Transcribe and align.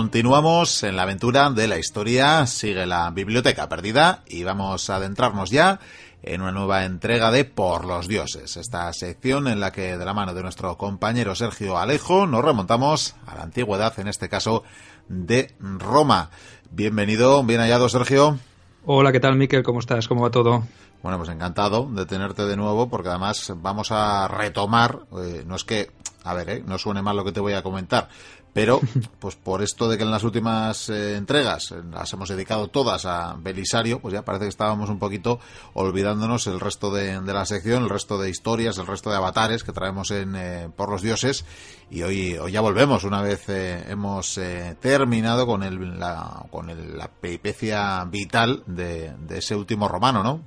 continuamos 0.00 0.82
en 0.82 0.96
la 0.96 1.02
aventura 1.02 1.50
de 1.50 1.68
la 1.68 1.76
historia. 1.76 2.46
Sigue 2.46 2.86
la 2.86 3.10
biblioteca 3.10 3.68
perdida 3.68 4.22
y 4.26 4.44
vamos 4.44 4.88
a 4.88 4.96
adentrarnos 4.96 5.50
ya 5.50 5.78
en 6.22 6.40
una 6.40 6.52
nueva 6.52 6.86
entrega 6.86 7.30
de 7.30 7.44
Por 7.44 7.84
los 7.84 8.08
Dioses, 8.08 8.56
esta 8.56 8.90
sección 8.94 9.46
en 9.46 9.60
la 9.60 9.72
que 9.72 9.98
de 9.98 10.04
la 10.06 10.14
mano 10.14 10.32
de 10.32 10.42
nuestro 10.42 10.78
compañero 10.78 11.34
Sergio 11.34 11.76
Alejo 11.76 12.26
nos 12.26 12.42
remontamos 12.42 13.14
a 13.26 13.34
la 13.34 13.42
antigüedad, 13.42 13.92
en 14.00 14.08
este 14.08 14.30
caso 14.30 14.64
de 15.08 15.54
Roma. 15.60 16.30
Bienvenido, 16.70 17.44
bien 17.44 17.60
hallado 17.60 17.90
Sergio. 17.90 18.38
Hola, 18.86 19.12
¿qué 19.12 19.20
tal 19.20 19.36
Miquel? 19.36 19.62
¿Cómo 19.62 19.80
estás? 19.80 20.08
¿Cómo 20.08 20.22
va 20.22 20.30
todo? 20.30 20.64
Bueno, 21.02 21.18
pues 21.18 21.30
encantado 21.30 21.88
de 21.90 22.04
tenerte 22.04 22.46
de 22.46 22.56
nuevo 22.56 22.88
porque 22.88 23.08
además 23.08 23.52
vamos 23.56 23.90
a 23.90 24.28
retomar, 24.28 25.00
eh, 25.22 25.44
no 25.46 25.56
es 25.56 25.64
que, 25.64 25.90
a 26.24 26.34
ver, 26.34 26.50
eh, 26.50 26.62
no 26.66 26.78
suene 26.78 27.00
mal 27.00 27.16
lo 27.16 27.24
que 27.24 27.32
te 27.32 27.40
voy 27.40 27.54
a 27.54 27.62
comentar, 27.62 28.08
pero, 28.52 28.80
pues 29.20 29.36
por 29.36 29.62
esto 29.62 29.88
de 29.88 29.96
que 29.96 30.04
en 30.04 30.10
las 30.10 30.24
últimas 30.24 30.88
eh, 30.88 31.16
entregas 31.16 31.70
eh, 31.70 31.76
las 31.90 32.12
hemos 32.12 32.28
dedicado 32.28 32.68
todas 32.68 33.06
a 33.06 33.36
Belisario, 33.38 34.00
pues 34.00 34.14
ya 34.14 34.22
parece 34.22 34.44
que 34.44 34.50
estábamos 34.50 34.90
un 34.90 34.98
poquito 34.98 35.38
olvidándonos 35.74 36.46
el 36.46 36.60
resto 36.60 36.92
de, 36.92 37.20
la 37.20 37.46
sección, 37.46 37.84
el 37.84 37.88
resto 37.88 38.18
de 38.18 38.30
historias, 38.30 38.78
el 38.78 38.86
resto 38.86 39.10
de 39.10 39.16
avatares 39.16 39.62
que 39.62 39.72
traemos 39.72 40.10
en 40.10 40.34
eh, 40.36 40.68
Por 40.74 40.90
los 40.90 41.02
Dioses. 41.02 41.44
Y 41.90 42.02
hoy, 42.02 42.36
hoy 42.38 42.52
ya 42.52 42.60
volvemos, 42.60 43.02
una 43.02 43.20
vez 43.20 43.48
hemos 43.48 44.38
terminado 44.78 45.44
con, 45.44 45.64
el, 45.64 45.98
la, 45.98 46.44
con 46.52 46.70
el, 46.70 46.96
la 46.96 47.08
peripecia 47.08 48.04
vital 48.04 48.62
de, 48.66 49.12
de 49.26 49.38
ese 49.38 49.56
último 49.56 49.88
romano, 49.88 50.22
¿no? 50.22 50.40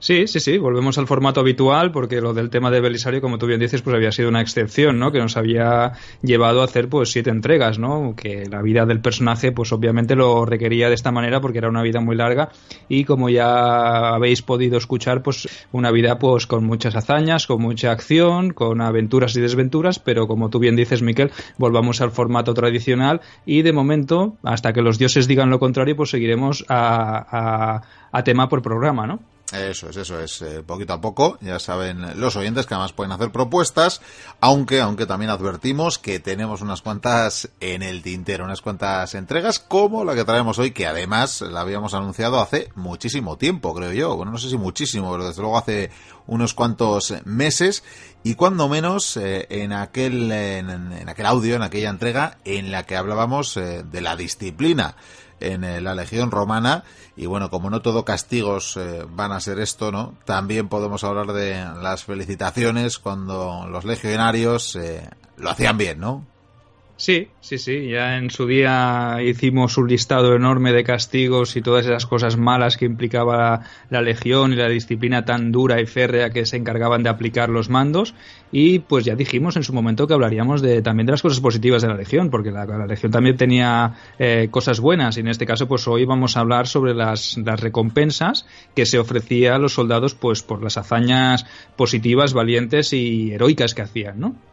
Sí, 0.00 0.26
sí, 0.26 0.40
sí, 0.40 0.56
volvemos 0.56 0.96
al 0.96 1.06
formato 1.06 1.40
habitual 1.40 1.92
porque 1.92 2.22
lo 2.22 2.32
del 2.32 2.48
tema 2.48 2.70
de 2.70 2.80
Belisario, 2.80 3.20
como 3.20 3.36
tú 3.36 3.46
bien 3.46 3.60
dices, 3.60 3.82
pues 3.82 3.94
había 3.94 4.10
sido 4.10 4.30
una 4.30 4.40
excepción, 4.40 4.98
¿no? 4.98 5.12
Que 5.12 5.18
nos 5.18 5.36
había 5.36 5.92
llevado 6.22 6.62
a 6.62 6.64
hacer 6.64 6.88
pues 6.88 7.12
siete 7.12 7.28
entregas, 7.28 7.78
¿no? 7.78 8.14
Que 8.16 8.46
la 8.48 8.62
vida 8.62 8.86
del 8.86 9.00
personaje 9.00 9.52
pues 9.52 9.72
obviamente 9.72 10.16
lo 10.16 10.46
requería 10.46 10.88
de 10.88 10.94
esta 10.94 11.12
manera 11.12 11.42
porque 11.42 11.58
era 11.58 11.68
una 11.68 11.82
vida 11.82 12.00
muy 12.00 12.16
larga 12.16 12.48
y 12.88 13.04
como 13.04 13.28
ya 13.28 14.14
habéis 14.14 14.40
podido 14.40 14.78
escuchar, 14.78 15.22
pues 15.22 15.46
una 15.70 15.90
vida 15.90 16.18
pues 16.18 16.46
con 16.46 16.64
muchas 16.64 16.96
hazañas, 16.96 17.46
con 17.46 17.60
mucha 17.60 17.92
acción, 17.92 18.54
con 18.54 18.80
aventuras 18.80 19.36
y 19.36 19.42
desventuras, 19.42 19.98
pero 19.98 20.26
como 20.26 20.48
tú 20.48 20.60
bien 20.60 20.76
dices, 20.76 21.02
Miquel, 21.02 21.30
volvamos 21.58 22.00
al 22.00 22.10
formato 22.10 22.54
tradicional 22.54 23.20
y 23.44 23.60
de 23.60 23.74
momento, 23.74 24.38
hasta 24.44 24.72
que 24.72 24.80
los 24.80 24.98
dioses 24.98 25.28
digan 25.28 25.50
lo 25.50 25.60
contrario, 25.60 25.94
pues 25.94 26.08
seguiremos 26.08 26.64
a, 26.70 27.82
tema 28.24 28.48
por 28.48 28.62
programa, 28.62 29.06
¿no? 29.06 29.20
Eso 29.52 29.88
es, 29.88 29.96
eso 29.96 30.20
es, 30.20 30.42
eh, 30.42 30.62
poquito 30.64 30.92
a 30.92 31.00
poco, 31.00 31.36
ya 31.40 31.58
saben 31.58 32.20
los 32.20 32.36
oyentes 32.36 32.66
que 32.66 32.74
además 32.74 32.92
pueden 32.92 33.10
hacer 33.10 33.32
propuestas, 33.32 34.00
aunque, 34.40 34.80
aunque 34.80 35.06
también 35.06 35.30
advertimos 35.30 35.98
que 35.98 36.20
tenemos 36.20 36.60
unas 36.60 36.82
cuantas 36.82 37.48
en 37.58 37.82
el 37.82 38.00
tintero, 38.00 38.44
unas 38.44 38.60
cuantas 38.60 39.12
entregas 39.16 39.58
como 39.58 40.04
la 40.04 40.14
que 40.14 40.24
traemos 40.24 40.60
hoy, 40.60 40.70
que 40.70 40.86
además 40.86 41.40
la 41.40 41.62
habíamos 41.62 41.94
anunciado 41.94 42.40
hace 42.40 42.68
muchísimo 42.76 43.38
tiempo, 43.38 43.74
creo 43.74 43.92
yo, 43.92 44.16
bueno, 44.16 44.30
no 44.30 44.38
sé 44.38 44.50
si 44.50 44.56
muchísimo, 44.56 45.10
pero 45.10 45.26
desde 45.26 45.42
luego 45.42 45.58
hace 45.58 45.90
unos 46.28 46.54
cuantos 46.54 47.12
meses, 47.24 47.82
y 48.22 48.34
cuando 48.34 48.68
menos 48.68 49.16
eh, 49.16 49.46
en 49.48 49.72
aquel, 49.72 50.30
en, 50.30 51.08
aquel 51.08 51.26
audio, 51.26 51.56
en 51.56 51.62
aquella 51.62 51.88
entrega, 51.88 52.36
en 52.44 52.70
la 52.70 52.84
que 52.84 52.96
hablábamos 52.96 53.56
eh, 53.56 53.82
de 53.82 54.00
la 54.02 54.14
disciplina 54.14 54.94
en 55.40 55.64
eh, 55.64 55.80
la 55.80 55.94
Legión 55.94 56.30
Romana. 56.30 56.84
Y 57.16 57.26
bueno, 57.26 57.50
como 57.50 57.70
no 57.70 57.80
todo 57.80 58.04
castigos 58.04 58.76
eh, 58.76 59.06
van 59.08 59.32
a 59.32 59.40
ser 59.40 59.58
esto, 59.58 59.90
¿no? 59.90 60.14
También 60.26 60.68
podemos 60.68 61.02
hablar 61.02 61.32
de 61.32 61.64
las 61.80 62.04
felicitaciones 62.04 62.98
cuando 62.98 63.66
los 63.70 63.84
legionarios 63.84 64.78
lo 65.36 65.50
hacían 65.50 65.78
bien, 65.78 65.98
¿no? 65.98 66.26
Sí, 67.00 67.28
sí, 67.40 67.56
sí. 67.56 67.88
Ya 67.88 68.18
en 68.18 68.28
su 68.28 68.46
día 68.46 69.20
hicimos 69.24 69.78
un 69.78 69.88
listado 69.88 70.34
enorme 70.34 70.70
de 70.74 70.84
castigos 70.84 71.56
y 71.56 71.62
todas 71.62 71.86
esas 71.86 72.04
cosas 72.04 72.36
malas 72.36 72.76
que 72.76 72.84
implicaba 72.84 73.62
la, 73.88 74.02
legión 74.02 74.52
y 74.52 74.56
la 74.56 74.68
disciplina 74.68 75.24
tan 75.24 75.50
dura 75.50 75.80
y 75.80 75.86
férrea 75.86 76.28
que 76.28 76.44
se 76.44 76.58
encargaban 76.58 77.02
de 77.02 77.08
aplicar 77.08 77.48
los 77.48 77.70
mandos. 77.70 78.14
Y 78.52 78.80
pues 78.80 79.06
ya 79.06 79.14
dijimos 79.14 79.56
en 79.56 79.62
su 79.62 79.72
momento 79.72 80.06
que 80.06 80.12
hablaríamos 80.12 80.60
de, 80.60 80.82
también 80.82 81.06
de 81.06 81.12
las 81.12 81.22
cosas 81.22 81.40
positivas 81.40 81.80
de 81.80 81.88
la 81.88 81.94
legión, 81.94 82.28
porque 82.28 82.50
la, 82.50 82.66
legión 82.86 83.10
también 83.10 83.38
tenía 83.38 83.94
eh, 84.18 84.48
cosas 84.50 84.78
buenas. 84.78 85.16
Y 85.16 85.20
en 85.20 85.28
este 85.28 85.46
caso, 85.46 85.66
pues 85.66 85.88
hoy 85.88 86.04
vamos 86.04 86.36
a 86.36 86.40
hablar 86.40 86.66
sobre 86.66 86.92
las, 86.92 87.38
las 87.38 87.60
recompensas 87.60 88.44
que 88.76 88.84
se 88.84 88.98
ofrecía 88.98 89.54
a 89.54 89.58
los 89.58 89.72
soldados, 89.72 90.14
pues 90.14 90.42
por 90.42 90.62
las 90.62 90.76
hazañas 90.76 91.46
positivas, 91.76 92.34
valientes 92.34 92.92
y 92.92 93.32
heroicas 93.32 93.72
que 93.74 93.80
hacían, 93.80 94.20
¿no? 94.20 94.49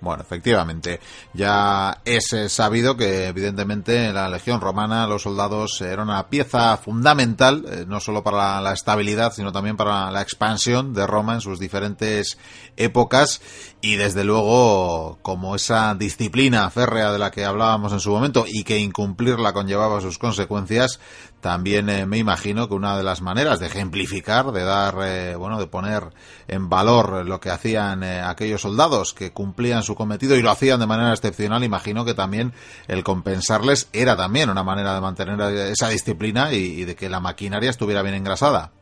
Bueno, 0.00 0.22
efectivamente, 0.22 1.00
ya 1.32 2.02
es 2.04 2.32
eh, 2.34 2.50
sabido 2.50 2.94
que 2.94 3.28
evidentemente 3.28 4.08
en 4.08 4.14
la 4.14 4.28
Legión 4.28 4.60
Romana 4.60 5.06
los 5.06 5.22
soldados 5.22 5.80
eran 5.80 6.10
una 6.10 6.28
pieza 6.28 6.76
fundamental, 6.76 7.64
eh, 7.66 7.84
no 7.88 8.00
solo 8.00 8.22
para 8.22 8.60
la, 8.60 8.72
estabilidad, 8.74 9.32
sino 9.32 9.50
también 9.50 9.78
para 9.78 10.10
la 10.10 10.20
expansión 10.20 10.92
de 10.92 11.06
Roma 11.06 11.34
en 11.34 11.40
sus 11.40 11.58
diferentes 11.58 12.36
épocas. 12.76 13.40
Y 13.80 13.96
desde 13.96 14.24
luego 14.24 15.18
como 15.22 15.56
esa 15.56 15.94
disciplina 15.94 16.68
férrea 16.70 17.10
de 17.12 17.18
la 17.18 17.30
que 17.30 17.44
hablábamos 17.44 17.92
en 17.92 18.00
su 18.00 18.10
momento 18.10 18.44
y 18.46 18.64
que 18.64 18.78
incumplirla 18.78 19.54
conllevaba 19.54 20.00
sus 20.00 20.18
consecuencias, 20.18 21.00
también 21.44 21.90
eh, 21.90 22.06
me 22.06 22.16
imagino 22.16 22.68
que 22.68 22.74
una 22.74 22.96
de 22.96 23.02
las 23.02 23.20
maneras 23.20 23.60
de 23.60 23.66
ejemplificar, 23.66 24.50
de 24.50 24.64
dar, 24.64 24.94
eh, 25.04 25.34
bueno, 25.36 25.58
de 25.58 25.66
poner 25.66 26.04
en 26.48 26.70
valor 26.70 27.26
lo 27.26 27.38
que 27.38 27.50
hacían 27.50 28.02
eh, 28.02 28.22
aquellos 28.22 28.62
soldados 28.62 29.12
que 29.12 29.30
cumplían 29.30 29.82
su 29.82 29.94
cometido 29.94 30.36
y 30.36 30.40
lo 30.40 30.50
hacían 30.50 30.80
de 30.80 30.86
manera 30.86 31.12
excepcional, 31.12 31.62
imagino 31.62 32.06
que 32.06 32.14
también 32.14 32.54
el 32.88 33.04
compensarles 33.04 33.90
era 33.92 34.16
también 34.16 34.48
una 34.48 34.62
manera 34.62 34.94
de 34.94 35.02
mantener 35.02 35.38
esa 35.68 35.90
disciplina 35.90 36.50
y 36.50 36.86
de 36.86 36.96
que 36.96 37.10
la 37.10 37.20
maquinaria 37.20 37.68
estuviera 37.68 38.00
bien 38.00 38.14
engrasada. 38.14 38.72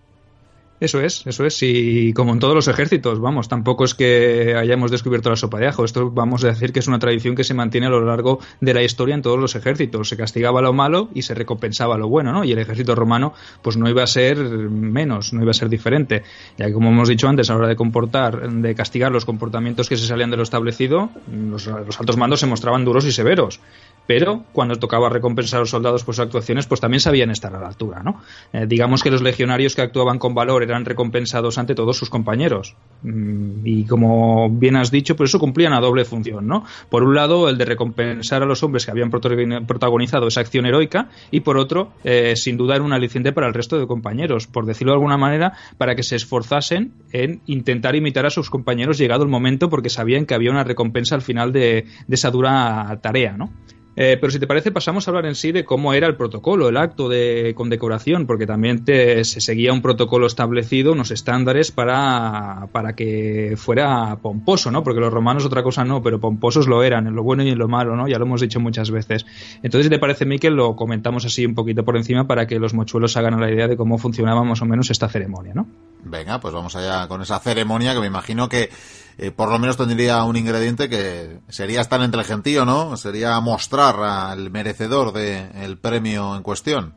Eso 0.82 1.00
es, 1.00 1.24
eso 1.28 1.46
es. 1.46 1.62
Y 1.62 2.12
como 2.12 2.32
en 2.32 2.40
todos 2.40 2.56
los 2.56 2.66
ejércitos, 2.66 3.20
vamos, 3.20 3.46
tampoco 3.46 3.84
es 3.84 3.94
que 3.94 4.56
hayamos 4.58 4.90
descubierto 4.90 5.30
la 5.30 5.36
sopa 5.36 5.60
de 5.60 5.68
ajo. 5.68 5.84
Esto 5.84 6.10
vamos 6.10 6.42
a 6.42 6.48
decir 6.48 6.72
que 6.72 6.80
es 6.80 6.88
una 6.88 6.98
tradición 6.98 7.36
que 7.36 7.44
se 7.44 7.54
mantiene 7.54 7.86
a 7.86 7.90
lo 7.90 8.04
largo 8.04 8.40
de 8.60 8.74
la 8.74 8.82
historia 8.82 9.14
en 9.14 9.22
todos 9.22 9.38
los 9.38 9.54
ejércitos. 9.54 10.08
Se 10.08 10.16
castigaba 10.16 10.60
lo 10.60 10.72
malo 10.72 11.08
y 11.14 11.22
se 11.22 11.34
recompensaba 11.34 11.96
lo 11.98 12.08
bueno, 12.08 12.32
¿no? 12.32 12.42
Y 12.42 12.50
el 12.50 12.58
ejército 12.58 12.96
romano, 12.96 13.32
pues 13.62 13.76
no 13.76 13.88
iba 13.88 14.02
a 14.02 14.08
ser 14.08 14.38
menos, 14.38 15.32
no 15.32 15.42
iba 15.42 15.52
a 15.52 15.54
ser 15.54 15.68
diferente. 15.68 16.24
Ya 16.58 16.66
que, 16.66 16.72
como 16.72 16.88
hemos 16.88 17.08
dicho 17.08 17.28
antes, 17.28 17.48
a 17.48 17.52
la 17.52 17.60
hora 17.60 17.68
de 17.68 17.76
comportar, 17.76 18.50
de 18.50 18.74
castigar 18.74 19.12
los 19.12 19.24
comportamientos 19.24 19.88
que 19.88 19.96
se 19.96 20.08
salían 20.08 20.32
de 20.32 20.36
lo 20.36 20.42
establecido, 20.42 21.10
los, 21.30 21.68
altos 21.68 22.16
mandos 22.16 22.40
se 22.40 22.46
mostraban 22.46 22.84
duros 22.84 23.06
y 23.06 23.12
severos 23.12 23.60
pero 24.06 24.44
cuando 24.52 24.76
tocaba 24.76 25.08
recompensar 25.08 25.58
a 25.58 25.60
los 25.60 25.70
soldados 25.70 26.04
por 26.04 26.14
sus 26.14 26.24
actuaciones, 26.24 26.66
pues 26.66 26.80
también 26.80 27.00
sabían 27.00 27.30
estar 27.30 27.54
a 27.54 27.60
la 27.60 27.68
altura, 27.68 28.02
¿no? 28.02 28.20
Eh, 28.52 28.66
digamos 28.66 29.02
que 29.02 29.10
los 29.10 29.22
legionarios 29.22 29.74
que 29.74 29.82
actuaban 29.82 30.18
con 30.18 30.34
valor 30.34 30.62
eran 30.72 30.84
recompensados 30.84 31.58
ante 31.58 31.74
todos 31.74 31.96
sus 31.96 32.10
compañeros. 32.10 32.74
Mm, 33.02 33.64
y 33.64 33.84
como 33.84 34.50
bien 34.50 34.76
has 34.76 34.90
dicho, 34.90 35.16
pues 35.16 35.30
eso 35.30 35.38
cumplían 35.38 35.72
a 35.72 35.80
doble 35.80 36.04
función, 36.04 36.46
¿no? 36.46 36.64
Por 36.90 37.04
un 37.04 37.14
lado, 37.14 37.48
el 37.48 37.58
de 37.58 37.64
recompensar 37.64 38.42
a 38.42 38.46
los 38.46 38.62
hombres 38.62 38.84
que 38.84 38.90
habían 38.90 39.10
protagonizado 39.10 40.26
esa 40.28 40.40
acción 40.40 40.66
heroica, 40.66 41.08
y 41.30 41.40
por 41.40 41.58
otro, 41.58 41.92
eh, 42.04 42.34
sin 42.36 42.56
duda 42.56 42.74
era 42.74 42.84
un 42.84 42.92
aliciente 42.92 43.32
para 43.32 43.46
el 43.46 43.54
resto 43.54 43.78
de 43.78 43.86
compañeros, 43.86 44.46
por 44.46 44.66
decirlo 44.66 44.92
de 44.92 44.96
alguna 44.96 45.16
manera, 45.16 45.52
para 45.78 45.94
que 45.94 46.02
se 46.02 46.16
esforzasen 46.16 46.92
en 47.12 47.40
intentar 47.46 47.94
imitar 47.94 48.26
a 48.26 48.30
sus 48.30 48.50
compañeros 48.50 48.98
llegado 48.98 49.24
el 49.24 49.30
momento, 49.30 49.68
porque 49.68 49.90
sabían 49.90 50.26
que 50.26 50.34
había 50.34 50.50
una 50.50 50.64
recompensa 50.64 51.14
al 51.14 51.22
final 51.22 51.52
de, 51.52 51.86
de 52.06 52.14
esa 52.14 52.30
dura 52.30 52.98
tarea, 53.02 53.36
¿no? 53.36 53.50
Eh, 53.94 54.16
pero 54.20 54.30
si 54.30 54.38
te 54.38 54.46
parece, 54.46 54.70
pasamos 54.70 55.06
a 55.06 55.10
hablar 55.10 55.26
en 55.26 55.34
sí 55.34 55.52
de 55.52 55.64
cómo 55.64 55.92
era 55.92 56.06
el 56.06 56.16
protocolo, 56.16 56.68
el 56.68 56.76
acto 56.76 57.08
de 57.08 57.52
condecoración, 57.54 58.26
porque 58.26 58.46
también 58.46 58.84
se 58.86 59.24
seguía 59.24 59.72
un 59.72 59.82
protocolo 59.82 60.26
establecido, 60.26 60.92
unos 60.92 61.10
estándares 61.10 61.72
para, 61.72 62.68
para 62.72 62.94
que 62.94 63.54
fuera 63.56 64.16
pomposo, 64.16 64.70
¿no? 64.70 64.82
Porque 64.82 65.00
los 65.00 65.12
romanos 65.12 65.44
otra 65.44 65.62
cosa 65.62 65.84
no, 65.84 66.02
pero 66.02 66.20
pomposos 66.20 66.66
lo 66.66 66.82
eran, 66.82 67.06
en 67.06 67.14
lo 67.14 67.22
bueno 67.22 67.42
y 67.42 67.50
en 67.50 67.58
lo 67.58 67.68
malo, 67.68 67.94
¿no? 67.96 68.08
Ya 68.08 68.18
lo 68.18 68.24
hemos 68.24 68.40
dicho 68.40 68.60
muchas 68.60 68.90
veces. 68.90 69.26
Entonces, 69.62 69.86
si 69.86 69.90
te 69.90 69.98
parece, 69.98 70.24
Miquel, 70.24 70.54
lo 70.54 70.74
comentamos 70.74 71.24
así 71.26 71.44
un 71.44 71.54
poquito 71.54 71.84
por 71.84 71.96
encima 71.96 72.26
para 72.26 72.46
que 72.46 72.58
los 72.58 72.72
mochuelos 72.74 73.16
hagan 73.16 73.38
la 73.40 73.50
idea 73.50 73.68
de 73.68 73.76
cómo 73.76 73.98
funcionaba 73.98 74.42
más 74.44 74.62
o 74.62 74.64
menos 74.64 74.90
esta 74.90 75.08
ceremonia, 75.08 75.52
¿no? 75.54 75.66
Venga, 76.04 76.40
pues 76.40 76.52
vamos 76.52 76.74
allá 76.76 77.06
con 77.08 77.22
esa 77.22 77.38
ceremonia 77.38 77.94
que 77.94 78.00
me 78.00 78.06
imagino 78.06 78.48
que 78.48 78.70
eh, 79.18 79.30
por 79.30 79.50
lo 79.50 79.58
menos 79.58 79.76
tendría 79.76 80.22
un 80.24 80.36
ingrediente 80.36 80.88
que 80.88 81.38
sería 81.48 81.80
estar 81.80 82.00
entre 82.02 82.20
el 82.20 82.26
gentío, 82.26 82.64
¿no? 82.64 82.96
Sería 82.96 83.38
mostrar 83.40 83.96
al 84.00 84.50
merecedor 84.50 85.12
del 85.12 85.78
premio 85.78 86.36
en 86.36 86.42
cuestión. 86.42 86.94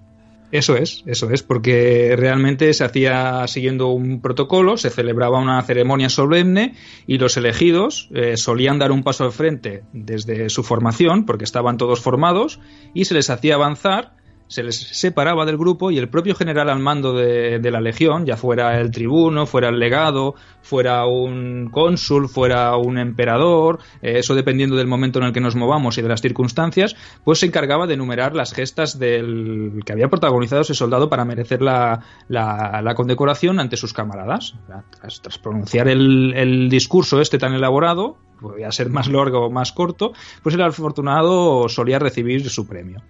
Eso 0.51 0.77
es, 0.77 1.03
eso 1.05 1.31
es, 1.31 1.43
porque 1.43 2.15
realmente 2.17 2.73
se 2.73 2.85
hacía 2.85 3.45
siguiendo 3.47 3.87
un 3.87 4.21
protocolo, 4.21 4.77
se 4.77 4.89
celebraba 4.89 5.39
una 5.39 5.61
ceremonia 5.63 6.07
solemne 6.07 6.75
y 7.07 7.17
los 7.17 7.35
elegidos 7.35 8.09
eh, 8.13 8.37
solían 8.37 8.79
dar 8.79 8.91
un 8.91 9.03
paso 9.03 9.25
al 9.25 9.31
frente 9.31 9.83
desde 9.91 10.49
su 10.49 10.63
formación, 10.63 11.25
porque 11.25 11.43
estaban 11.43 11.77
todos 11.77 11.99
formados, 11.99 12.59
y 12.93 13.05
se 13.05 13.15
les 13.15 13.29
hacía 13.29 13.55
avanzar 13.55 14.13
se 14.47 14.63
les 14.63 14.75
separaba 14.77 15.45
del 15.45 15.57
grupo 15.57 15.91
y 15.91 15.97
el 15.97 16.07
propio 16.07 16.35
general 16.35 16.69
al 16.69 16.79
mando 16.79 17.13
de, 17.13 17.59
la 17.71 17.81
legión, 17.81 18.25
ya 18.25 18.37
fuera 18.37 18.79
el 18.79 18.91
tribuno, 18.91 19.45
fuera 19.45 19.69
el 19.69 19.79
legado, 19.79 20.35
fuera 20.61 21.05
un 21.05 21.69
cónsul, 21.71 22.29
fuera 22.29 22.75
un 22.77 22.97
emperador, 22.97 23.79
eh, 24.01 24.19
eso 24.19 24.35
dependiendo 24.35 24.75
del 24.75 24.87
momento 24.87 25.19
en 25.19 25.25
el 25.25 25.33
que 25.33 25.41
nos 25.41 25.55
movamos 25.55 25.97
y 25.97 26.01
de 26.01 26.09
las 26.09 26.21
circunstancias, 26.21 26.95
pues 27.23 27.39
se 27.39 27.47
encargaba 27.47 27.87
de 27.87 27.95
enumerar 27.95 28.35
las 28.35 28.53
gestas 28.53 28.99
del 28.99 29.81
que 29.85 29.93
había 29.93 30.09
protagonizado 30.09 30.61
ese 30.61 30.75
soldado 30.75 31.09
para 31.09 31.25
merecer 31.25 31.61
la, 31.61 32.03
condecoración 32.95 33.59
ante 33.59 33.77
sus 33.77 33.93
camaradas. 33.93 34.55
Tras, 35.21 35.37
pronunciar 35.39 35.87
el, 35.87 36.33
el 36.35 36.69
discurso 36.69 37.19
este 37.19 37.37
tan 37.37 37.53
elaborado, 37.53 38.17
podía 38.39 38.71
ser 38.71 38.89
más 38.89 39.07
largo 39.07 39.45
o 39.45 39.49
más 39.49 39.71
corto, 39.71 40.13
pues 40.43 40.55
el 40.55 40.61
afortunado 40.61 41.67
solía 41.67 41.99
recibir 41.99 42.49
su 42.49 42.67
premio. 42.67 43.01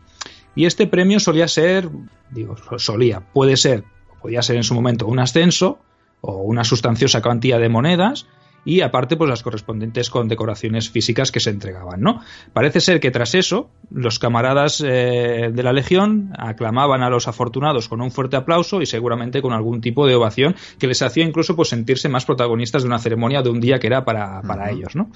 Y 0.56 0.66
este 0.66 0.88
premio 0.88 1.20
solía 1.20 1.48
ser, 1.48 1.90
digo, 2.32 2.56
solía, 2.78 3.22
puede 3.34 3.58
ser, 3.58 3.84
podía 4.22 4.42
ser 4.42 4.56
en 4.56 4.64
su 4.64 4.74
momento 4.74 5.06
un 5.08 5.20
ascenso 5.20 5.80
o 6.22 6.42
una 6.42 6.64
sustanciosa 6.64 7.22
cantidad 7.22 7.60
de 7.60 7.70
monedas 7.70 8.26
y 8.66 8.82
aparte 8.82 9.16
pues 9.16 9.30
las 9.30 9.44
correspondientes 9.44 10.10
condecoraciones 10.10 10.90
físicas 10.90 11.32
que 11.32 11.40
se 11.40 11.52
entregaban, 11.52 12.02
¿no? 12.02 12.22
Parece 12.52 12.82
ser 12.82 13.00
que 13.00 13.12
tras 13.12 13.36
eso 13.36 13.70
los 13.92 14.18
camaradas 14.18 14.84
eh, 14.84 15.52
de 15.54 15.64
la 15.64 15.72
legión 15.72 16.34
aclamaban 16.38 17.04
a 17.04 17.10
los 17.10 17.28
afortunados 17.28 17.88
con 17.88 18.02
un 18.02 18.12
fuerte 18.12 18.36
aplauso 18.36 18.82
y 18.82 18.88
seguramente 18.88 19.42
con 19.42 19.54
algún 19.54 19.82
tipo 19.82 20.08
de 20.08 20.16
ovación 20.16 20.56
que 20.80 20.88
les 20.88 21.04
hacía 21.04 21.24
incluso 21.24 21.56
pues 21.56 21.70
sentirse 21.70 22.10
más 22.10 22.26
protagonistas 22.26 22.82
de 22.82 22.88
una 22.88 23.00
ceremonia 23.00 23.44
de 23.44 23.50
un 23.50 23.62
día 23.62 23.80
que 23.80 23.88
era 23.88 24.04
para, 24.04 24.42
para 24.42 24.72
ellos, 24.72 24.96
¿no? 24.96 25.12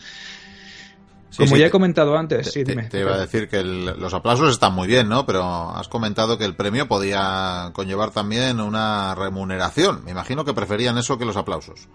Como 1.38 1.58
ya 1.58 1.68
he 1.68 1.72
comentado 1.72 2.18
antes, 2.18 2.52
te, 2.52 2.64
Te, 2.64 3.00
iba 3.00 3.14
a 3.14 3.20
decir 3.20 3.48
que 3.48 3.64
los 3.64 4.14
aplausos 4.14 4.52
están 4.52 4.74
muy 4.74 4.88
bien, 4.88 5.08
¿no? 5.08 5.26
Pero 5.26 5.70
has 5.72 5.88
comentado 5.88 6.38
que 6.38 6.46
el 6.46 6.56
premio 6.56 6.88
podía 6.88 7.72
conllevar 7.74 8.12
también 8.12 8.60
una 8.60 9.16
remuneración. 9.16 10.04
Me 10.06 10.12
imagino 10.12 10.44
que 10.44 10.54
preferían 10.54 10.98
eso 10.98 11.18
que 11.18 11.26
los 11.26 11.38
aplausos. 11.38 11.88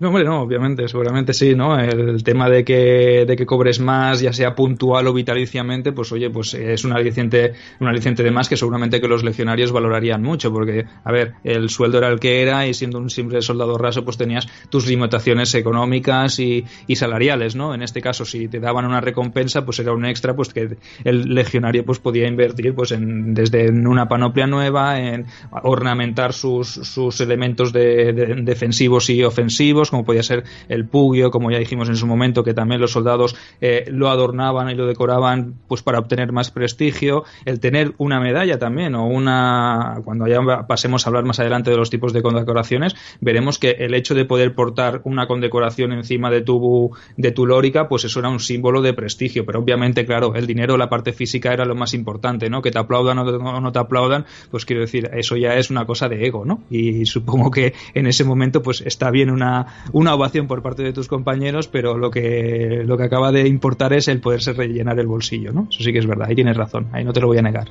No, 0.00 0.08
hombre, 0.08 0.24
no, 0.24 0.40
obviamente, 0.40 0.88
seguramente 0.88 1.34
sí, 1.34 1.54
¿no? 1.54 1.78
El 1.78 2.24
tema 2.24 2.48
de 2.48 2.64
que, 2.64 3.26
de 3.26 3.36
que 3.36 3.44
cobres 3.44 3.80
más, 3.80 4.20
ya 4.22 4.32
sea 4.32 4.54
puntual 4.54 5.06
o 5.06 5.12
vitaliciamente, 5.12 5.92
pues 5.92 6.10
oye, 6.10 6.30
pues 6.30 6.54
es 6.54 6.86
un 6.86 6.94
aliciente, 6.94 7.52
un 7.80 7.86
aliciente 7.86 8.22
de 8.22 8.30
más 8.30 8.48
que 8.48 8.56
seguramente 8.56 8.98
que 8.98 9.08
los 9.08 9.22
legionarios 9.22 9.72
valorarían 9.72 10.22
mucho, 10.22 10.50
porque, 10.50 10.86
a 11.04 11.12
ver, 11.12 11.34
el 11.44 11.68
sueldo 11.68 11.98
era 11.98 12.08
el 12.08 12.18
que 12.18 12.40
era 12.40 12.66
y 12.66 12.72
siendo 12.72 12.96
un 12.96 13.10
simple 13.10 13.42
soldado 13.42 13.76
raso, 13.76 14.02
pues 14.02 14.16
tenías 14.16 14.48
tus 14.70 14.86
limitaciones 14.86 15.54
económicas 15.54 16.38
y, 16.38 16.64
y 16.86 16.96
salariales, 16.96 17.54
¿no? 17.54 17.74
En 17.74 17.82
este 17.82 18.00
caso, 18.00 18.24
si 18.24 18.48
te 18.48 18.58
daban 18.58 18.86
una 18.86 19.02
recompensa, 19.02 19.66
pues 19.66 19.80
era 19.80 19.92
un 19.92 20.06
extra, 20.06 20.34
pues 20.34 20.54
que 20.54 20.78
el 21.04 21.34
legionario 21.34 21.84
pues 21.84 21.98
podía 21.98 22.26
invertir 22.26 22.74
pues 22.74 22.92
en, 22.92 23.34
desde 23.34 23.66
en 23.66 23.86
una 23.86 24.08
panoplia 24.08 24.46
nueva, 24.46 24.98
en 24.98 25.26
ornamentar 25.62 26.32
sus, 26.32 26.68
sus 26.68 27.20
elementos 27.20 27.70
de, 27.74 28.14
defensivos 28.42 29.10
y 29.10 29.22
ofensivos, 29.24 29.89
como 29.90 30.04
podía 30.04 30.22
ser 30.22 30.44
el 30.68 30.86
pugio, 30.86 31.30
como 31.30 31.50
ya 31.50 31.58
dijimos 31.58 31.88
en 31.88 31.96
su 31.96 32.06
momento, 32.06 32.42
que 32.42 32.54
también 32.54 32.80
los 32.80 32.92
soldados 32.92 33.36
eh, 33.60 33.84
lo 33.88 34.08
adornaban 34.08 34.70
y 34.70 34.74
lo 34.74 34.86
decoraban 34.86 35.54
pues 35.68 35.82
para 35.82 35.98
obtener 35.98 36.32
más 36.32 36.50
prestigio, 36.50 37.24
el 37.44 37.60
tener 37.60 37.94
una 37.98 38.20
medalla 38.20 38.58
también 38.58 38.94
o 38.94 39.06
una 39.06 40.00
cuando 40.04 40.26
ya 40.26 40.40
pasemos 40.66 41.06
a 41.06 41.10
hablar 41.10 41.24
más 41.24 41.40
adelante 41.40 41.70
de 41.70 41.76
los 41.76 41.90
tipos 41.90 42.12
de 42.12 42.22
condecoraciones, 42.22 42.94
veremos 43.20 43.58
que 43.58 43.70
el 43.70 43.94
hecho 43.94 44.14
de 44.14 44.24
poder 44.24 44.54
portar 44.54 45.00
una 45.04 45.26
condecoración 45.26 45.92
encima 45.92 46.30
de 46.30 46.42
tu 46.42 46.90
de 47.16 47.32
tu 47.32 47.46
lórica, 47.46 47.88
pues 47.88 48.04
eso 48.04 48.20
era 48.20 48.28
un 48.28 48.40
símbolo 48.40 48.82
de 48.82 48.94
prestigio, 48.94 49.44
pero 49.44 49.60
obviamente, 49.60 50.06
claro, 50.06 50.34
el 50.34 50.46
dinero, 50.46 50.76
la 50.76 50.88
parte 50.88 51.12
física 51.12 51.52
era 51.52 51.64
lo 51.64 51.74
más 51.74 51.94
importante, 51.94 52.48
¿no? 52.50 52.62
Que 52.62 52.70
te 52.70 52.78
aplaudan 52.78 53.18
o 53.18 53.60
no 53.60 53.72
te 53.72 53.78
aplaudan, 53.78 54.26
pues 54.50 54.64
quiero 54.64 54.82
decir, 54.82 55.10
eso 55.12 55.36
ya 55.36 55.54
es 55.54 55.70
una 55.70 55.84
cosa 55.84 56.08
de 56.08 56.26
ego, 56.26 56.44
¿no? 56.44 56.62
Y 56.70 57.06
supongo 57.06 57.50
que 57.50 57.74
en 57.94 58.06
ese 58.06 58.24
momento 58.24 58.62
pues 58.62 58.82
está 58.82 59.10
bien 59.10 59.30
una 59.30 59.79
una 59.92 60.14
ovación 60.14 60.46
por 60.46 60.62
parte 60.62 60.82
de 60.82 60.92
tus 60.92 61.08
compañeros, 61.08 61.68
pero 61.68 61.96
lo 61.96 62.10
que, 62.10 62.82
lo 62.84 62.96
que 62.96 63.04
acaba 63.04 63.32
de 63.32 63.46
importar 63.48 63.92
es 63.92 64.08
el 64.08 64.20
poderse 64.20 64.52
rellenar 64.52 64.98
el 64.98 65.06
bolsillo, 65.06 65.52
¿no? 65.52 65.66
Eso 65.70 65.82
sí 65.82 65.92
que 65.92 65.98
es 65.98 66.06
verdad, 66.06 66.28
ahí 66.28 66.34
tienes 66.34 66.56
razón, 66.56 66.88
ahí 66.92 67.04
no 67.04 67.12
te 67.12 67.20
lo 67.20 67.26
voy 67.26 67.38
a 67.38 67.42
negar. 67.42 67.70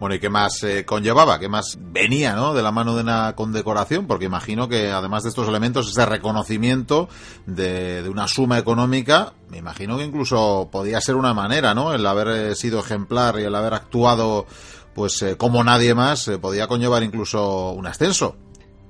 bueno, 0.00 0.14
¿y 0.14 0.18
qué 0.18 0.28
más 0.28 0.62
eh, 0.62 0.84
conllevaba? 0.84 1.38
¿Qué 1.38 1.48
más 1.48 1.78
venía, 1.80 2.34
¿no? 2.34 2.54
De 2.54 2.62
la 2.62 2.72
mano 2.72 2.94
de 2.94 3.02
una 3.02 3.34
condecoración, 3.34 4.06
porque 4.06 4.26
imagino 4.26 4.68
que 4.68 4.90
además 4.90 5.22
de 5.22 5.30
estos 5.30 5.48
elementos, 5.48 5.90
ese 5.90 6.06
reconocimiento 6.06 7.08
de, 7.46 8.02
de 8.02 8.08
una 8.08 8.28
suma 8.28 8.58
económica, 8.58 9.32
me 9.50 9.58
imagino 9.58 9.98
que 9.98 10.04
incluso 10.04 10.68
podía 10.70 11.00
ser 11.00 11.16
una 11.16 11.34
manera, 11.34 11.74
¿no? 11.74 11.94
El 11.94 12.06
haber 12.06 12.28
eh, 12.28 12.54
sido 12.54 12.80
ejemplar 12.80 13.38
y 13.38 13.44
el 13.44 13.54
haber 13.54 13.74
actuado 13.74 14.46
pues 14.94 15.20
eh, 15.22 15.36
como 15.36 15.64
nadie 15.64 15.92
más 15.94 16.30
podía 16.40 16.68
conllevar 16.68 17.02
incluso 17.02 17.72
un 17.72 17.86
ascenso. 17.86 18.36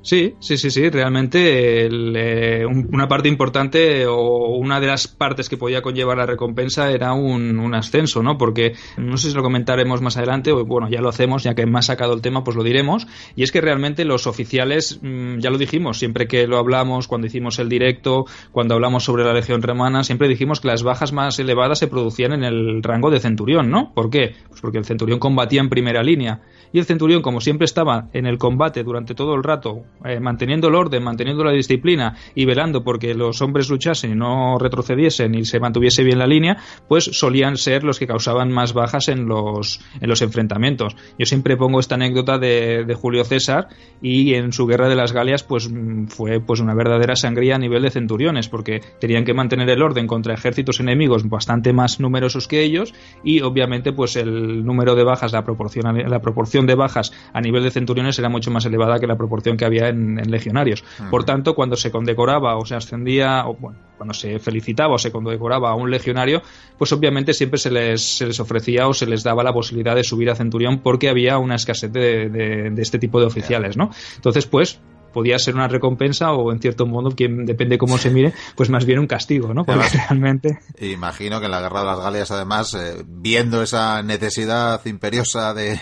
Sí, 0.04 0.34
sí, 0.38 0.58
sí, 0.58 0.70
sí. 0.70 0.90
Realmente 0.90 1.86
eh, 1.86 2.66
una 2.66 3.08
parte 3.08 3.26
importante 3.26 4.06
o 4.06 4.48
una 4.58 4.78
de 4.78 4.86
las 4.86 5.08
partes 5.08 5.48
que 5.48 5.56
podía 5.56 5.80
conllevar 5.80 6.18
la 6.18 6.26
recompensa 6.26 6.90
era 6.90 7.14
un, 7.14 7.74
ascenso, 7.74 8.22
¿no? 8.22 8.36
Porque 8.36 8.74
no 8.98 9.16
sé 9.16 9.30
si 9.30 9.34
lo 9.34 9.42
comentaremos 9.42 10.02
más 10.02 10.18
adelante 10.18 10.52
o 10.52 10.62
bueno, 10.66 10.90
ya 10.90 11.00
lo 11.00 11.08
hacemos, 11.08 11.42
ya 11.42 11.54
que 11.54 11.64
ha 11.74 11.82
sacado 11.82 12.12
el 12.12 12.20
tema, 12.20 12.44
pues 12.44 12.54
lo 12.54 12.62
diremos. 12.62 13.06
Y 13.34 13.44
es 13.44 13.50
que 13.50 13.62
realmente 13.62 14.04
los 14.04 14.26
oficiales, 14.26 15.00
mm, 15.00 15.38
ya 15.38 15.48
lo 15.48 15.56
dijimos, 15.56 15.98
siempre 15.98 16.28
que 16.28 16.46
lo 16.46 16.58
hablamos, 16.58 17.08
cuando 17.08 17.26
hicimos 17.26 17.58
el 17.58 17.70
directo, 17.70 18.26
cuando 18.52 18.74
hablamos 18.74 19.04
sobre 19.04 19.24
la 19.24 19.32
Legión 19.32 19.62
Romana, 19.62 20.04
siempre 20.04 20.28
dijimos 20.28 20.60
que 20.60 20.68
las 20.68 20.82
bajas 20.82 21.14
más 21.14 21.38
elevadas 21.38 21.78
se 21.78 21.88
producían 21.88 22.34
en 22.34 22.44
el 22.44 22.82
rango 22.82 23.10
de 23.10 23.20
centurión, 23.20 23.70
¿no? 23.70 23.94
¿Por 23.94 24.10
qué? 24.10 24.34
Pues 24.50 24.60
porque 24.60 24.76
el 24.76 24.84
centurión 24.84 25.18
combatía 25.18 25.62
en 25.62 25.70
primera 25.70 26.02
línea 26.02 26.42
y 26.74 26.80
el 26.80 26.86
centurión, 26.86 27.22
como 27.22 27.40
siempre 27.40 27.66
estaba 27.66 28.08
en 28.12 28.26
el 28.26 28.36
combate 28.36 28.82
durante 28.82 29.14
todo 29.14 29.36
el 29.36 29.44
rato, 29.44 29.84
eh, 30.04 30.20
manteniendo 30.20 30.68
el 30.68 30.74
orden, 30.74 31.02
manteniendo 31.02 31.44
la 31.44 31.52
disciplina 31.52 32.16
y 32.34 32.44
velando 32.44 32.84
porque 32.84 33.14
los 33.14 33.40
hombres 33.40 33.70
luchasen 33.70 34.12
y 34.12 34.14
no 34.14 34.58
retrocediesen 34.58 35.34
y 35.34 35.44
se 35.46 35.60
mantuviese 35.60 36.04
bien 36.04 36.18
la 36.18 36.26
línea, 36.26 36.58
pues 36.88 37.04
solían 37.04 37.56
ser 37.56 37.84
los 37.84 37.98
que 37.98 38.06
causaban 38.06 38.52
más 38.52 38.74
bajas 38.74 39.08
en 39.08 39.26
los, 39.26 39.80
en 40.00 40.08
los 40.08 40.20
enfrentamientos. 40.20 40.94
Yo 41.18 41.24
siempre 41.24 41.56
pongo 41.56 41.80
esta 41.80 41.94
anécdota 41.94 42.38
de, 42.38 42.94
Julio 42.94 43.24
César 43.24 43.68
y 44.02 44.34
en 44.34 44.52
su 44.52 44.66
guerra 44.66 44.88
de 44.88 44.94
las 44.94 45.12
Galias 45.12 45.42
pues 45.42 45.70
mm, 45.70 46.06
fue 46.06 46.40
pues 46.40 46.60
una 46.60 46.74
verdadera 46.74 47.16
sangría 47.16 47.56
a 47.56 47.58
nivel 47.58 47.82
de 47.82 47.90
centuriones 47.90 48.48
porque 48.48 48.80
tenían 49.00 49.24
que 49.24 49.34
mantener 49.34 49.68
el 49.70 49.82
orden 49.82 50.06
contra 50.06 50.34
ejércitos 50.34 50.80
enemigos 50.80 51.28
bastante 51.28 51.72
más 51.72 51.98
numerosos 51.98 52.46
que 52.46 52.62
ellos 52.62 52.94
y 53.24 53.40
obviamente 53.40 53.92
pues 53.92 54.16
el 54.16 54.64
número 54.64 54.94
de 54.94 55.04
bajas, 55.04 55.32
la 55.32 55.44
proporción, 55.44 55.98
la 56.08 56.20
proporción 56.20 56.66
de 56.66 56.74
bajas 56.74 57.12
a 57.32 57.40
nivel 57.40 57.62
de 57.64 57.70
centuriones 57.70 58.18
era 58.18 58.28
mucho 58.28 58.50
más 58.50 58.64
elevada 58.66 58.98
que 58.98 59.06
la 59.06 59.16
proporción 59.16 59.56
que 59.56 59.64
había 59.64 59.83
en, 59.88 60.16
legionarios. 60.30 60.84
Por 61.10 61.24
tanto, 61.24 61.54
cuando 61.54 61.76
se 61.76 61.90
condecoraba 61.90 62.56
o 62.56 62.64
se 62.64 62.74
ascendía, 62.74 63.46
o 63.46 63.54
bueno, 63.54 63.78
cuando 63.96 64.14
se 64.14 64.38
felicitaba 64.38 64.94
o 64.94 64.98
se 64.98 65.12
condecoraba 65.12 65.70
a 65.70 65.74
un 65.74 65.90
legionario, 65.90 66.42
pues 66.78 66.92
obviamente 66.92 67.32
siempre 67.32 67.58
se 67.58 67.70
les, 67.70 68.18
se 68.18 68.26
les 68.26 68.40
ofrecía 68.40 68.88
o 68.88 68.94
se 68.94 69.06
les 69.06 69.22
daba 69.22 69.42
la 69.42 69.52
posibilidad 69.52 69.94
de 69.94 70.04
subir 70.04 70.30
a 70.30 70.34
centurión 70.34 70.80
porque 70.80 71.08
había 71.08 71.38
una 71.38 71.54
escasez 71.54 71.92
de, 71.92 72.28
de 72.28 72.82
este 72.82 72.98
tipo 72.98 73.20
de 73.20 73.26
oficiales, 73.26 73.76
¿no? 73.76 73.90
Entonces, 74.16 74.46
pues 74.46 74.80
podía 75.14 75.38
ser 75.38 75.54
una 75.54 75.68
recompensa 75.68 76.32
o 76.32 76.52
en 76.52 76.60
cierto 76.60 76.84
modo, 76.84 77.12
quien 77.12 77.46
depende 77.46 77.78
cómo 77.78 77.96
se 77.96 78.10
mire, 78.10 78.34
pues 78.54 78.68
más 78.68 78.84
bien 78.84 78.98
un 78.98 79.06
castigo, 79.06 79.54
¿no? 79.54 79.64
Porque 79.64 79.88
realmente... 80.08 80.58
Imagino 80.80 81.40
que 81.40 81.46
en 81.46 81.52
la 81.52 81.60
Guerra 81.62 81.80
de 81.80 81.86
las 81.86 82.00
Galias, 82.00 82.30
además, 82.30 82.74
eh, 82.74 83.02
viendo 83.06 83.62
esa 83.62 84.02
necesidad 84.02 84.84
imperiosa 84.84 85.54
de, 85.54 85.80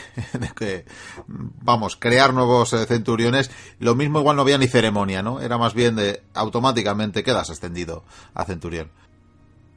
que, 0.55 0.85
vamos, 1.27 1.97
crear 1.97 2.33
nuevos 2.33 2.73
eh, 2.75 2.87
centuriones, 2.87 3.51
lo 3.81 3.97
mismo 3.97 4.21
igual 4.21 4.37
no 4.37 4.43
había 4.43 4.59
ni 4.59 4.69
ceremonia, 4.69 5.23
¿no? 5.23 5.41
Era 5.41 5.59
más 5.59 5.75
bien 5.75 5.97
de 5.97 6.23
automáticamente 6.35 7.25
quedas 7.25 7.51
extendido 7.51 8.05
a 8.35 8.45
centurión. 8.45 8.91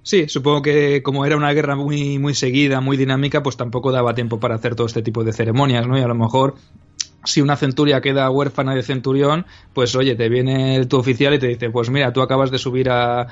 Sí, 0.03 0.29
supongo 0.29 0.61
que 0.61 1.01
como 1.01 1.25
era 1.25 1.35
una 1.35 1.51
guerra 1.51 1.75
muy, 1.75 2.19
muy 2.19 2.35
seguida, 2.35 2.79
muy 2.79 2.95
dinámica, 2.95 3.41
pues 3.41 3.57
tampoco 3.57 3.91
daba 3.91 4.13
tiempo 4.13 4.39
para 4.39 4.53
hacer 4.53 4.75
todo 4.75 4.85
este 4.85 5.01
tipo 5.01 5.23
de 5.23 5.33
ceremonias, 5.33 5.87
¿no? 5.87 5.97
Y 5.97 6.01
a 6.01 6.07
lo 6.07 6.13
mejor 6.13 6.53
si 7.25 7.41
una 7.41 7.55
centuria 7.55 8.01
queda 8.01 8.29
huérfana 8.29 8.73
de 8.73 8.83
centurión, 8.83 9.45
pues 9.73 9.95
oye, 9.95 10.15
te 10.15 10.29
viene 10.29 10.85
tu 10.85 10.97
oficial 10.97 11.33
y 11.33 11.39
te 11.39 11.47
dice, 11.47 11.69
pues 11.69 11.89
mira, 11.89 12.13
tú 12.13 12.21
acabas 12.21 12.51
de 12.51 12.57
subir 12.57 12.89
a, 12.89 13.27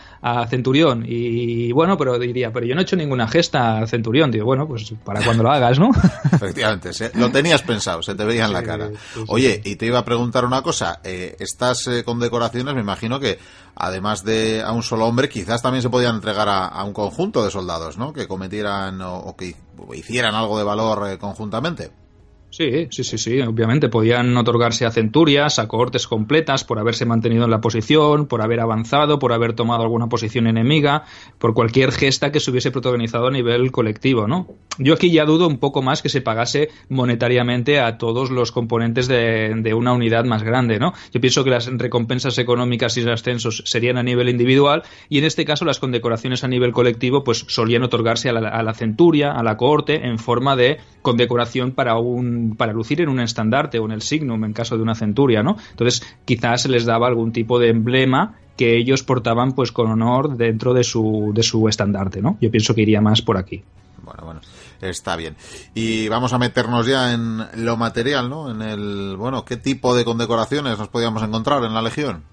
centurión. 0.49 1.03
Y 1.07 1.71
bueno, 1.71 1.97
pero 1.97 2.19
diría, 2.19 2.51
pero 2.51 2.65
yo 2.65 2.75
no 2.75 2.81
he 2.81 2.83
hecho 2.83 2.95
ninguna 2.95 3.27
gesta 3.27 3.79
a 3.79 3.87
centurión. 3.87 4.31
Digo, 4.31 4.45
bueno, 4.45 4.67
pues 4.67 4.93
para 5.03 5.23
cuando 5.23 5.43
lo 5.43 5.51
hagas, 5.51 5.79
¿no? 5.79 5.91
Efectivamente, 6.31 6.91
lo 7.15 7.31
tenías 7.31 7.61
pensado, 7.61 8.01
se 8.01 8.15
te 8.15 8.25
veía 8.25 8.45
en 8.45 8.53
la 8.53 8.63
cara. 8.63 8.89
Oye, 9.27 9.61
y 9.63 9.75
te 9.75 9.85
iba 9.85 9.99
a 9.99 10.05
preguntar 10.05 10.45
una 10.45 10.61
cosa, 10.61 10.99
eh, 11.03 11.35
estas 11.39 11.87
eh, 11.87 12.03
condecoraciones 12.03 12.73
me 12.75 12.81
imagino 12.81 13.19
que 13.19 13.39
además 13.75 14.23
de 14.23 14.61
a 14.61 14.71
un 14.71 14.83
solo 14.83 15.05
hombre, 15.05 15.29
quizás 15.29 15.61
también 15.61 15.81
se 15.81 15.89
podían 15.89 16.15
entregar 16.15 16.47
a, 16.49 16.83
un 16.83 16.93
conjunto 16.93 17.43
de 17.43 17.51
soldados, 17.51 17.97
¿no? 17.97 18.13
Que 18.13 18.27
cometieran 18.27 19.01
o, 19.01 19.35
que 19.37 19.55
hicieran 19.93 20.35
algo 20.35 20.57
de 20.57 20.63
valor 20.63 21.09
eh, 21.09 21.17
conjuntamente. 21.17 22.02
Sí, 22.53 22.85
sí, 22.91 23.03
sí, 23.03 23.17
sí, 23.17 23.41
obviamente. 23.41 23.89
Podían 23.89 24.37
otorgarse 24.37 24.85
a 24.85 24.91
centurias, 24.91 25.57
a 25.57 25.67
cohortes 25.67 26.07
completas 26.07 26.63
por 26.63 26.77
haberse 26.77 27.03
mantenido 27.03 27.45
en 27.45 27.49
la 27.49 27.61
posición, 27.61 28.27
por 28.27 28.43
haber 28.43 28.59
avanzado, 28.59 29.17
por 29.17 29.33
haber 29.33 29.53
tomado 29.53 29.81
alguna 29.81 30.07
posición 30.07 30.45
enemiga, 30.45 31.03
por 31.39 31.55
cualquier 31.55 31.91
gesta 31.91 32.31
que 32.31 32.39
se 32.39 32.51
hubiese 32.51 32.69
protagonizado 32.69 33.25
a 33.25 33.31
nivel 33.31 33.71
colectivo, 33.71 34.27
¿no? 34.27 34.45
Yo 34.77 34.93
aquí 34.93 35.09
ya 35.09 35.25
dudo 35.25 35.47
un 35.47 35.57
poco 35.57 35.81
más 35.81 36.03
que 36.03 36.09
se 36.09 36.21
pagase 36.21 36.69
monetariamente 36.89 37.79
a 37.79 37.97
todos 37.97 38.29
los 38.29 38.51
componentes 38.51 39.07
de, 39.07 39.73
una 39.75 39.93
unidad 39.93 40.23
más 40.23 40.43
grande, 40.43 40.77
¿no? 40.77 40.93
Yo 41.11 41.19
pienso 41.21 41.43
que 41.43 41.49
las 41.49 41.65
recompensas 41.65 42.37
económicas 42.37 42.95
y 42.97 43.01
los 43.01 43.19
ascensos 43.19 43.63
serían 43.65 43.97
a 43.97 44.03
nivel 44.03 44.29
individual 44.29 44.83
y 45.09 45.17
en 45.17 45.23
este 45.23 45.43
caso 45.43 45.65
las 45.65 45.79
condecoraciones 45.79 46.43
a 46.43 46.47
nivel 46.47 46.71
colectivo 46.71 47.23
pues 47.23 47.45
solían 47.47 47.81
otorgarse 47.81 48.29
a 48.29 48.33
la, 48.33 48.49
a 48.49 48.61
la 48.61 48.75
centuria, 48.75 49.31
a 49.31 49.41
la 49.41 49.57
cohorte, 49.57 50.05
en 50.05 50.19
forma 50.19 50.55
de 50.55 50.77
condecoración 51.01 51.71
para 51.71 51.97
un 51.97 52.42
para 52.57 52.73
lucir 52.73 53.01
en 53.01 53.09
un 53.09 53.19
estandarte 53.19 53.79
o 53.79 53.85
en 53.85 53.91
el 53.91 54.01
signum 54.01 54.43
en 54.43 54.53
caso 54.53 54.75
de 54.77 54.83
una 54.83 54.95
centuria, 54.95 55.43
¿no? 55.43 55.57
Entonces, 55.71 56.03
quizás 56.25 56.63
se 56.63 56.69
les 56.69 56.85
daba 56.85 57.07
algún 57.07 57.31
tipo 57.31 57.59
de 57.59 57.69
emblema 57.69 58.35
que 58.57 58.77
ellos 58.77 59.03
portaban 59.03 59.53
pues 59.53 59.71
con 59.71 59.89
honor 59.89 60.37
dentro 60.37 60.73
de 60.73 60.83
su, 60.83 61.31
de 61.33 61.43
su 61.43 61.67
estandarte, 61.67 62.21
¿no? 62.21 62.37
Yo 62.39 62.51
pienso 62.51 62.75
que 62.75 62.81
iría 62.81 63.01
más 63.01 63.21
por 63.21 63.37
aquí. 63.37 63.63
Bueno, 64.03 64.25
bueno, 64.25 64.41
está 64.81 65.15
bien. 65.15 65.35
Y 65.73 66.07
vamos 66.09 66.33
a 66.33 66.37
meternos 66.37 66.85
ya 66.85 67.13
en 67.13 67.39
lo 67.63 67.77
material, 67.77 68.29
¿no? 68.29 68.51
En 68.51 68.61
el, 68.61 69.15
bueno, 69.17 69.45
¿qué 69.45 69.57
tipo 69.57 69.95
de 69.95 70.03
condecoraciones 70.03 70.77
nos 70.77 70.89
podíamos 70.89 71.23
encontrar 71.23 71.63
en 71.63 71.73
la 71.73 71.81
Legión? 71.81 72.23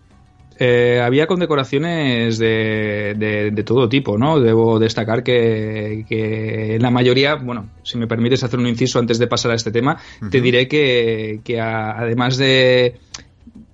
Eh, 0.63 1.01
había 1.03 1.27
condecoraciones 1.27 2.37
de, 2.37 3.15
de, 3.17 3.63
todo 3.63 3.89
tipo, 3.89 4.19
¿no? 4.19 4.39
Debo 4.39 4.79
destacar 4.79 5.23
que, 5.23 6.05
que, 6.07 6.77
la 6.79 6.91
mayoría, 6.91 7.37
bueno, 7.37 7.71
si 7.83 7.97
me 7.97 8.07
permites 8.07 8.45
hacer 8.45 8.61
un 8.61 8.67
inciso 8.67 8.99
antes 8.99 9.19
de 9.19 9.27
pasar 9.27 9.53
a 9.53 9.55
este 9.55 9.73
tema, 9.73 9.97
te 10.31 10.43
diré 10.43 10.69
que, 10.69 11.41
que 11.45 11.59
además 11.59 12.37
de 12.37 12.97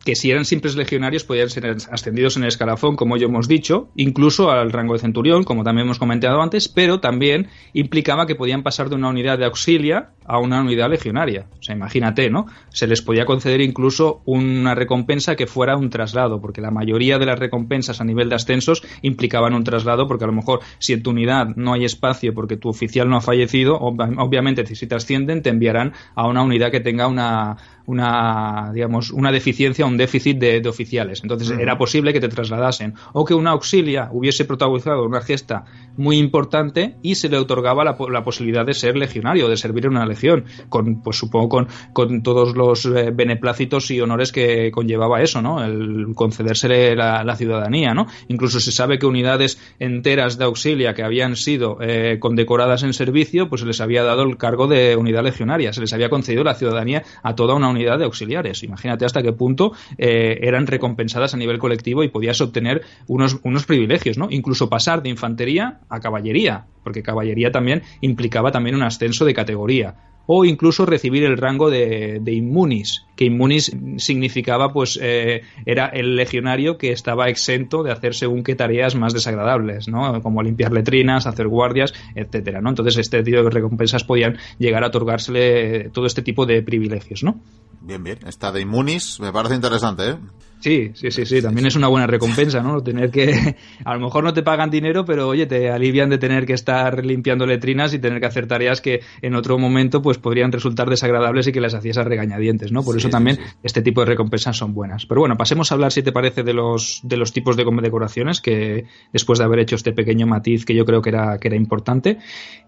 que 0.06 0.14
si 0.14 0.30
eran 0.30 0.44
simples 0.44 0.76
legionarios 0.76 1.24
podían 1.24 1.50
ser 1.50 1.66
ascendidos 1.90 2.36
en 2.36 2.44
el 2.44 2.48
escalafón, 2.48 2.94
como 2.94 3.16
ya 3.16 3.26
hemos 3.26 3.48
dicho, 3.48 3.90
incluso 3.96 4.52
al 4.52 4.70
rango 4.70 4.92
de 4.92 5.00
centurión, 5.00 5.42
como 5.42 5.64
también 5.64 5.86
hemos 5.86 5.98
comentado 5.98 6.40
antes, 6.40 6.68
pero 6.68 7.00
también 7.00 7.48
implicaba 7.72 8.24
que 8.26 8.36
podían 8.36 8.62
pasar 8.62 8.88
de 8.88 8.94
una 8.94 9.08
unidad 9.08 9.36
de 9.36 9.46
auxilia 9.46 10.10
a 10.24 10.38
una 10.38 10.60
unidad 10.60 10.88
legionaria. 10.90 11.46
O 11.58 11.62
sea, 11.62 11.74
imagínate, 11.74 12.30
¿no? 12.30 12.46
Se 12.68 12.86
les 12.86 13.02
podía 13.02 13.24
conceder 13.24 13.60
incluso 13.60 14.22
una 14.26 14.76
recompensa 14.76 15.34
que 15.34 15.48
fuera 15.48 15.76
un 15.76 15.90
traslado, 15.90 16.40
porque 16.40 16.60
la 16.60 16.70
mayoría 16.70 17.18
de 17.18 17.26
las 17.26 17.38
recompensas 17.40 18.00
a 18.00 18.04
nivel 18.04 18.28
de 18.28 18.36
ascensos 18.36 18.84
implicaban 19.02 19.54
un 19.54 19.64
traslado, 19.64 20.06
porque 20.06 20.24
a 20.24 20.28
lo 20.28 20.32
mejor 20.32 20.60
si 20.78 20.92
en 20.92 21.02
tu 21.02 21.10
unidad 21.10 21.48
no 21.56 21.72
hay 21.72 21.84
espacio 21.84 22.32
porque 22.32 22.56
tu 22.56 22.68
oficial 22.68 23.08
no 23.08 23.16
ha 23.16 23.20
fallecido, 23.20 23.76
obviamente 23.80 24.64
si 24.66 24.86
te 24.86 24.94
ascienden 24.94 25.42
te 25.42 25.50
enviarán 25.50 25.94
a 26.14 26.28
una 26.28 26.42
unidad 26.42 26.70
que 26.70 26.80
tenga 26.80 27.08
una 27.08 27.56
una, 27.86 28.70
digamos, 28.72 29.10
una 29.10 29.32
deficiencia, 29.32 29.86
un 29.86 29.96
déficit 29.96 30.38
de, 30.38 30.66
oficiales. 30.68 31.22
Entonces 31.22 31.50
era 31.50 31.78
posible 31.78 32.12
que 32.12 32.20
te 32.20 32.28
trasladasen 32.28 32.94
o 33.12 33.24
que 33.24 33.34
una 33.34 33.52
auxilia 33.52 34.08
hubiese 34.12 34.44
protagonizado 34.44 35.04
una 35.04 35.20
gesta 35.20 35.64
muy 35.96 36.18
importante 36.18 36.96
y 37.02 37.14
se 37.16 37.28
le 37.28 37.38
otorgaba 37.38 37.84
la, 37.84 38.24
posibilidad 38.24 38.66
de 38.66 38.74
ser 38.74 38.96
legionario, 38.96 39.48
de 39.48 39.56
servir 39.56 39.86
en 39.86 39.92
una 39.92 40.06
legión, 40.06 40.44
con, 40.68 41.02
pues 41.02 41.16
supongo, 41.16 41.48
con, 41.48 41.68
con 41.92 42.22
todos 42.22 42.56
los 42.56 42.86
eh, 42.86 43.10
beneplácitos 43.12 43.90
y 43.90 44.00
honores 44.00 44.32
que 44.32 44.70
conllevaba 44.70 45.22
eso, 45.22 45.42
¿no? 45.42 45.64
El 45.64 46.14
concedérsele 46.14 46.96
la, 46.96 47.36
ciudadanía, 47.36 47.92
¿no? 47.92 48.06
Incluso 48.28 48.60
se 48.60 48.72
sabe 48.72 48.98
que 48.98 49.06
unidades 49.06 49.60
enteras 49.78 50.38
de 50.38 50.44
auxilia 50.44 50.94
que 50.94 51.02
habían 51.02 51.36
sido 51.36 51.78
eh, 51.80 52.18
condecoradas 52.18 52.82
en 52.82 52.92
servicio, 52.92 53.48
pues 53.48 53.60
se 53.60 53.66
les 53.66 53.80
había 53.80 54.02
dado 54.02 54.22
el 54.22 54.36
cargo 54.38 54.66
de 54.66 54.96
unidad 54.96 55.22
legionaria, 55.22 55.72
se 55.72 55.80
les 55.80 55.92
había 55.92 56.08
concedido 56.08 56.44
la 56.44 56.54
ciudadanía 56.54 57.02
a 57.22 57.34
toda 57.34 57.54
una 57.54 57.68
unidad 57.68 57.98
de 57.98 58.04
auxiliares. 58.04 58.62
Imagínate 58.62 59.04
hasta 59.04 59.22
qué 59.22 59.32
punto 59.32 59.72
eh, 59.98 60.38
eran 60.42 60.66
recompensadas 60.66 61.34
a 61.34 61.36
nivel 61.36 61.58
colectivo 61.58 62.02
y 62.02 62.08
podías 62.08 62.40
obtener 62.40 62.82
unos, 63.06 63.38
unos 63.42 63.66
privilegios, 63.66 64.18
¿no? 64.18 64.28
Incluso 64.30 64.68
pasar 64.68 65.02
de 65.02 65.10
infantería 65.10 65.80
a 65.88 66.00
caballería, 66.00 66.66
porque 66.82 67.02
caballería 67.02 67.50
también 67.50 67.82
implicaba 68.00 68.52
también 68.52 68.76
un 68.76 68.82
ascenso 68.82 69.24
de 69.24 69.34
categoría 69.34 69.94
o 70.26 70.44
incluso 70.44 70.86
recibir 70.86 71.24
el 71.24 71.36
rango 71.36 71.70
de, 71.70 72.18
de 72.20 72.32
inmunis, 72.32 73.04
que 73.14 73.24
inmunis 73.24 73.72
significaba 73.96 74.72
pues 74.72 74.98
eh, 75.00 75.42
era 75.64 75.86
el 75.86 76.16
legionario 76.16 76.76
que 76.76 76.92
estaba 76.92 77.28
exento 77.28 77.82
de 77.82 77.92
hacer 77.92 78.14
según 78.14 78.42
qué 78.42 78.54
tareas 78.54 78.96
más 78.96 79.12
desagradables, 79.12 79.88
¿no? 79.88 80.20
como 80.22 80.42
limpiar 80.42 80.72
letrinas, 80.72 81.26
hacer 81.26 81.48
guardias, 81.48 81.94
etcétera, 82.14 82.60
¿no? 82.60 82.70
Entonces 82.70 82.98
este 82.98 83.22
tipo 83.22 83.42
de 83.42 83.50
recompensas 83.50 84.04
podían 84.04 84.36
llegar 84.58 84.82
a 84.84 84.88
otorgársele 84.88 85.90
todo 85.90 86.06
este 86.06 86.22
tipo 86.22 86.44
de 86.44 86.62
privilegios, 86.62 87.22
¿no? 87.22 87.40
Bien, 87.80 88.02
bien. 88.02 88.18
Esta 88.26 88.50
de 88.50 88.62
Inmunis 88.62 89.20
me 89.20 89.32
parece 89.32 89.54
interesante, 89.54 90.10
¿eh? 90.10 90.16
Sí, 90.66 90.90
sí, 90.94 91.12
sí, 91.12 91.24
sí. 91.24 91.40
También 91.40 91.68
es 91.68 91.76
una 91.76 91.86
buena 91.86 92.08
recompensa, 92.08 92.60
¿no? 92.60 92.82
Tener 92.82 93.12
que. 93.12 93.54
A 93.84 93.94
lo 93.94 94.00
mejor 94.00 94.24
no 94.24 94.32
te 94.32 94.42
pagan 94.42 94.68
dinero, 94.68 95.04
pero 95.04 95.28
oye, 95.28 95.46
te 95.46 95.70
alivian 95.70 96.10
de 96.10 96.18
tener 96.18 96.44
que 96.44 96.54
estar 96.54 97.06
limpiando 97.06 97.46
letrinas 97.46 97.94
y 97.94 98.00
tener 98.00 98.18
que 98.18 98.26
hacer 98.26 98.48
tareas 98.48 98.80
que 98.80 99.00
en 99.22 99.36
otro 99.36 99.58
momento 99.58 100.02
pues 100.02 100.18
podrían 100.18 100.50
resultar 100.50 100.90
desagradables 100.90 101.46
y 101.46 101.52
que 101.52 101.60
las 101.60 101.74
hacías 101.74 101.98
a 101.98 102.02
regañadientes, 102.02 102.72
¿no? 102.72 102.82
Por 102.82 102.96
eso 102.96 103.08
también 103.08 103.38
este 103.62 103.80
tipo 103.80 104.00
de 104.00 104.06
recompensas 104.06 104.56
son 104.56 104.74
buenas. 104.74 105.06
Pero 105.06 105.20
bueno, 105.20 105.36
pasemos 105.36 105.70
a 105.70 105.76
hablar, 105.76 105.92
si 105.92 106.02
te 106.02 106.10
parece, 106.10 106.42
de 106.42 106.52
los, 106.52 106.98
de 107.04 107.16
los 107.16 107.32
tipos 107.32 107.56
de 107.56 107.64
condecoraciones, 107.64 108.40
que 108.40 108.86
después 109.12 109.38
de 109.38 109.44
haber 109.44 109.60
hecho 109.60 109.76
este 109.76 109.92
pequeño 109.92 110.26
matiz 110.26 110.64
que 110.64 110.74
yo 110.74 110.84
creo 110.84 111.00
que 111.00 111.10
era, 111.10 111.38
que 111.38 111.46
era 111.46 111.56
importante. 111.56 112.18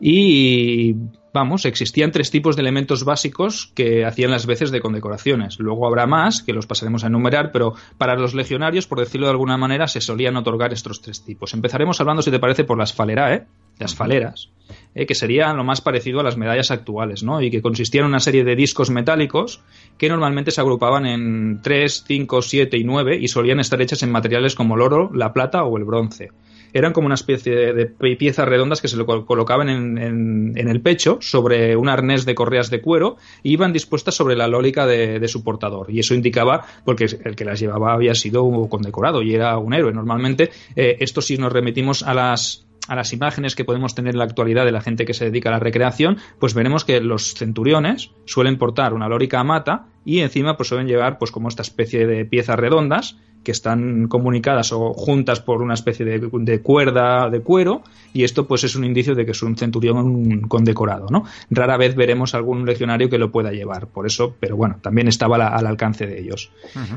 Y 0.00 0.94
vamos, 1.32 1.64
existían 1.64 2.12
tres 2.12 2.30
tipos 2.30 2.56
de 2.56 2.62
elementos 2.62 3.04
básicos 3.04 3.72
que 3.74 4.04
hacían 4.04 4.30
las 4.30 4.46
veces 4.46 4.70
de 4.70 4.80
condecoraciones. 4.80 5.58
Luego 5.58 5.86
habrá 5.86 6.06
más, 6.06 6.42
que 6.42 6.52
los 6.52 6.66
pasaremos 6.66 7.04
a 7.04 7.08
enumerar, 7.08 7.52
pero 7.52 7.74
para 7.96 8.16
los 8.16 8.34
legionarios, 8.34 8.86
por 8.86 9.00
decirlo 9.00 9.26
de 9.26 9.32
alguna 9.32 9.56
manera, 9.56 9.88
se 9.88 10.00
solían 10.00 10.36
otorgar 10.36 10.72
estos 10.72 11.00
tres 11.00 11.24
tipos. 11.24 11.54
Empezaremos 11.54 12.00
hablando, 12.00 12.22
si 12.22 12.30
te 12.30 12.38
parece, 12.38 12.64
por 12.64 12.78
las 12.78 12.92
falerae, 12.92 13.46
las 13.78 13.94
faleras, 13.94 14.50
eh, 14.94 15.06
que 15.06 15.14
serían 15.14 15.56
lo 15.56 15.64
más 15.64 15.80
parecido 15.80 16.20
a 16.20 16.24
las 16.24 16.36
medallas 16.36 16.70
actuales, 16.70 17.22
¿no? 17.22 17.40
Y 17.40 17.50
que 17.50 17.62
consistían 17.62 18.04
en 18.04 18.10
una 18.10 18.20
serie 18.20 18.44
de 18.44 18.56
discos 18.56 18.90
metálicos 18.90 19.60
que 19.96 20.08
normalmente 20.08 20.50
se 20.50 20.60
agrupaban 20.60 21.06
en 21.06 21.60
3, 21.62 22.04
5, 22.06 22.42
7 22.42 22.76
y 22.76 22.84
9 22.84 23.18
y 23.20 23.28
solían 23.28 23.60
estar 23.60 23.80
hechas 23.80 24.02
en 24.02 24.10
materiales 24.10 24.54
como 24.54 24.74
el 24.74 24.82
oro, 24.82 25.10
la 25.14 25.32
plata 25.32 25.62
o 25.62 25.76
el 25.78 25.84
bronce 25.84 26.30
eran 26.72 26.92
como 26.92 27.06
una 27.06 27.14
especie 27.14 27.72
de, 27.72 27.86
piezas 28.16 28.48
redondas 28.48 28.80
que 28.80 28.88
se 28.88 28.96
le 28.96 29.04
colocaban 29.04 29.68
en, 29.68 30.54
el 30.56 30.80
pecho 30.80 31.18
sobre 31.20 31.76
un 31.76 31.88
arnés 31.88 32.24
de 32.24 32.34
correas 32.34 32.70
de 32.70 32.80
cuero 32.80 33.16
y 33.42 33.52
iban 33.52 33.72
dispuestas 33.72 34.14
sobre 34.14 34.36
la 34.36 34.48
lólica 34.48 34.86
de, 34.86 35.26
su 35.28 35.44
portador. 35.44 35.90
Y 35.90 36.00
eso 36.00 36.14
indicaba 36.14 36.64
porque 36.84 37.06
el 37.24 37.36
que 37.36 37.44
las 37.44 37.60
llevaba 37.60 37.92
había 37.92 38.14
sido 38.14 38.68
condecorado 38.68 39.22
y 39.22 39.34
era 39.34 39.58
un 39.58 39.74
héroe. 39.74 39.92
Normalmente, 39.92 40.50
eh, 40.76 40.96
esto 41.00 41.20
si 41.20 41.36
nos 41.36 41.52
remitimos 41.52 42.02
a 42.02 42.14
las 42.14 42.67
a 42.88 42.96
las 42.96 43.12
imágenes 43.12 43.54
que 43.54 43.64
podemos 43.64 43.94
tener 43.94 44.14
en 44.14 44.18
la 44.18 44.24
actualidad 44.24 44.64
de 44.64 44.72
la 44.72 44.80
gente 44.80 45.04
que 45.04 45.14
se 45.14 45.26
dedica 45.26 45.50
a 45.50 45.52
la 45.52 45.58
recreación, 45.60 46.16
pues 46.38 46.54
veremos 46.54 46.84
que 46.84 47.00
los 47.00 47.34
centuriones 47.34 48.10
suelen 48.24 48.58
portar 48.58 48.94
una 48.94 49.08
lórica 49.08 49.44
mata 49.44 49.86
y 50.04 50.20
encima 50.20 50.56
pues 50.56 50.70
suelen 50.70 50.88
llevar 50.88 51.18
pues 51.18 51.30
como 51.30 51.48
esta 51.48 51.62
especie 51.62 52.06
de 52.06 52.24
piezas 52.24 52.58
redondas 52.58 53.16
que 53.44 53.52
están 53.52 54.08
comunicadas 54.08 54.72
o 54.72 54.92
juntas 54.94 55.40
por 55.40 55.62
una 55.62 55.74
especie 55.74 56.04
de, 56.04 56.60
cuerda 56.60 57.30
de 57.30 57.40
cuero 57.40 57.82
y 58.12 58.24
esto 58.24 58.46
pues 58.46 58.64
es 58.64 58.74
un 58.74 58.84
indicio 58.84 59.14
de 59.14 59.24
que 59.24 59.30
es 59.30 59.42
un 59.42 59.56
centurión 59.56 60.42
condecorado, 60.48 61.06
¿no? 61.10 61.24
Rara 61.50 61.76
vez 61.76 61.94
veremos 61.94 62.34
algún 62.34 62.66
legionario 62.66 63.08
que 63.08 63.18
lo 63.18 63.30
pueda 63.30 63.52
llevar, 63.52 63.86
por 63.86 64.06
eso, 64.06 64.34
pero 64.40 64.56
bueno, 64.56 64.78
también 64.82 65.08
estaba 65.08 65.36
al 65.36 65.66
alcance 65.66 66.06
de 66.06 66.20
ellos. 66.20 66.50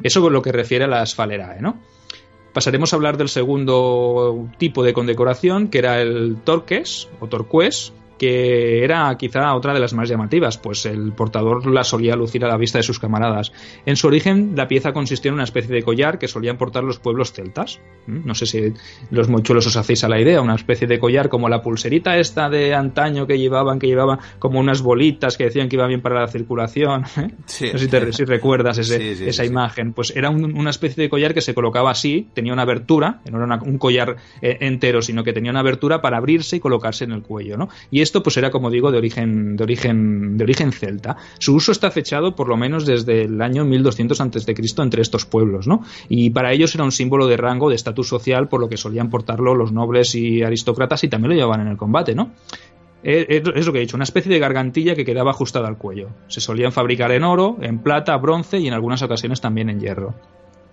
Eso 0.03 0.21
con 0.21 0.33
lo 0.33 0.41
que 0.41 0.51
refiere 0.51 0.85
a 0.85 0.87
las 0.87 1.15
falerae, 1.15 1.61
¿no? 1.61 1.79
Pasaremos 2.53 2.91
a 2.91 2.97
hablar 2.97 3.17
del 3.17 3.29
segundo 3.29 4.47
tipo 4.57 4.83
de 4.83 4.93
condecoración, 4.93 5.69
que 5.69 5.77
era 5.77 6.01
el 6.01 6.37
torques 6.43 7.07
o 7.19 7.27
torques, 7.27 7.93
que 8.21 8.83
era 8.83 9.17
quizá 9.17 9.55
otra 9.55 9.73
de 9.73 9.79
las 9.79 9.93
más 9.93 10.07
llamativas, 10.07 10.59
pues 10.59 10.85
el 10.85 11.11
portador 11.11 11.65
la 11.65 11.83
solía 11.83 12.15
lucir 12.15 12.45
a 12.45 12.47
la 12.47 12.55
vista 12.55 12.77
de 12.77 12.83
sus 12.83 12.99
camaradas. 12.99 13.51
En 13.87 13.95
su 13.95 14.05
origen, 14.05 14.53
la 14.55 14.67
pieza 14.67 14.93
consistía 14.93 15.29
en 15.29 15.33
una 15.33 15.43
especie 15.43 15.73
de 15.73 15.81
collar 15.81 16.19
que 16.19 16.27
solían 16.27 16.55
portar 16.55 16.83
los 16.83 16.99
pueblos 16.99 17.33
celtas. 17.33 17.79
¿Mm? 18.05 18.27
No 18.27 18.35
sé 18.35 18.45
si 18.45 18.73
los 19.09 19.27
mochuelos 19.27 19.65
os 19.65 19.75
hacéis 19.75 20.03
a 20.03 20.07
la 20.07 20.21
idea, 20.21 20.39
una 20.39 20.53
especie 20.53 20.85
de 20.85 20.99
collar 20.99 21.29
como 21.29 21.49
la 21.49 21.63
pulserita 21.63 22.19
esta 22.19 22.47
de 22.47 22.75
antaño 22.75 23.25
que 23.25 23.39
llevaban, 23.39 23.79
que 23.79 23.87
llevaban 23.87 24.19
como 24.37 24.59
unas 24.59 24.83
bolitas 24.83 25.35
que 25.35 25.45
decían 25.45 25.67
que 25.67 25.77
iba 25.77 25.87
bien 25.87 26.03
para 26.03 26.19
la 26.19 26.27
circulación. 26.27 27.05
¿eh? 27.17 27.31
No 27.73 27.79
sé 27.79 28.13
si, 28.13 28.23
recuerdas 28.23 28.77
esa 28.77 29.45
imagen. 29.45 29.93
Pues 29.93 30.13
era 30.15 30.29
una 30.29 30.69
especie 30.69 31.01
de 31.01 31.09
collar 31.09 31.33
que 31.33 31.41
se 31.41 31.55
colocaba 31.55 31.89
así, 31.89 32.27
tenía 32.35 32.53
una 32.53 32.61
abertura, 32.61 33.21
no 33.31 33.43
era 33.43 33.59
un 33.63 33.79
collar 33.79 34.17
eh, 34.43 34.59
entero, 34.61 35.01
sino 35.01 35.23
que 35.23 35.33
tenía 35.33 35.49
una 35.49 35.61
abertura 35.61 36.03
para 36.03 36.17
abrirse 36.17 36.57
y 36.57 36.59
colocarse 36.59 37.05
en 37.05 37.13
el 37.13 37.23
cuello. 37.23 37.57
¿no? 37.57 37.69
Y 37.89 38.10
esto 38.11 38.21
pues 38.21 38.35
era 38.35 38.51
como 38.51 38.69
digo 38.69 38.91
de 38.91 38.97
origen 38.97 39.55
de 39.55 39.63
origen 39.63 40.35
de 40.35 40.43
origen 40.43 40.73
celta. 40.73 41.15
Su 41.39 41.55
uso 41.55 41.71
está 41.71 41.91
fechado 41.91 42.35
por 42.35 42.49
lo 42.49 42.57
menos 42.57 42.85
desde 42.85 43.23
el 43.23 43.41
año 43.41 43.63
1200 43.63 44.19
a.C. 44.19 44.55
entre 44.79 45.01
estos 45.01 45.25
pueblos, 45.25 45.65
¿no? 45.65 45.81
Y 46.09 46.31
para 46.31 46.51
ellos 46.51 46.75
era 46.75 46.83
un 46.83 46.91
símbolo 46.91 47.27
de 47.27 47.37
rango, 47.37 47.69
de 47.69 47.75
estatus 47.75 48.09
social, 48.09 48.49
por 48.49 48.59
lo 48.59 48.67
que 48.67 48.75
solían 48.75 49.09
portarlo 49.09 49.55
los 49.55 49.71
nobles 49.71 50.13
y 50.15 50.43
aristócratas 50.43 51.05
y 51.05 51.07
también 51.07 51.29
lo 51.29 51.35
llevaban 51.35 51.61
en 51.61 51.67
el 51.67 51.77
combate, 51.77 52.13
¿no? 52.13 52.33
Es 53.01 53.65
lo 53.65 53.71
que 53.71 53.79
he 53.79 53.81
dicho, 53.81 53.95
una 53.95 54.03
especie 54.03 54.31
de 54.31 54.39
gargantilla 54.39 54.93
que 54.93 55.05
quedaba 55.05 55.31
ajustada 55.31 55.69
al 55.69 55.77
cuello. 55.77 56.09
Se 56.27 56.41
solían 56.41 56.73
fabricar 56.73 57.11
en 57.13 57.23
oro, 57.23 57.57
en 57.61 57.79
plata, 57.79 58.17
bronce 58.17 58.59
y 58.59 58.67
en 58.67 58.73
algunas 58.73 59.01
ocasiones 59.01 59.39
también 59.39 59.69
en 59.69 59.79
hierro. 59.79 60.15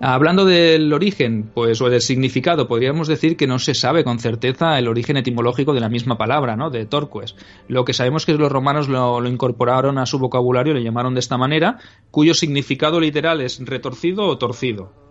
Hablando 0.00 0.44
del 0.44 0.92
origen, 0.92 1.50
pues, 1.52 1.80
o 1.80 1.90
del 1.90 2.00
significado, 2.00 2.68
podríamos 2.68 3.08
decir 3.08 3.36
que 3.36 3.48
no 3.48 3.58
se 3.58 3.74
sabe 3.74 4.04
con 4.04 4.20
certeza 4.20 4.78
el 4.78 4.86
origen 4.86 5.16
etimológico 5.16 5.74
de 5.74 5.80
la 5.80 5.88
misma 5.88 6.16
palabra, 6.16 6.54
¿no? 6.54 6.70
De 6.70 6.86
torques. 6.86 7.34
Lo 7.66 7.84
que 7.84 7.94
sabemos 7.94 8.22
es 8.22 8.26
que 8.26 8.34
los 8.34 8.52
romanos 8.52 8.88
lo, 8.88 9.26
incorporaron 9.26 9.98
a 9.98 10.06
su 10.06 10.20
vocabulario, 10.20 10.72
lo 10.74 10.80
llamaron 10.80 11.14
de 11.14 11.20
esta 11.20 11.36
manera, 11.36 11.78
cuyo 12.12 12.34
significado 12.34 13.00
literal 13.00 13.40
es 13.40 13.58
retorcido 13.64 14.26
o 14.26 14.38
torcido 14.38 15.07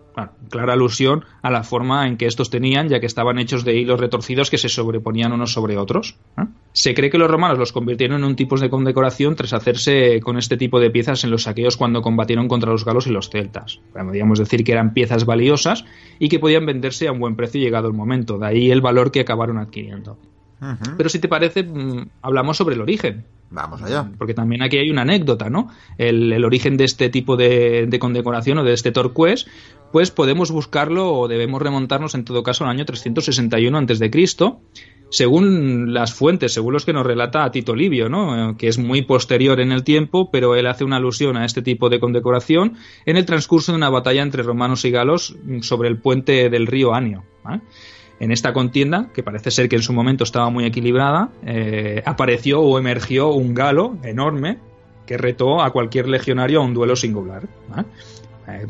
clara 0.49 0.73
alusión 0.73 1.25
a 1.41 1.51
la 1.51 1.63
forma 1.63 2.07
en 2.07 2.17
que 2.17 2.25
estos 2.25 2.49
tenían, 2.49 2.89
ya 2.89 2.99
que 2.99 3.05
estaban 3.05 3.37
hechos 3.39 3.63
de 3.63 3.75
hilos 3.75 3.99
retorcidos 3.99 4.49
que 4.49 4.57
se 4.57 4.69
sobreponían 4.69 5.31
unos 5.31 5.53
sobre 5.53 5.77
otros. 5.77 6.15
Se 6.73 6.93
cree 6.93 7.09
que 7.09 7.17
los 7.17 7.29
romanos 7.29 7.57
los 7.57 7.71
convirtieron 7.71 8.17
en 8.17 8.23
un 8.23 8.35
tipo 8.35 8.57
de 8.57 8.69
condecoración 8.69 9.35
tras 9.35 9.53
hacerse 9.53 10.19
con 10.21 10.37
este 10.37 10.57
tipo 10.57 10.79
de 10.79 10.89
piezas 10.89 11.23
en 11.23 11.31
los 11.31 11.43
saqueos 11.43 11.77
cuando 11.77 12.01
combatieron 12.01 12.47
contra 12.47 12.71
los 12.71 12.85
galos 12.85 13.07
y 13.07 13.11
los 13.11 13.29
celtas. 13.29 13.79
Podríamos 13.93 14.39
decir 14.39 14.63
que 14.63 14.71
eran 14.71 14.93
piezas 14.93 15.25
valiosas 15.25 15.85
y 16.19 16.29
que 16.29 16.39
podían 16.39 16.65
venderse 16.65 17.07
a 17.07 17.11
un 17.11 17.19
buen 17.19 17.35
precio 17.35 17.61
llegado 17.61 17.87
el 17.87 17.93
momento, 17.93 18.37
de 18.37 18.47
ahí 18.47 18.71
el 18.71 18.81
valor 18.81 19.11
que 19.11 19.21
acabaron 19.21 19.57
adquiriendo. 19.57 20.17
Pero 20.97 21.09
si 21.09 21.19
te 21.19 21.27
parece, 21.27 21.63
mm, 21.63 22.09
hablamos 22.21 22.57
sobre 22.57 22.75
el 22.75 22.81
origen. 22.81 23.25
Vamos 23.49 23.81
allá. 23.81 24.09
Porque 24.17 24.33
también 24.33 24.61
aquí 24.61 24.77
hay 24.77 24.89
una 24.89 25.03
anécdota, 25.03 25.49
¿no? 25.49 25.69
El, 25.97 26.43
origen 26.43 26.75
de 26.75 26.83
este 26.83 27.09
tipo 27.09 27.37
de, 27.37 27.95
condecoración 27.99 28.57
o 28.57 28.63
de 28.63 28.73
este 28.73 28.91
torqués, 28.91 29.47
pues 29.91 30.11
podemos 30.11 30.51
buscarlo 30.51 31.13
o 31.13 31.27
debemos 31.27 31.61
remontarnos 31.61 32.15
en 32.15 32.25
todo 32.25 32.43
caso 32.43 32.63
al 32.63 32.71
año 32.71 32.85
361 32.85 33.77
a.C., 33.77 34.09
según 35.09 35.93
las 35.93 36.13
fuentes, 36.13 36.53
según 36.53 36.73
los 36.73 36.85
que 36.85 36.91
nos 36.91 37.05
relata 37.05 37.49
Tito 37.49 37.75
Livio, 37.75 38.09
¿no? 38.09 38.57
que 38.57 38.67
es 38.67 38.77
muy 38.77 39.03
posterior 39.03 39.59
en 39.61 39.71
el 39.71 39.83
tiempo, 39.83 40.29
pero 40.31 40.55
él 40.55 40.67
hace 40.67 40.83
una 40.83 40.97
alusión 40.97 41.37
a 41.37 41.45
este 41.45 41.61
tipo 41.61 41.89
de 41.89 41.99
condecoración 41.99 42.75
en 43.05 43.15
el 43.15 43.25
transcurso 43.25 43.71
de 43.71 43.77
una 43.77 43.89
batalla 43.89 44.21
entre 44.21 44.43
romanos 44.43 44.83
y 44.83 44.91
galos 44.91 45.35
sobre 45.61 45.87
el 45.87 45.97
puente 45.97 46.49
del 46.49 46.67
río 46.67 46.93
Anio. 46.93 47.23
En 48.19 48.31
esta 48.31 48.51
contienda, 48.51 49.09
que 49.13 49.23
parece 49.23 49.51
ser 49.51 49.69
que 49.69 49.77
en 49.77 49.83
su 49.83 49.93
momento 49.93 50.23
estaba 50.23 50.49
muy 50.49 50.65
equilibrada, 50.65 51.29
eh, 51.45 52.01
apareció 52.05 52.59
o 52.61 52.77
emergió 52.77 53.29
un 53.29 53.53
galo 53.53 53.97
enorme 54.03 54.57
que 55.05 55.17
retó 55.17 55.61
a 55.61 55.71
cualquier 55.71 56.09
legionario 56.09 56.59
a 56.59 56.65
un 56.65 56.73
duelo 56.73 56.95
singular. 56.95 57.43
Eh, 57.45 57.83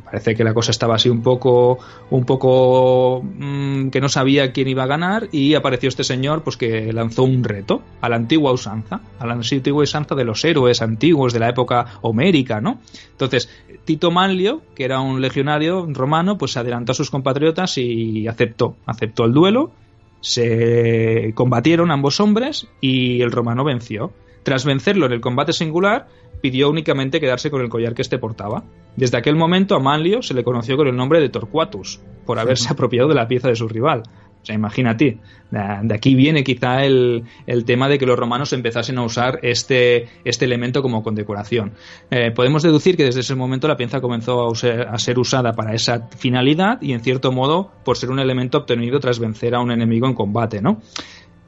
parece 0.04 0.36
que 0.36 0.44
la 0.44 0.54
cosa 0.54 0.72
estaba 0.72 0.96
así 0.96 1.10
un 1.10 1.22
poco, 1.22 1.78
un 2.10 2.26
poco 2.26 3.22
mm, 3.24 3.90
que 3.90 4.02
no 4.02 4.10
sabía 4.10 4.52
quién 4.52 4.68
iba 4.68 4.84
a 4.84 4.88
ganar 4.88 5.30
y 5.32 5.54
apareció 5.54 5.90
este 5.90 6.04
señor, 6.04 6.44
pues 6.44 6.58
que 6.58 6.92
lanzó 6.92 7.24
un 7.24 7.44
reto 7.44 7.82
a 8.02 8.10
la 8.10 8.16
antigua 8.16 8.52
usanza, 8.52 9.02
a 9.20 9.28
la 9.28 9.34
antigua 9.34 9.84
usanza 9.84 10.16
de 10.16 10.26
los 10.26 10.44
héroes 10.44 10.82
antiguos 10.82 11.34
de 11.34 11.40
la 11.40 11.50
época 11.50 12.00
homérica, 12.02 12.60
¿no? 12.60 12.80
Entonces 13.12 13.50
Tito 13.86 14.12
Manlio, 14.12 14.64
que 14.76 14.84
era 14.84 15.00
un 15.00 15.22
legionario 15.22 15.88
romano, 15.94 16.38
pues 16.38 16.52
se 16.52 16.60
adelantó 16.60 16.92
a 16.92 16.96
sus 16.96 17.10
compatriotas 17.10 17.78
y 17.78 18.28
aceptó, 18.28 18.76
aceptó 18.86 19.24
el 19.24 19.34
duelo. 19.34 19.72
Se 20.20 21.32
combatieron 21.36 21.92
ambos 21.92 22.20
hombres 22.20 22.68
y 22.82 23.22
el 23.22 23.32
romano 23.32 23.64
venció. 23.64 24.12
Tras 24.44 24.66
vencerlo 24.66 25.06
en 25.06 25.14
el 25.14 25.22
combate 25.22 25.54
singular, 25.54 26.08
pidió 26.42 26.70
únicamente 26.70 27.20
quedarse 27.22 27.50
con 27.50 27.62
el 27.62 27.70
collar 27.70 27.94
que 27.94 28.02
éste 28.02 28.18
portaba. 28.18 28.64
Desde 28.98 29.18
aquel 29.18 29.36
momento 29.36 29.76
a 29.76 29.80
Manlio 29.80 30.24
se 30.24 30.34
le 30.34 30.44
conoció 30.44 30.76
con 30.76 30.88
el 30.88 30.96
nombre 30.96 31.22
de 31.22 31.30
Torquatus, 31.30 32.02
por 32.26 32.40
haberse 32.40 32.68
apropiado 32.74 33.08
de 33.08 33.16
la 33.16 33.28
pieza 33.28 33.48
de 33.48 33.56
su 33.56 33.68
rival. 33.70 34.04
O 34.42 34.46
sea, 34.48 34.56
imagínate, 34.56 35.18
de 35.52 35.94
aquí 35.94 36.16
viene 36.16 36.44
quizá 36.44 36.86
el, 36.86 37.26
tema 37.66 37.90
de 37.90 38.00
que 38.00 38.06
los 38.06 38.18
romanos 38.18 38.54
empezasen 38.54 38.98
a 38.98 39.04
usar 39.04 39.40
este, 39.44 40.08
este 40.24 40.46
elemento 40.46 40.82
como 40.82 41.04
condecoración. 41.04 41.74
Eh, 42.10 42.32
podemos 42.32 42.64
deducir 42.64 42.96
que 42.96 43.04
desde 43.04 43.20
ese 43.20 43.36
momento 43.36 43.68
la 43.68 43.76
pieza 43.76 44.00
comenzó 44.00 44.48
a, 44.48 44.94
a, 44.94 44.98
ser 45.00 45.20
usada 45.20 45.52
para 45.54 45.74
esa 45.74 46.08
finalidad 46.18 46.82
y 46.82 46.94
en 46.94 47.02
cierto 47.02 47.32
modo 47.32 47.72
por 47.84 47.98
ser 47.98 48.10
un 48.10 48.20
elemento 48.20 48.60
obtenido 48.60 49.00
tras 49.00 49.20
vencer 49.20 49.54
a 49.54 49.60
un 49.60 49.72
enemigo 49.72 50.08
en 50.08 50.14
combate, 50.14 50.62
¿no? 50.62 50.82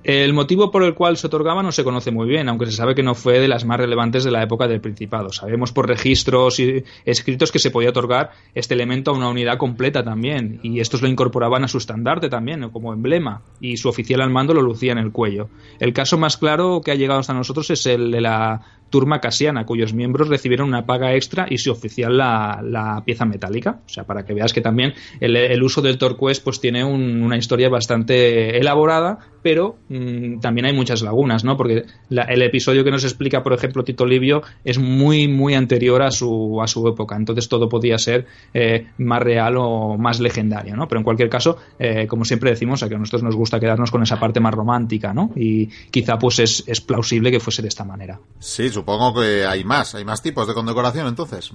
El 0.03 0.33
motivo 0.33 0.71
por 0.71 0.83
el 0.83 0.93
cual 0.93 1.17
se 1.17 1.27
otorgaba 1.27 1.61
no 1.61 1.73
se 1.73 1.83
conoce 1.83 2.09
muy 2.09 2.27
bien, 2.27 2.47
aunque 2.47 2.65
se 2.65 2.71
sabe 2.71 2.95
que 2.95 3.03
no 3.03 3.15
fue 3.15 3.39
de 3.39 3.49
las 3.49 3.65
más 3.65 3.77
relevantes 3.79 4.23
de 4.23 4.31
la 4.31 4.41
época 4.41 4.67
del 4.67 4.79
Principado. 4.79 5.33
Sabemos 5.33 5.73
por 5.73 5.89
registros 5.89 6.59
y 6.61 6.85
escritos 7.03 7.51
que 7.51 7.59
se 7.59 7.69
podía 7.69 7.89
otorgar 7.89 8.31
este 8.55 8.75
elemento 8.75 9.11
a 9.11 9.13
una 9.13 9.27
unidad 9.27 9.57
completa 9.57 10.01
también, 10.01 10.61
y 10.63 10.79
estos 10.79 11.01
lo 11.01 11.09
incorporaban 11.09 11.65
a 11.65 11.67
su 11.67 11.79
estandarte 11.79 12.29
también, 12.29 12.69
como 12.69 12.93
emblema, 12.93 13.41
y 13.59 13.75
su 13.75 13.89
oficial 13.89 14.21
al 14.21 14.29
mando 14.29 14.53
lo 14.53 14.61
lucía 14.61 14.93
en 14.93 14.99
el 14.99 15.11
cuello. 15.11 15.49
El 15.79 15.91
caso 15.91 16.17
más 16.17 16.37
claro 16.37 16.79
que 16.79 16.91
ha 16.91 16.95
llegado 16.95 17.19
hasta 17.19 17.33
nosotros 17.33 17.69
es 17.69 17.85
el 17.85 18.11
de 18.11 18.21
la 18.21 18.61
turma 18.89 19.21
casiana, 19.21 19.65
cuyos 19.65 19.93
miembros 19.93 20.27
recibieron 20.29 20.67
una 20.67 20.85
paga 20.85 21.13
extra 21.13 21.45
y 21.49 21.57
su 21.57 21.71
oficial 21.71 22.17
la, 22.17 23.01
pieza 23.05 23.25
metálica. 23.25 23.79
O 23.85 23.89
sea, 23.89 24.03
para 24.03 24.25
que 24.25 24.33
veas 24.33 24.53
que 24.53 24.61
también 24.61 24.93
el, 25.19 25.63
uso 25.63 25.81
del 25.81 25.97
torqués 25.97 26.39
pues 26.39 26.59
tiene 26.59 26.83
una 26.83 27.37
historia 27.37 27.69
bastante 27.69 28.57
elaborada, 28.57 29.19
pero 29.41 29.77
mm, 29.89 30.39
también 30.39 30.65
hay 30.65 30.73
muchas 30.73 31.01
lagunas, 31.01 31.43
¿no? 31.43 31.57
Porque 31.57 31.85
el 32.09 32.41
episodio 32.41 32.83
que 32.83 32.91
nos 32.91 33.03
explica, 33.03 33.43
por 33.43 33.53
ejemplo, 33.53 33.83
Tito 33.83 34.05
Livio 34.05 34.41
es 34.63 34.77
muy, 34.77 35.27
muy 35.27 35.53
anterior 35.53 36.01
a 36.01 36.11
su, 36.11 36.59
a 36.61 36.67
su 36.67 36.87
época. 36.87 37.15
Entonces 37.15 37.47
todo 37.47 37.69
podía 37.69 37.97
ser 37.97 38.25
eh, 38.53 38.87
más 38.97 39.21
real 39.21 39.55
o 39.57 39.97
más 39.97 40.19
legendario, 40.19 40.75
¿no? 40.75 40.87
Pero 40.87 40.99
en 40.99 41.03
cualquier 41.03 41.29
caso, 41.29 41.57
eh, 41.77 42.07
como 42.07 42.25
siempre 42.25 42.49
decimos, 42.49 42.83
a 42.83 42.89
que 42.89 42.95
a 42.95 42.97
nosotros 42.97 43.23
nos 43.23 43.35
gusta 43.35 43.59
quedarnos 43.59 43.91
con 43.91 44.03
esa 44.03 44.19
parte 44.19 44.39
más 44.39 44.53
romántica, 44.53 45.13
¿no? 45.13 45.31
Y 45.35 45.67
quizá 45.91 46.17
pues 46.17 46.39
es, 46.39 46.63
es 46.67 46.81
plausible 46.81 47.31
que 47.31 47.39
fuese 47.39 47.61
de 47.61 47.67
esta 47.67 47.83
manera. 47.83 48.19
Sí, 48.39 48.69
supongo 48.69 49.13
que 49.13 49.45
hay 49.45 49.63
más, 49.63 49.95
hay 49.95 50.05
más 50.05 50.21
tipos 50.21 50.47
de 50.47 50.53
condecoración 50.53 51.07
entonces. 51.07 51.51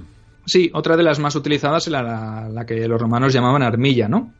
Sí, 0.47 0.71
otra 0.75 0.97
de 0.97 1.03
las 1.03 1.19
más 1.19 1.35
utilizadas 1.37 1.87
era 1.89 2.03
la, 2.03 2.49
la 2.51 2.67
que 2.67 2.87
los 2.87 3.01
romanos 3.01 3.33
llamaban 3.33 3.63
armilla, 3.63 4.09
¿no? 4.09 4.33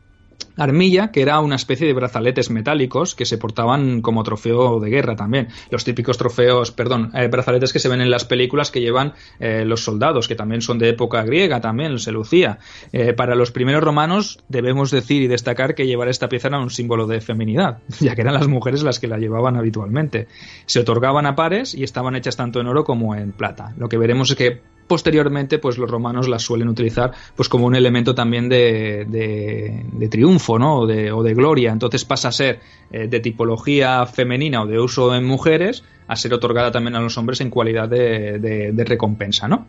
Armilla, 0.57 1.11
que 1.11 1.21
era 1.21 1.39
una 1.39 1.55
especie 1.55 1.87
de 1.87 1.93
brazaletes 1.93 2.49
metálicos 2.49 3.15
que 3.15 3.25
se 3.25 3.37
portaban 3.37 4.01
como 4.01 4.23
trofeo 4.23 4.79
de 4.79 4.89
guerra 4.89 5.15
también. 5.15 5.49
Los 5.69 5.83
típicos 5.83 6.17
trofeos, 6.17 6.71
perdón, 6.71 7.11
eh, 7.13 7.27
brazaletes 7.27 7.73
que 7.73 7.79
se 7.79 7.89
ven 7.89 8.01
en 8.01 8.09
las 8.09 8.25
películas 8.25 8.71
que 8.71 8.81
llevan 8.81 9.13
eh, 9.39 9.65
los 9.65 9.83
soldados, 9.83 10.27
que 10.27 10.35
también 10.35 10.61
son 10.61 10.79
de 10.79 10.89
época 10.89 11.23
griega, 11.23 11.61
también 11.61 11.97
se 11.99 12.11
lucía. 12.11 12.59
Eh, 12.91 13.13
para 13.13 13.35
los 13.35 13.51
primeros 13.51 13.83
romanos 13.83 14.39
debemos 14.47 14.91
decir 14.91 15.21
y 15.21 15.27
destacar 15.27 15.75
que 15.75 15.87
llevar 15.87 16.07
esta 16.07 16.29
pieza 16.29 16.47
era 16.47 16.59
un 16.59 16.69
símbolo 16.69 17.07
de 17.07 17.21
feminidad, 17.21 17.79
ya 17.99 18.15
que 18.15 18.21
eran 18.21 18.33
las 18.33 18.47
mujeres 18.47 18.83
las 18.83 18.99
que 18.99 19.07
la 19.07 19.17
llevaban 19.17 19.57
habitualmente. 19.57 20.27
Se 20.65 20.79
otorgaban 20.79 21.25
a 21.25 21.35
pares 21.35 21.75
y 21.75 21.83
estaban 21.83 22.15
hechas 22.15 22.35
tanto 22.35 22.59
en 22.59 22.67
oro 22.67 22.83
como 22.83 23.15
en 23.15 23.31
plata. 23.31 23.73
Lo 23.77 23.89
que 23.89 23.97
veremos 23.97 24.29
es 24.31 24.35
que 24.35 24.74
posteriormente 24.87 25.59
pues 25.59 25.77
los 25.77 25.89
romanos 25.89 26.27
las 26.27 26.43
suelen 26.43 26.67
utilizar 26.67 27.11
pues 27.35 27.49
como 27.49 27.65
un 27.65 27.75
elemento 27.75 28.13
también 28.13 28.49
de, 28.49 29.05
de, 29.07 30.07
triunfo 30.09 30.59
¿no? 30.59 30.79
o, 30.79 30.87
de, 30.87 31.11
o 31.11 31.23
de 31.23 31.33
gloria 31.33 31.71
entonces 31.71 32.05
pasa 32.05 32.29
a 32.29 32.31
ser 32.31 32.59
eh, 32.91 33.07
de 33.07 33.19
tipología 33.19 34.05
femenina 34.05 34.61
o 34.61 34.67
de 34.67 34.79
uso 34.79 35.15
en 35.15 35.25
mujeres 35.25 35.83
a 36.07 36.15
ser 36.15 36.33
otorgada 36.33 36.71
también 36.71 36.95
a 36.95 37.01
los 37.01 37.17
hombres 37.17 37.41
en 37.41 37.49
cualidad 37.49 37.89
de, 37.89 38.39
de 38.39 38.83
recompensa 38.85 39.47
¿no? 39.47 39.65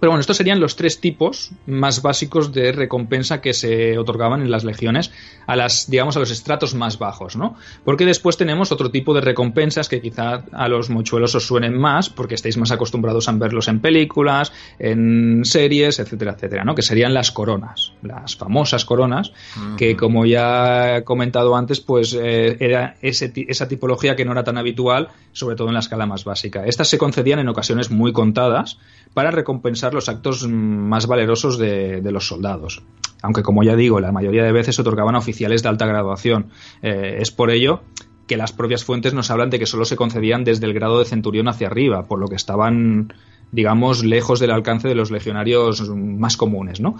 Pero 0.00 0.10
bueno, 0.10 0.20
estos 0.20 0.36
serían 0.36 0.60
los 0.60 0.76
tres 0.76 1.00
tipos 1.00 1.50
más 1.66 2.02
básicos 2.02 2.52
de 2.52 2.72
recompensa 2.72 3.40
que 3.40 3.54
se 3.54 3.98
otorgaban 3.98 4.42
en 4.42 4.50
las 4.50 4.64
legiones 4.64 5.12
a 5.46 5.56
las, 5.56 5.90
digamos, 5.90 6.16
a 6.16 6.20
los 6.20 6.30
estratos 6.30 6.74
más 6.74 6.98
bajos, 6.98 7.36
¿no? 7.36 7.56
Porque 7.84 8.04
después 8.04 8.36
tenemos 8.36 8.72
otro 8.72 8.90
tipo 8.90 9.14
de 9.14 9.20
recompensas 9.20 9.88
que 9.88 10.00
quizá 10.00 10.42
a 10.52 10.68
los 10.68 10.90
mochuelos 10.90 11.34
os 11.34 11.46
suenen 11.46 11.78
más, 11.78 12.10
porque 12.10 12.34
estáis 12.34 12.56
más 12.56 12.70
acostumbrados 12.70 13.28
a 13.28 13.32
verlos 13.32 13.68
en 13.68 13.80
películas, 13.80 14.52
en 14.78 15.44
series, 15.44 15.98
etcétera, 15.98 16.32
etcétera, 16.32 16.64
¿no? 16.64 16.74
Que 16.74 16.82
serían 16.82 17.14
las 17.14 17.30
coronas, 17.30 17.92
las 18.02 18.36
famosas 18.36 18.84
coronas, 18.84 19.32
que 19.76 19.96
como 19.96 20.26
ya 20.26 20.98
he 20.98 21.04
comentado 21.04 21.56
antes, 21.56 21.80
pues 21.80 22.16
eh, 22.20 22.56
era 22.60 22.96
esa 23.02 23.68
tipología 23.68 24.16
que 24.16 24.24
no 24.24 24.32
era 24.32 24.44
tan 24.44 24.58
habitual, 24.58 25.08
sobre 25.32 25.56
todo 25.56 25.68
en 25.68 25.74
la 25.74 25.80
escala 25.80 26.06
más 26.06 26.24
básica. 26.24 26.64
Estas 26.66 26.88
se 26.88 26.98
concedían 26.98 27.38
en 27.38 27.48
ocasiones 27.48 27.90
muy 27.90 28.12
contadas 28.12 28.78
para 29.14 29.30
recompensar 29.30 29.94
los 29.96 30.08
actos 30.08 30.46
más 30.48 31.06
valerosos 31.06 31.58
de, 31.58 32.00
los 32.10 32.28
soldados. 32.28 32.82
Aunque, 33.22 33.42
como 33.42 33.64
ya 33.64 33.74
digo, 33.74 33.98
la 33.98 34.12
mayoría 34.12 34.44
de 34.44 34.52
veces 34.52 34.76
se 34.76 34.82
otorgaban 34.82 35.16
a 35.16 35.18
oficiales 35.18 35.62
de 35.62 35.68
alta 35.68 35.86
graduación. 35.86 36.50
Eh, 36.82 37.18
es 37.20 37.32
por 37.32 37.50
ello 37.50 37.82
que 38.26 38.36
las 38.36 38.52
propias 38.52 38.84
fuentes 38.84 39.14
nos 39.14 39.30
hablan 39.30 39.50
de 39.50 39.58
que 39.58 39.66
solo 39.66 39.84
se 39.84 39.96
concedían 39.96 40.44
desde 40.44 40.66
el 40.66 40.74
grado 40.74 40.98
de 40.98 41.04
centurión 41.04 41.48
hacia 41.48 41.66
arriba, 41.68 42.04
por 42.04 42.18
lo 42.18 42.28
que 42.28 42.36
estaban, 42.36 43.12
digamos, 43.52 44.04
lejos 44.04 44.38
del 44.38 44.50
alcance 44.50 44.88
de 44.88 44.94
los 44.94 45.10
legionarios 45.10 45.88
más 45.88 46.36
comunes, 46.36 46.80
¿no? 46.80 46.96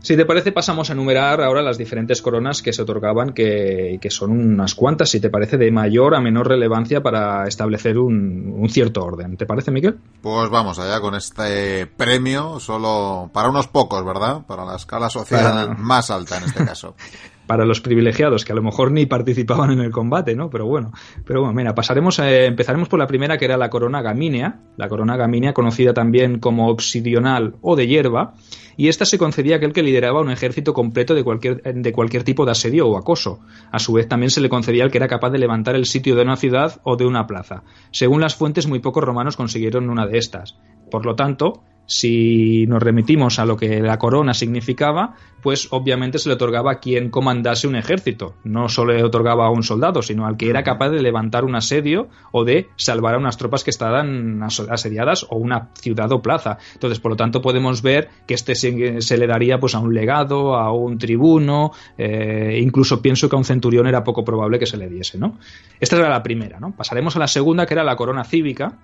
Si 0.00 0.16
te 0.16 0.24
parece, 0.24 0.52
pasamos 0.52 0.90
a 0.90 0.92
enumerar 0.92 1.40
ahora 1.40 1.60
las 1.60 1.76
diferentes 1.76 2.22
coronas 2.22 2.62
que 2.62 2.72
se 2.72 2.82
otorgaban, 2.82 3.32
que, 3.32 3.98
son 4.10 4.30
unas 4.30 4.74
cuantas, 4.74 5.10
si 5.10 5.20
te 5.20 5.28
parece, 5.28 5.56
de 5.56 5.70
mayor 5.70 6.14
a 6.14 6.20
menor 6.20 6.48
relevancia 6.48 7.02
para 7.02 7.46
establecer 7.46 7.98
un, 7.98 8.66
cierto 8.70 9.02
orden. 9.02 9.36
¿Te 9.36 9.46
parece, 9.46 9.70
Miguel? 9.70 9.98
Pues 10.20 10.50
vamos 10.50 10.78
allá 10.78 11.00
con 11.00 11.14
este 11.14 11.86
premio, 11.86 12.60
solo 12.60 13.30
para 13.32 13.48
unos 13.48 13.66
pocos, 13.66 14.04
¿verdad? 14.04 14.46
Para 14.46 14.64
la 14.64 14.76
escala 14.76 15.10
social 15.10 15.76
más 15.76 16.10
alta 16.10 16.38
en 16.38 16.44
este 16.44 16.64
caso. 16.64 16.94
para 17.48 17.64
los 17.64 17.80
privilegiados 17.80 18.44
que 18.44 18.52
a 18.52 18.54
lo 18.54 18.62
mejor 18.62 18.92
ni 18.92 19.06
participaban 19.06 19.72
en 19.72 19.80
el 19.80 19.90
combate, 19.90 20.36
¿no? 20.36 20.50
Pero 20.50 20.66
bueno, 20.66 20.92
pero 21.24 21.40
bueno, 21.40 21.54
mira, 21.54 21.74
pasaremos, 21.74 22.20
empezaremos 22.20 22.88
por 22.88 23.00
la 23.00 23.08
primera 23.08 23.38
que 23.38 23.46
era 23.46 23.56
la 23.56 23.70
corona 23.70 24.02
gamínea, 24.02 24.60
la 24.76 24.88
corona 24.88 25.16
gamínea 25.16 25.54
conocida 25.54 25.94
también 25.94 26.38
como 26.38 26.68
obsidional 26.68 27.56
o 27.62 27.74
de 27.74 27.88
hierba, 27.88 28.34
y 28.76 28.88
esta 28.88 29.04
se 29.06 29.18
concedía 29.18 29.56
a 29.56 29.56
aquel 29.56 29.72
que 29.72 29.82
lideraba 29.82 30.20
un 30.20 30.30
ejército 30.30 30.72
completo 30.72 31.14
de 31.14 31.24
cualquier, 31.24 31.62
de 31.62 31.92
cualquier 31.92 32.22
tipo 32.22 32.44
de 32.44 32.52
asedio 32.52 32.86
o 32.86 32.96
acoso. 32.96 33.40
A 33.72 33.78
su 33.78 33.94
vez 33.94 34.06
también 34.06 34.30
se 34.30 34.40
le 34.40 34.48
concedía 34.48 34.84
al 34.84 34.92
que 34.92 34.98
era 34.98 35.08
capaz 35.08 35.30
de 35.30 35.38
levantar 35.38 35.74
el 35.74 35.86
sitio 35.86 36.14
de 36.14 36.22
una 36.22 36.36
ciudad 36.36 36.80
o 36.84 36.96
de 36.96 37.06
una 37.06 37.26
plaza. 37.26 37.64
Según 37.90 38.20
las 38.20 38.36
fuentes, 38.36 38.68
muy 38.68 38.78
pocos 38.78 39.02
romanos 39.02 39.36
consiguieron 39.36 39.90
una 39.90 40.06
de 40.06 40.18
estas. 40.18 40.58
Por 40.90 41.06
lo 41.06 41.16
tanto, 41.16 41.64
si 41.88 42.66
nos 42.66 42.82
remitimos 42.82 43.38
a 43.38 43.46
lo 43.46 43.56
que 43.56 43.80
la 43.80 43.98
corona 43.98 44.34
significaba, 44.34 45.14
pues 45.42 45.68
obviamente 45.70 46.18
se 46.18 46.28
le 46.28 46.34
otorgaba 46.34 46.72
a 46.72 46.80
quien 46.80 47.08
comandase 47.08 47.66
un 47.66 47.76
ejército. 47.76 48.34
No 48.44 48.68
solo 48.68 48.92
le 48.92 49.02
otorgaba 49.02 49.46
a 49.46 49.50
un 49.50 49.62
soldado, 49.62 50.02
sino 50.02 50.26
al 50.26 50.36
que 50.36 50.50
era 50.50 50.62
capaz 50.62 50.90
de 50.90 51.00
levantar 51.00 51.46
un 51.46 51.54
asedio 51.54 52.08
o 52.30 52.44
de 52.44 52.68
salvar 52.76 53.14
a 53.14 53.18
unas 53.18 53.38
tropas 53.38 53.64
que 53.64 53.70
estaban 53.70 54.42
asediadas 54.42 55.24
o 55.30 55.36
una 55.36 55.70
ciudad 55.80 56.12
o 56.12 56.20
plaza. 56.20 56.58
Entonces, 56.74 57.00
por 57.00 57.12
lo 57.12 57.16
tanto, 57.16 57.40
podemos 57.40 57.80
ver 57.80 58.10
que 58.26 58.34
este 58.34 58.54
se, 58.54 59.16
le 59.16 59.26
daría 59.26 59.58
pues 59.58 59.74
a 59.74 59.78
un 59.78 59.94
legado, 59.94 60.56
a 60.56 60.70
un 60.74 60.98
tribuno, 60.98 61.72
eh, 61.96 62.60
incluso 62.62 63.00
pienso 63.00 63.30
que 63.30 63.36
a 63.36 63.38
un 63.38 63.46
centurión 63.46 63.86
era 63.86 64.04
poco 64.04 64.26
probable 64.26 64.58
que 64.58 64.66
se 64.66 64.76
le 64.76 64.90
diese, 64.90 65.16
¿no? 65.16 65.38
Esta 65.80 65.96
era 65.96 66.10
la 66.10 66.22
primera, 66.22 66.60
¿no? 66.60 66.72
Pasaremos 66.72 67.16
a 67.16 67.18
la 67.18 67.28
segunda, 67.28 67.64
que 67.64 67.72
era 67.72 67.82
la 67.82 67.96
corona 67.96 68.24
cívica, 68.24 68.76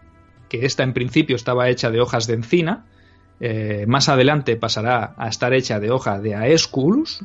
que 0.59 0.67
esta 0.67 0.83
en 0.83 0.93
principio 0.93 1.37
estaba 1.37 1.69
hecha 1.69 1.91
de 1.91 2.01
hojas 2.01 2.27
de 2.27 2.35
encina, 2.35 2.85
eh, 3.41 3.85
más 3.89 4.09
adelante 4.09 4.57
pasará 4.57 5.15
a 5.17 5.29
estar 5.29 5.53
hecha 5.53 5.81
de 5.81 5.91
hoja 5.91 6.21
de 6.21 6.37
Aesculus, 6.37 7.21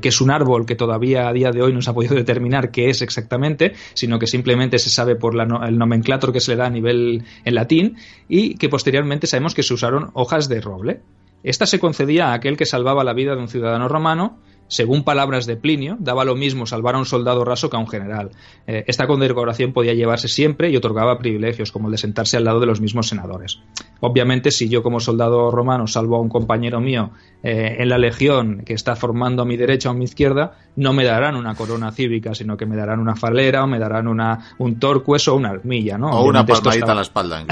que 0.00 0.08
es 0.08 0.20
un 0.20 0.30
árbol 0.32 0.66
que 0.66 0.74
todavía 0.74 1.28
a 1.28 1.32
día 1.32 1.52
de 1.52 1.62
hoy 1.62 1.72
no 1.72 1.80
se 1.80 1.90
ha 1.90 1.94
podido 1.94 2.16
determinar 2.16 2.72
qué 2.72 2.90
es 2.90 3.02
exactamente, 3.02 3.74
sino 3.94 4.18
que 4.18 4.26
simplemente 4.26 4.78
se 4.80 4.90
sabe 4.90 5.14
por 5.14 5.34
el 5.40 5.78
nomenclator 5.78 6.32
que 6.32 6.40
se 6.40 6.52
le 6.52 6.56
da 6.56 6.66
a 6.66 6.70
nivel 6.70 7.24
en 7.44 7.54
latín, 7.54 7.96
y 8.28 8.56
que 8.56 8.68
posteriormente 8.68 9.28
sabemos 9.28 9.54
que 9.54 9.62
se 9.62 9.74
usaron 9.74 10.10
hojas 10.14 10.48
de 10.48 10.60
roble. 10.60 11.00
Esta 11.44 11.66
se 11.66 11.78
concedía 11.78 12.28
a 12.28 12.34
aquel 12.34 12.56
que 12.56 12.66
salvaba 12.66 13.04
la 13.04 13.14
vida 13.14 13.34
de 13.34 13.40
un 13.40 13.48
ciudadano 13.48 13.88
romano 13.88 14.38
según 14.72 15.04
palabras 15.04 15.44
de 15.44 15.56
Plinio, 15.56 15.98
daba 16.00 16.24
lo 16.24 16.34
mismo 16.34 16.64
salvar 16.64 16.94
a 16.94 16.98
un 16.98 17.04
soldado 17.04 17.44
raso 17.44 17.68
que 17.68 17.76
a 17.76 17.78
un 17.78 17.86
general. 17.86 18.30
Eh, 18.66 18.84
esta 18.86 19.06
condecoración 19.06 19.74
podía 19.74 19.92
llevarse 19.92 20.28
siempre 20.28 20.70
y 20.70 20.76
otorgaba 20.76 21.18
privilegios, 21.18 21.70
como 21.70 21.88
el 21.88 21.92
de 21.92 21.98
sentarse 21.98 22.38
al 22.38 22.44
lado 22.44 22.58
de 22.58 22.64
los 22.64 22.80
mismos 22.80 23.06
senadores. 23.06 23.60
Obviamente, 24.00 24.50
si 24.50 24.70
yo 24.70 24.82
como 24.82 24.98
soldado 24.98 25.50
romano 25.50 25.86
salvo 25.86 26.16
a 26.16 26.20
un 26.20 26.30
compañero 26.30 26.80
mío 26.80 27.10
eh, 27.42 27.76
en 27.80 27.90
la 27.90 27.98
legión 27.98 28.62
que 28.64 28.72
está 28.72 28.96
formando 28.96 29.42
a 29.42 29.44
mi 29.44 29.58
derecha 29.58 29.90
o 29.90 29.92
a 29.92 29.94
mi 29.94 30.04
izquierda, 30.04 30.56
no 30.76 30.94
me 30.94 31.04
darán 31.04 31.36
una 31.36 31.54
corona 31.54 31.92
cívica, 31.92 32.34
sino 32.34 32.56
que 32.56 32.64
me 32.64 32.74
darán 32.74 32.98
una 32.98 33.14
falera 33.14 33.64
o 33.64 33.66
me 33.66 33.78
darán 33.78 34.08
una, 34.08 34.54
un 34.56 34.78
torcues 34.78 35.28
o 35.28 35.36
una 35.36 35.50
armilla, 35.50 35.98
¿no? 35.98 36.08
O 36.12 36.24
una 36.24 36.46
palmadita 36.46 36.92
a 36.92 36.94
la 36.94 37.02
espalda. 37.02 37.44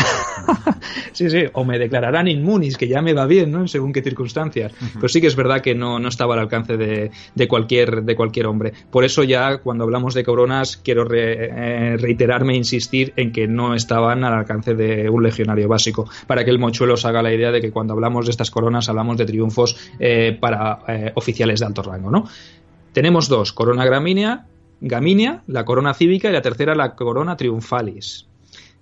sí, 1.12 1.28
sí, 1.28 1.44
o 1.52 1.64
me 1.64 1.78
declararán 1.78 2.28
inmunis, 2.28 2.78
que 2.78 2.88
ya 2.88 3.02
me 3.02 3.12
va 3.12 3.26
bien, 3.26 3.52
¿no? 3.52 3.68
Según 3.68 3.92
qué 3.92 4.00
circunstancias. 4.00 4.72
Pero 4.94 5.08
sí 5.08 5.20
que 5.20 5.26
es 5.26 5.36
verdad 5.36 5.60
que 5.60 5.74
no, 5.74 5.98
no 5.98 6.08
estaba 6.08 6.34
al 6.34 6.40
alcance 6.40 6.78
de, 6.78 7.09
de, 7.34 7.48
cualquier, 7.48 8.02
de 8.02 8.16
cualquier 8.16 8.46
hombre. 8.46 8.72
Por 8.90 9.04
eso 9.04 9.22
ya 9.22 9.58
cuando 9.58 9.84
hablamos 9.84 10.14
de 10.14 10.24
coronas 10.24 10.76
quiero 10.76 11.06
eh, 11.12 11.96
reiterarme 11.98 12.54
e 12.54 12.56
insistir 12.56 13.12
en 13.16 13.32
que 13.32 13.46
no 13.46 13.74
estaban 13.74 14.24
al 14.24 14.34
alcance 14.34 14.74
de 14.74 15.08
un 15.08 15.22
legionario 15.22 15.68
básico, 15.68 16.08
para 16.26 16.44
que 16.44 16.50
el 16.50 16.58
mochuelo 16.58 16.96
se 16.96 17.08
haga 17.08 17.22
la 17.22 17.32
idea 17.32 17.50
de 17.50 17.60
que 17.60 17.70
cuando 17.70 17.94
hablamos 17.94 18.26
de 18.26 18.30
estas 18.30 18.50
coronas 18.50 18.88
hablamos 18.88 19.16
de 19.16 19.26
triunfos 19.26 19.76
eh, 19.98 20.36
para 20.40 20.80
eh, 20.88 21.12
oficiales 21.14 21.60
de 21.60 21.66
alto 21.66 21.82
rango. 21.82 22.10
¿no? 22.10 22.24
Tenemos 22.92 23.28
dos, 23.28 23.52
corona 23.52 23.84
gramínea, 23.84 24.46
gaminia, 24.80 25.42
la 25.46 25.64
corona 25.64 25.94
cívica 25.94 26.28
y 26.28 26.32
la 26.32 26.42
tercera 26.42 26.74
la 26.74 26.94
corona 26.94 27.36
triunfalis. 27.36 28.29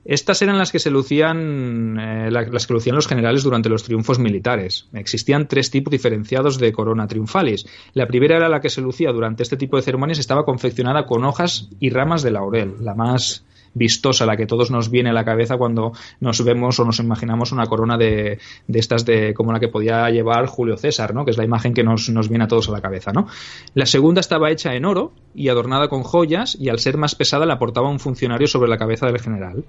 Estas 0.09 0.41
eran 0.41 0.57
las 0.57 0.73
que 0.73 0.79
se 0.79 0.91
lucían, 0.91 1.99
eh, 2.01 2.31
las 2.31 2.67
que 2.67 2.73
lucían 2.73 2.97
los 2.97 3.07
generales 3.07 3.43
durante 3.43 3.69
los 3.69 3.83
triunfos 3.83 4.19
militares. 4.19 4.89
Existían 4.95 5.49
tres 5.49 5.71
tipos 5.71 5.91
diferenciados 5.91 6.59
de 6.59 6.73
corona 6.73 7.07
triunfalis. 7.07 7.67
La 7.93 8.07
primera 8.07 8.39
era 8.39 8.49
la 8.49 8.63
que 8.63 8.71
se 8.71 8.81
lucía 8.81 9.13
durante 9.13 9.43
este 9.43 9.59
tipo 9.59 9.77
de 9.77 9.83
ceremonias, 9.83 10.19
estaba 10.19 10.47
confeccionada 10.47 11.05
con 11.05 11.27
hojas 11.27 11.69
y 11.79 11.91
ramas 11.91 12.23
de 12.23 12.31
laurel, 12.31 12.77
la 12.81 12.95
más 12.95 13.45
vistosa, 13.75 14.25
la 14.25 14.39
que 14.39 14.47
todos 14.47 14.71
nos 14.71 14.91
viene 14.91 15.11
a 15.11 15.13
la 15.13 15.27
cabeza 15.27 15.59
cuando 15.59 15.93
nos 16.21 16.43
vemos 16.43 16.81
o 16.81 16.87
nos 16.87 17.01
imaginamos 17.01 17.53
una 17.53 17.67
corona 17.67 17.99
de, 17.99 18.39
estas 18.67 19.05
de 19.05 19.35
como 19.35 19.53
la 19.53 19.61
que 19.61 19.69
podía 19.69 20.09
llevar 20.09 20.47
Julio 20.47 20.79
César, 20.79 21.15
¿no? 21.15 21.27
que 21.27 21.33
es 21.33 21.37
la 21.37 21.45
imagen 21.45 21.75
que 21.75 21.85
nos, 21.85 22.09
nos, 22.09 22.31
viene 22.31 22.45
a 22.45 22.49
todos 22.49 22.71
a 22.71 22.73
la 22.73 22.81
cabeza. 22.81 23.13
¿no? 23.13 23.27
La 23.75 23.85
segunda 23.85 24.21
estaba 24.21 24.51
hecha 24.51 24.75
en 24.75 24.87
oro 24.87 25.13
y 25.35 25.51
adornada 25.51 25.89
con 25.89 26.03
joyas 26.03 26.57
y 26.59 26.71
al 26.71 26.79
ser 26.79 26.97
más 26.97 27.15
pesada 27.15 27.45
la 27.45 27.59
portaba 27.59 27.91
un 27.91 28.01
funcionario 28.01 28.47
sobre 28.47 28.71
la 28.71 28.79
cabeza 28.79 29.05
del 29.05 29.21
general 29.21 29.65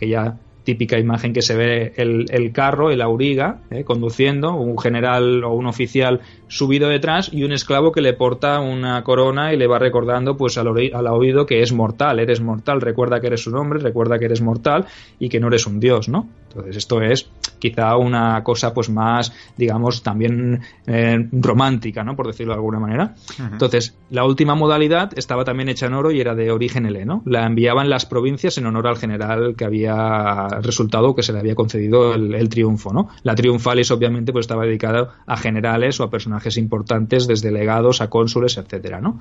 aquella 0.00 0.38
típica 0.64 0.98
imagen 0.98 1.32
que 1.32 1.42
se 1.42 1.56
ve 1.56 1.92
el, 1.96 2.52
carro, 2.52 2.90
el 2.90 3.02
auriga, 3.02 3.60
eh, 3.70 3.84
conduciendo, 3.84 4.54
un 4.54 4.78
general 4.78 5.44
o 5.44 5.52
un 5.52 5.66
oficial 5.66 6.20
subido 6.48 6.88
detrás 6.88 7.30
y 7.32 7.44
un 7.44 7.52
esclavo 7.52 7.92
que 7.92 8.00
le 8.00 8.12
porta 8.12 8.60
una 8.60 9.02
corona 9.02 9.52
y 9.52 9.56
le 9.56 9.66
va 9.66 9.78
recordando 9.78 10.36
pues 10.36 10.58
al, 10.58 10.68
al 10.68 11.06
oído 11.08 11.44
que 11.46 11.62
es 11.62 11.72
mortal, 11.72 12.20
eres 12.20 12.40
mortal, 12.40 12.80
recuerda 12.80 13.20
que 13.20 13.28
eres 13.28 13.46
un 13.46 13.56
hombre, 13.56 13.78
recuerda 13.80 14.18
que 14.18 14.26
eres 14.26 14.42
mortal 14.42 14.86
y 15.18 15.28
que 15.28 15.40
no 15.40 15.48
eres 15.48 15.66
un 15.66 15.80
dios, 15.80 16.08
¿no? 16.08 16.28
Entonces 16.50 16.76
esto 16.76 17.00
es 17.00 17.30
quizá 17.60 17.96
una 17.96 18.42
cosa 18.42 18.74
pues 18.74 18.90
más, 18.90 19.32
digamos, 19.56 20.02
también 20.02 20.62
eh, 20.86 21.28
romántica, 21.30 22.02
¿no? 22.02 22.16
Por 22.16 22.26
decirlo 22.26 22.54
de 22.54 22.58
alguna 22.58 22.80
manera. 22.80 23.14
Entonces, 23.38 23.96
la 24.10 24.24
última 24.24 24.56
modalidad 24.56 25.16
estaba 25.16 25.44
también 25.44 25.68
hecha 25.68 25.86
en 25.86 25.94
oro 25.94 26.10
y 26.10 26.20
era 26.20 26.34
de 26.34 26.50
origen 26.50 26.86
heleno. 26.86 27.22
La 27.26 27.46
enviaban 27.46 27.88
las 27.88 28.06
provincias 28.06 28.58
en 28.58 28.66
honor 28.66 28.88
al 28.88 28.96
general 28.96 29.54
que 29.56 29.64
había 29.64 30.48
resultado 30.60 31.14
que 31.14 31.22
se 31.22 31.32
le 31.32 31.38
había 31.38 31.54
concedido 31.54 32.14
el, 32.14 32.48
triunfo, 32.48 32.92
¿no? 32.92 33.10
La 33.22 33.36
triunfalis 33.36 33.90
obviamente 33.92 34.32
pues 34.32 34.44
estaba 34.44 34.64
dedicada 34.64 35.22
a 35.26 35.36
generales 35.36 36.00
o 36.00 36.04
a 36.04 36.10
personajes 36.10 36.56
importantes 36.56 37.28
desde 37.28 37.52
legados 37.52 38.00
a 38.00 38.10
cónsules, 38.10 38.56
etcétera, 38.56 39.00
¿no? 39.00 39.20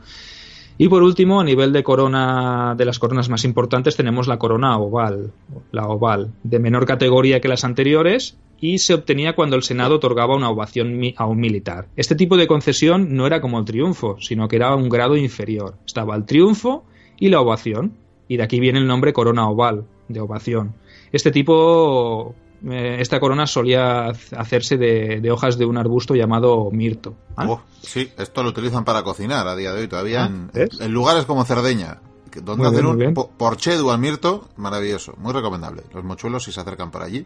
Y 0.81 0.87
por 0.87 1.03
último, 1.03 1.41
a 1.41 1.43
nivel 1.43 1.73
de 1.73 1.83
corona, 1.83 2.73
de 2.73 2.85
las 2.85 2.99
coronas 2.99 3.27
más 3.27 3.43
importantes, 3.43 3.97
tenemos 3.97 4.29
la 4.29 4.39
corona 4.39 4.77
oval, 4.77 5.33
la 5.73 5.85
oval, 5.89 6.31
de 6.43 6.57
menor 6.57 6.85
categoría 6.85 7.41
que 7.41 7.49
las 7.49 7.65
anteriores 7.65 8.37
y 8.61 8.77
se 8.77 8.93
obtenía 8.93 9.35
cuando 9.35 9.57
el 9.57 9.63
Senado 9.63 9.95
otorgaba 9.95 10.37
una 10.37 10.49
ovación 10.49 11.01
a 11.17 11.25
un 11.25 11.37
militar. 11.37 11.89
Este 11.97 12.15
tipo 12.15 12.37
de 12.37 12.47
concesión 12.47 13.13
no 13.13 13.27
era 13.27 13.41
como 13.41 13.59
el 13.59 13.65
triunfo, 13.65 14.21
sino 14.21 14.47
que 14.47 14.55
era 14.55 14.73
un 14.73 14.87
grado 14.87 15.17
inferior. 15.17 15.75
Estaba 15.85 16.15
el 16.15 16.23
triunfo 16.23 16.85
y 17.19 17.27
la 17.27 17.41
ovación, 17.41 17.95
y 18.29 18.37
de 18.37 18.43
aquí 18.43 18.61
viene 18.61 18.79
el 18.79 18.87
nombre 18.87 19.11
corona 19.11 19.49
oval, 19.49 19.83
de 20.07 20.21
ovación. 20.21 20.75
Este 21.11 21.31
tipo 21.31 22.35
eh, 22.67 22.97
esta 22.99 23.19
corona 23.19 23.47
solía 23.47 24.07
hacerse 24.35 24.77
de, 24.77 25.31
hojas 25.31 25.57
de 25.57 25.65
un 25.65 25.77
arbusto 25.77 26.15
llamado 26.15 26.69
mirto. 26.71 27.15
Oh, 27.37 27.61
sí, 27.81 28.11
esto 28.17 28.43
lo 28.43 28.49
utilizan 28.49 28.83
para 28.83 29.03
cocinar 29.03 29.47
a 29.47 29.55
día 29.55 29.71
de 29.73 29.81
hoy 29.81 29.87
todavía 29.87 30.25
ah, 30.25 30.49
en, 30.53 30.91
lugares 30.91 31.25
como 31.25 31.45
Cerdeña, 31.45 31.99
donde 32.43 32.67
hacen 32.67 32.85
un 32.85 33.13
porchedo 33.37 33.91
al 33.91 33.99
mirto, 33.99 34.49
maravilloso, 34.57 35.13
muy 35.17 35.33
recomendable. 35.33 35.83
Los 35.93 36.03
mochuelos 36.03 36.43
si 36.43 36.51
se 36.51 36.59
acercan 36.59 36.91
por 36.91 37.01
allí, 37.01 37.25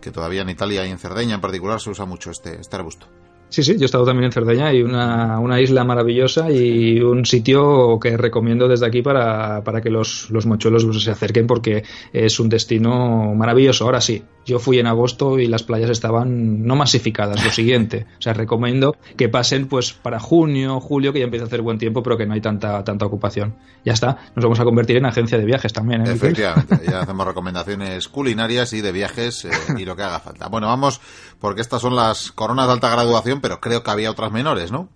que 0.00 0.10
todavía 0.10 0.42
en 0.42 0.50
Italia 0.50 0.86
y 0.86 0.90
en 0.90 0.98
Cerdeña 0.98 1.34
en 1.34 1.40
particular 1.40 1.80
se 1.80 1.90
usa 1.90 2.04
mucho 2.04 2.30
este, 2.30 2.60
este 2.60 2.76
arbusto. 2.76 3.06
Sí, 3.52 3.62
sí, 3.62 3.74
yo 3.74 3.82
he 3.82 3.84
estado 3.84 4.06
también 4.06 4.24
en 4.24 4.32
Cerdeña 4.32 4.72
y 4.72 4.82
una, 4.82 5.38
una 5.38 5.60
isla 5.60 5.84
maravillosa 5.84 6.50
y 6.50 7.00
un 7.00 7.26
sitio 7.26 8.00
que 8.00 8.16
recomiendo 8.16 8.66
desde 8.66 8.86
aquí 8.86 9.02
para, 9.02 9.62
para 9.62 9.82
que 9.82 9.90
los, 9.90 10.30
los 10.30 10.46
mochuelos 10.46 11.04
se 11.04 11.10
acerquen 11.10 11.46
porque 11.46 11.84
es 12.14 12.40
un 12.40 12.48
destino 12.48 13.34
maravilloso. 13.34 13.84
Ahora 13.84 14.00
sí, 14.00 14.24
yo 14.46 14.58
fui 14.58 14.78
en 14.78 14.86
agosto 14.86 15.38
y 15.38 15.48
las 15.48 15.62
playas 15.64 15.90
estaban 15.90 16.64
no 16.64 16.76
masificadas, 16.76 17.44
lo 17.44 17.50
siguiente. 17.50 18.06
O 18.18 18.22
sea, 18.22 18.32
recomiendo 18.32 18.96
que 19.18 19.28
pasen 19.28 19.68
pues 19.68 19.92
para 19.92 20.18
junio, 20.18 20.80
julio, 20.80 21.12
que 21.12 21.18
ya 21.18 21.26
empieza 21.26 21.44
a 21.44 21.48
hacer 21.48 21.60
buen 21.60 21.76
tiempo, 21.76 22.02
pero 22.02 22.16
que 22.16 22.24
no 22.24 22.32
hay 22.32 22.40
tanta, 22.40 22.82
tanta 22.84 23.04
ocupación. 23.04 23.56
Ya 23.84 23.92
está, 23.92 24.16
nos 24.34 24.44
vamos 24.44 24.60
a 24.60 24.64
convertir 24.64 24.96
en 24.96 25.04
agencia 25.04 25.36
de 25.36 25.44
viajes 25.44 25.74
también. 25.74 26.06
¿eh, 26.06 26.12
Efectivamente, 26.12 26.80
ya 26.90 27.02
hacemos 27.02 27.26
recomendaciones 27.26 28.08
culinarias 28.08 28.72
y 28.72 28.80
de 28.80 28.92
viajes 28.92 29.44
eh, 29.44 29.50
y 29.76 29.84
lo 29.84 29.94
que 29.94 30.04
haga 30.04 30.20
falta. 30.20 30.48
Bueno, 30.48 30.68
vamos, 30.68 31.02
porque 31.38 31.60
estas 31.60 31.82
son 31.82 31.94
las 31.94 32.32
coronas 32.32 32.66
de 32.66 32.72
alta 32.72 32.88
graduación 32.88 33.41
pero 33.42 33.60
creo 33.60 33.82
que 33.82 33.90
había 33.90 34.10
otras 34.10 34.32
menores, 34.32 34.72
¿no? 34.72 34.88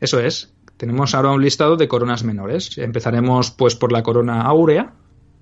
Eso 0.00 0.18
es. 0.18 0.54
Tenemos 0.78 1.14
ahora 1.14 1.32
un 1.32 1.42
listado 1.42 1.76
de 1.76 1.88
coronas 1.88 2.24
menores. 2.24 2.78
Empezaremos 2.78 3.50
pues 3.50 3.76
por 3.76 3.92
la 3.92 4.02
corona 4.02 4.42
áurea. 4.42 4.94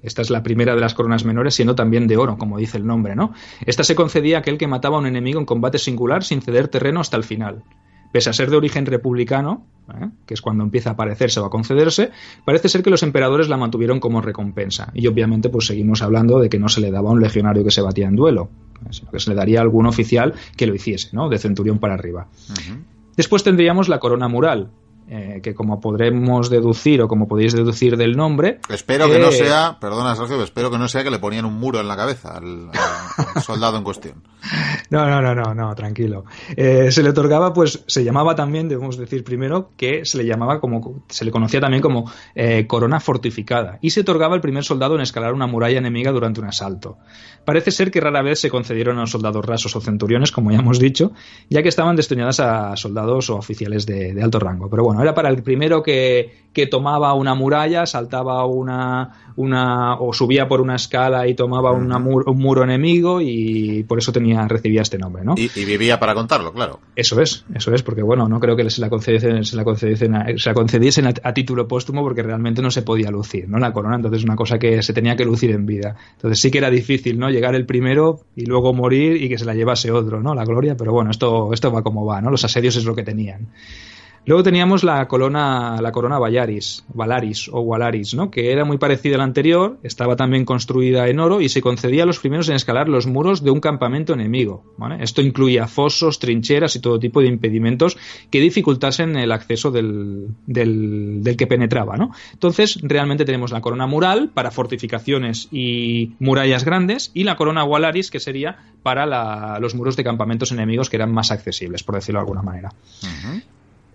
Esta 0.03 0.23
es 0.23 0.31
la 0.31 0.43
primera 0.43 0.75
de 0.75 0.81
las 0.81 0.95
coronas 0.95 1.25
menores, 1.25 1.55
siendo 1.55 1.77
también 1.77 2.09
de 2.09 2.17
oro, 2.17 2.39
como 2.39 2.59
dice 2.59 2.77
el 2.77 2.87
nombre, 2.87 3.15
¿no? 3.15 3.33
Esta 3.65 3.85
se 3.85 3.95
concedía 3.95 4.39
a 4.39 4.41
aquel 4.41 4.59
que 4.59 4.67
mataba 4.67 4.97
a 4.97 5.01
un 5.01 5.07
enemigo 5.07 5.39
en 5.39 5.47
combate 5.47 5.79
singular 5.79 6.25
sin 6.25 6.43
ceder 6.43 6.69
terreno 6.69 7.01
hasta 7.01 7.17
el 7.17 7.25
final. 7.25 7.63
Pese 8.13 8.31
a 8.31 8.33
ser 8.33 8.51
de 8.51 8.57
origen 8.57 8.87
republicano, 8.87 9.67
¿eh? 9.89 10.09
que 10.27 10.35
es 10.35 10.41
cuando 10.41 10.65
empieza 10.65 10.91
a 10.91 10.93
aparecerse 10.95 11.41
o 11.41 11.45
a 11.45 11.51
concederse, 11.51 12.11
parece 12.45 12.69
ser 12.69 12.83
que 12.83 12.91
los 12.91 13.03
emperadores 13.03 13.49
la 13.49 13.57
mantuvieron 13.57 14.01
como 14.01 14.21
recompensa. 14.21 14.91
Y 14.95 15.07
obviamente, 15.07 15.49
pues 15.49 15.67
seguimos 15.67 16.03
hablando 16.03 16.39
de 16.39 16.49
que 16.49 16.59
no 16.59 16.69
se 16.69 16.81
le 16.81 16.91
daba 16.91 17.11
a 17.11 17.13
un 17.13 17.21
legionario 17.21 17.65
que 17.65 17.71
se 17.71 17.83
batía 17.83 18.09
en 18.09 18.17
duelo, 18.17 18.51
sino 18.91 19.11
que 19.11 19.21
se 19.21 19.31
le 19.31 19.37
daría 19.37 19.61
a 19.61 19.63
algún 19.63 19.87
oficial 19.87 20.35
que 20.57 20.67
lo 20.67 20.75
hiciese, 20.75 21.11
¿no? 21.13 21.29
De 21.29 21.39
centurión 21.39 21.79
para 21.79 21.95
arriba. 21.95 22.29
Después 23.17 23.43
tendríamos 23.43 23.89
la 23.89 23.99
corona 23.99 24.29
mural. 24.29 24.71
Eh, 25.11 25.41
que 25.43 25.55
como 25.55 25.81
podremos 25.81 26.51
deducir 26.51 27.01
o 27.01 27.09
como 27.09 27.27
podéis 27.27 27.55
deducir 27.55 27.97
del 27.97 28.15
nombre... 28.15 28.61
Espero 28.69 29.11
que 29.11 29.19
no 29.19 29.31
sea, 29.31 29.79
perdona 29.81 30.15
Sergio, 30.15 30.43
espero 30.43 30.71
que 30.71 30.77
no 30.77 30.87
sea 30.87 31.03
que 31.03 31.11
le 31.11 31.19
ponían 31.19 31.47
un 31.47 31.55
muro 31.55 31.81
en 31.81 31.89
la 31.89 31.97
cabeza 31.97 32.37
al, 32.37 32.71
soldado 33.43 33.79
en 33.79 33.85
cuestión. 33.85 34.23
No, 34.91 35.07
no, 35.07 35.23
no, 35.23 35.35
no, 35.35 35.55
no 35.55 35.75
tranquilo. 35.75 36.27
Eh, 36.55 36.93
se 36.93 37.03
le 37.03 37.09
otorgaba, 37.09 37.55
pues 37.55 37.85
se 37.87 38.05
llamaba 38.05 38.35
también, 38.35 38.69
debemos 38.69 38.99
decir 38.99 39.25
primero, 39.25 39.71
que 39.79 40.05
se 40.05 40.19
le 40.19 40.27
llamaba 40.27 40.61
como, 40.61 41.05
se 41.09 41.25
le 41.25 41.31
conocía 41.31 41.61
también 41.61 41.83
como 41.83 42.11
eh, 42.35 42.67
corona 42.67 43.01
fortificada 43.01 43.79
y 43.81 43.91
se 43.91 44.03
otorgaba 44.03 44.35
el 44.35 44.43
primer 44.43 44.65
soldado 44.65 44.95
en 44.95 45.01
escalar 45.01 45.33
una 45.33 45.47
muralla 45.47 45.79
enemiga 45.79 46.13
durante 46.13 46.41
un 46.41 46.49
asalto. 46.49 46.99
Parece 47.47 47.71
ser 47.71 47.91
que 47.91 48.01
rara 48.01 48.21
vez 48.21 48.41
se 48.41 48.51
concedieron 48.51 48.99
a 48.99 49.03
los 49.03 49.11
soldados 49.11 49.43
rasos 49.43 49.75
o 49.75 49.81
centuriones, 49.81 50.33
como 50.33 50.51
ya 50.51 50.59
hemos 50.59 50.79
dicho, 50.79 51.13
ya 51.49 51.63
que 51.63 51.71
estaban 51.71 51.97
destinadas 51.97 52.41
a 52.41 52.77
soldados 52.77 53.31
o 53.31 53.37
oficiales 53.37 53.87
de 53.87 54.23
alto 54.23 54.39
rango. 54.39 54.69
Pero 54.69 54.85
bueno, 54.85 54.98
era 55.03 55.15
para 55.15 55.29
el 55.29 55.43
primero 55.43 55.83
que, 55.83 56.49
que 56.53 56.67
tomaba 56.67 57.15
una 57.15 57.35
muralla, 57.35 57.87
saltaba 57.87 58.45
una, 58.45 59.33
una 59.37 59.95
o 60.01 60.13
subía 60.13 60.49
por 60.49 60.61
una 60.61 60.75
escala 60.75 61.29
y 61.29 61.35
tomaba 61.35 61.71
un 61.71 61.89
muro 62.39 62.65
enemigo 62.65 63.21
y 63.21 63.85
por 63.85 63.99
eso 63.99 64.11
tenía 64.11 64.49
recibía 64.49 64.83
este 64.83 64.99
nombre, 64.99 65.25
¿no? 65.25 65.35
Y, 65.37 65.49
vivía 65.65 66.01
para 66.01 66.15
contarlo, 66.15 66.53
claro. 66.53 66.81
Eso 66.97 67.21
es, 67.21 67.45
eso 67.55 67.73
es, 67.73 67.85
porque 67.85 68.03
bueno, 68.03 68.29
no 68.29 68.41
creo 68.41 68.57
que 68.57 68.69
se 68.71 68.81
la 68.81 68.91
concediesen, 68.91 69.45
se 69.45 69.55
la 69.55 69.63
concediesen, 69.63 70.17
a, 70.17 70.27
se 70.37 70.51
la 70.51 70.55
concediesen 70.55 71.07
a, 71.07 71.33
título 71.33 71.69
póstumo 71.69 72.03
porque 72.03 72.25
realmente 72.25 72.61
no 72.61 72.73
se 72.73 72.83
podía 72.83 73.13
lucir, 73.13 73.49
¿no? 73.49 73.59
La 73.59 73.73
corona, 73.73 73.95
entonces 73.95 74.19
es 74.19 74.25
una 74.25 74.35
cosa 74.35 74.59
que 74.59 74.83
se 74.83 74.93
tenía 74.93 75.15
que 75.15 75.25
lucir 75.25 75.53
en 75.53 75.65
vida. 75.65 75.95
Entonces 76.15 76.41
sí 76.41 76.51
que 76.51 76.59
era 76.59 76.71
difícil, 76.71 77.21
¿no? 77.21 77.31
Llegar 77.31 77.55
el 77.55 77.67
primero 77.67 78.23
y 78.35 78.47
luego 78.47 78.75
morir 78.75 79.23
y 79.23 79.29
que 79.29 79.39
se 79.39 79.45
la 79.45 79.55
llevase 79.55 79.93
otro, 79.93 80.21
¿no? 80.21 80.35
La 80.35 80.45
gloria, 80.45 80.77
pero 80.77 80.93
bueno, 80.93 81.13
esto, 81.13 81.53
esto 81.53 81.71
va 81.71 81.83
como 81.83 82.05
va, 82.05 82.21
¿no? 82.21 82.31
Los 82.31 82.45
asedios 82.45 82.75
es 82.75 82.85
lo 82.85 82.97
que 82.97 83.05
tenían. 83.05 83.47
Luego 84.29 84.43
teníamos 84.43 84.85
la 84.85 85.09
corona, 85.09 85.79
la 85.81 85.91
Valaris, 85.91 87.49
o 87.51 87.65
Valaris, 87.65 88.13
¿no? 88.13 88.31
que 88.31 88.53
era 88.53 88.67
muy 88.67 88.77
parecida 88.77 89.15
a 89.15 89.19
la 89.19 89.25
anterior, 89.25 89.79
estaba 89.83 90.17
también 90.17 90.45
construida 90.45 91.09
en 91.09 91.19
oro 91.19 91.41
y 91.41 91.49
se 91.49 91.63
concedía 91.63 92.03
a 92.03 92.07
los 92.07 92.19
primeros 92.19 92.51
en 92.51 92.57
escalar 92.57 92.91
los 92.91 93.07
muros 93.07 93.43
de 93.43 93.51
un 93.51 93.61
campamento 93.61 94.13
enemigo. 94.13 94.65
Esto 95.01 95.23
incluía 95.23 95.67
fosos, 95.67 96.19
trincheras 96.19 96.77
y 96.77 96.81
todo 96.81 96.99
tipo 96.99 97.23
de 97.23 97.29
impedimentos 97.29 97.97
que 98.31 98.43
dificultasen 98.43 99.17
el 99.17 99.33
acceso 99.33 99.71
del, 99.71 100.29
que 100.47 101.47
penetraba. 101.47 101.97
Entonces, 102.35 102.81
realmente 102.83 103.25
tenemos 103.25 103.51
la 103.51 103.63
corona 103.63 103.87
mural 103.87 104.29
para 104.35 104.51
fortificaciones 104.51 105.49
y 105.51 106.13
murallas 106.19 106.67
grandes 106.67 107.13
y 107.15 107.25
la 107.25 107.37
corona 107.37 107.65
Valaris, 107.65 108.11
que 108.11 108.21
sería 108.21 108.59
para 108.83 109.59
los 109.59 109.75
muros 109.75 109.97
de 109.97 110.05
campamentos 110.05 110.53
enemigos 110.53 110.91
que 110.91 110.97
eran 110.97 111.15
más 111.15 111.31
accesibles, 111.31 111.83
por 111.83 111.95
decirlo 111.95 112.19
de 112.19 112.25
alguna 112.25 112.43
manera. 112.43 112.75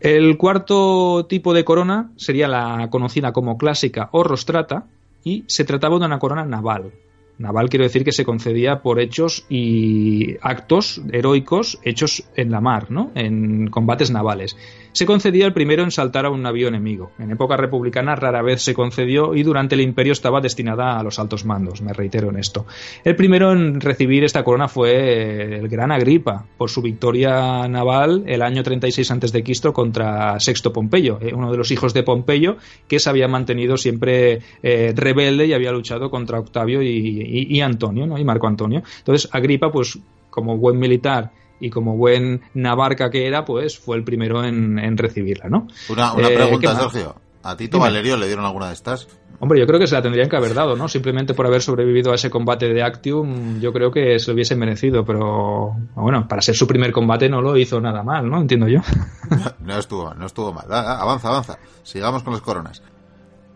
El 0.04 0.38
cuarto 0.38 1.28
tipo 1.30 1.54
de 1.54 1.64
corona 1.64 2.12
sería 2.18 2.50
la 2.50 2.90
conocida 2.90 3.32
como 3.32 3.58
clásica 3.58 4.10
o 4.12 4.26
rostrata 4.26 4.84
y 5.24 5.46
se 5.48 5.64
trataba 5.64 5.98
de 5.98 6.06
una 6.06 6.20
corona 6.20 6.44
naval. 6.44 6.92
Naval 7.38 7.70
quiero 7.70 7.84
decir 7.84 8.04
que 8.04 8.12
se 8.12 8.26
concedía 8.26 8.82
por 8.82 9.00
hechos 9.00 9.46
y 9.50 10.36
actos 10.42 11.02
heroicos 11.12 11.80
hechos 11.84 12.24
en 12.36 12.52
la 12.52 12.62
mar, 12.62 12.92
¿no? 12.92 13.12
En 13.16 13.68
combates 13.68 14.12
navales 14.12 14.56
se 14.94 15.08
concedía 15.08 15.48
el 15.48 15.54
primero 15.54 15.84
en 15.84 15.92
saltar 15.92 16.26
a 16.26 16.30
un 16.30 16.44
navío 16.44 16.68
enemigo. 16.68 17.12
En 17.18 17.32
época 17.32 17.58
republicana 17.58 18.16
rara 18.16 18.42
vez 18.44 18.62
se 18.62 18.76
concedió 18.76 19.34
y 19.36 19.42
durante 19.42 19.76
el 19.76 19.82
imperio 19.82 20.14
estaba 20.14 20.40
destinada 20.40 21.00
a 21.00 21.04
los 21.04 21.18
altos 21.18 21.46
mandos, 21.46 21.82
me 21.82 21.94
reitero 21.94 22.30
en 22.30 22.38
esto. 22.38 22.68
El 23.04 23.16
primero 23.16 23.52
en 23.52 23.82
recibir 23.82 24.24
esta 24.24 24.44
corona 24.44 24.68
fue 24.68 24.92
eh, 24.92 25.58
el 25.58 25.68
gran 25.68 25.92
Agripa, 25.92 26.46
por 26.58 26.70
su 26.70 26.82
victoria 26.82 27.68
naval 27.68 28.24
el 28.28 28.44
año 28.44 28.62
36 28.62 29.10
a.C. 29.12 29.44
contra 29.74 30.40
Sexto 30.40 30.72
Pompeyo, 30.72 31.18
eh, 31.22 31.34
uno 31.34 31.52
de 31.52 31.58
los 31.58 31.72
hijos 31.72 31.94
de 31.94 32.04
Pompeyo 32.04 32.58
que 32.88 33.00
se 33.00 33.10
había 33.10 33.28
mantenido 33.28 33.78
siempre 33.78 34.42
eh, 34.62 34.94
rebelde 34.96 35.48
y 35.48 35.54
había 35.54 35.72
luchado 35.72 36.12
contra 36.12 36.40
Octavio 36.40 36.84
y, 36.84 37.33
Antonio, 37.62 38.06
¿no? 38.06 38.18
y 38.18 38.24
Marco 38.24 38.48
Antonio. 38.48 38.84
Entonces 39.00 39.30
Agripa, 39.32 39.72
pues 39.72 39.98
como 40.30 40.58
buen 40.58 40.80
militar 40.80 41.32
y 41.60 41.70
como 41.70 41.96
buen 41.96 42.42
navarca 42.54 43.10
que 43.10 43.28
era, 43.28 43.46
pues 43.46 43.78
fue 43.78 43.98
el 43.98 44.04
primero 44.04 44.44
en, 44.44 44.98
recibirla, 44.98 45.50
¿no? 45.50 45.68
Una, 45.90 46.14
una 46.14 46.30
eh, 46.30 46.36
pregunta, 46.36 46.90
Sergio. 46.90 47.16
¿A 47.44 47.58
Tito 47.58 47.78
Valerio 47.78 48.16
le 48.16 48.28
dieron 48.28 48.46
alguna 48.46 48.68
de 48.68 48.74
estas? 48.74 49.08
Hombre, 49.40 49.60
yo 49.60 49.68
creo 49.68 49.78
que 49.78 49.88
se 49.88 49.96
la 49.96 50.02
tendrían 50.02 50.30
que 50.30 50.38
haber 50.38 50.54
dado, 50.54 50.78
¿no? 50.78 50.88
Simplemente 50.88 51.34
por 51.34 51.46
haber 51.46 51.62
sobrevivido 51.62 52.14
a 52.14 52.16
ese 52.16 52.30
combate 52.30 52.74
de 52.74 52.82
Actium, 52.82 53.60
yo 53.60 53.74
creo 53.74 53.92
que 53.92 54.18
se 54.18 54.28
lo 54.28 54.36
hubiese 54.36 54.56
merecido, 54.56 55.04
pero 55.04 55.76
bueno, 55.96 56.26
para 56.30 56.42
ser 56.42 56.56
su 56.56 56.66
primer 56.66 56.94
combate 56.94 57.28
no 57.28 57.42
lo 57.42 57.58
hizo 57.58 57.82
nada 57.82 58.04
mal, 58.04 58.30
¿no? 58.30 58.40
Entiendo 58.40 58.68
yo. 58.70 58.80
No, 59.60 59.78
estuvo, 59.78 60.14
no 60.14 60.26
estuvo 60.26 60.54
mal. 60.54 60.66
Avanza, 60.70 61.30
avanza. 61.30 61.58
Sigamos 61.84 62.24
con 62.24 62.34
las 62.34 62.42
coronas. 62.42 62.82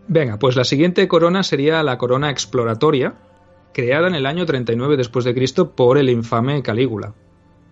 Venga, 0.08 0.38
pues 0.38 0.56
la 0.56 0.64
siguiente 0.64 1.06
corona 1.06 1.42
sería 1.42 1.82
la 1.82 1.96
corona 1.98 2.30
exploratoria, 2.30 3.14
creada 3.78 4.08
en 4.08 4.16
el 4.16 4.26
año 4.26 4.44
39 4.44 4.96
después 4.96 5.24
de 5.24 5.32
Cristo 5.32 5.70
por 5.70 5.98
el 5.98 6.10
infame 6.10 6.64
Calígula. 6.64 7.14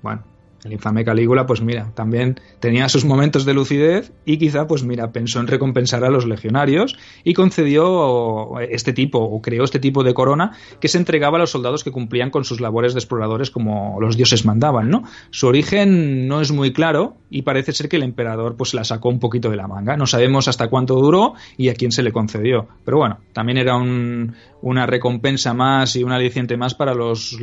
Bueno, 0.03 0.23
el 0.67 0.73
infame 0.73 1.05
Calígula, 1.05 1.47
pues 1.47 1.61
mira, 1.61 1.93
también 1.95 2.41
tenía 2.61 2.89
sus 2.89 3.05
momentos 3.05 3.45
de 3.45 3.55
lucidez 3.55 4.13
y 4.25 4.39
quizá, 4.39 4.67
pues 4.67 4.83
mira, 4.83 5.13
pensó 5.13 5.41
en 5.41 5.47
recompensar 5.47 6.05
a 6.05 6.11
los 6.11 6.27
legionarios 6.27 6.97
y 7.25 7.35
concedió 7.35 8.59
este 8.61 8.93
tipo, 8.93 9.19
o 9.19 9.41
creó 9.41 9.65
este 9.65 9.79
tipo 9.79 10.05
de 10.05 10.15
corona 10.15 10.53
que 10.81 10.89
se 10.89 10.99
entregaba 10.99 11.39
a 11.39 11.41
los 11.41 11.51
soldados 11.51 11.85
que 11.85 11.93
cumplían 11.93 12.31
con 12.31 12.45
sus 12.45 12.61
labores 12.61 12.95
de 12.95 13.01
exploradores 13.01 13.51
como 13.51 13.99
los 14.01 14.17
dioses 14.17 14.45
mandaban, 14.45 14.91
¿no? 14.91 15.05
Su 15.31 15.47
origen 15.47 16.29
no 16.29 16.41
es 16.41 16.53
muy 16.53 16.73
claro 16.73 17.17
y 17.31 17.43
parece 17.43 17.73
ser 17.73 17.89
que 17.89 17.97
el 17.97 18.03
emperador 18.03 18.57
pues 18.57 18.75
la 18.75 18.85
sacó 18.85 19.09
un 19.09 19.21
poquito 19.21 19.51
de 19.51 19.57
la 19.57 19.69
manga. 19.69 19.97
No 19.97 20.07
sabemos 20.07 20.49
hasta 20.49 20.69
cuánto 20.69 20.95
duró 20.97 21.35
y 21.57 21.69
a 21.69 21.75
quién 21.75 21.93
se 21.93 22.03
le 22.03 22.13
concedió. 22.13 22.69
Pero 22.85 22.99
bueno, 22.99 23.19
también 23.33 23.59
era 23.59 23.77
una 23.77 24.87
recompensa 24.87 25.55
más 25.55 25.97
y 25.97 26.05
un 26.05 26.13
aliciente 26.13 26.57
más 26.57 26.75
para 26.75 26.95
los 26.95 27.39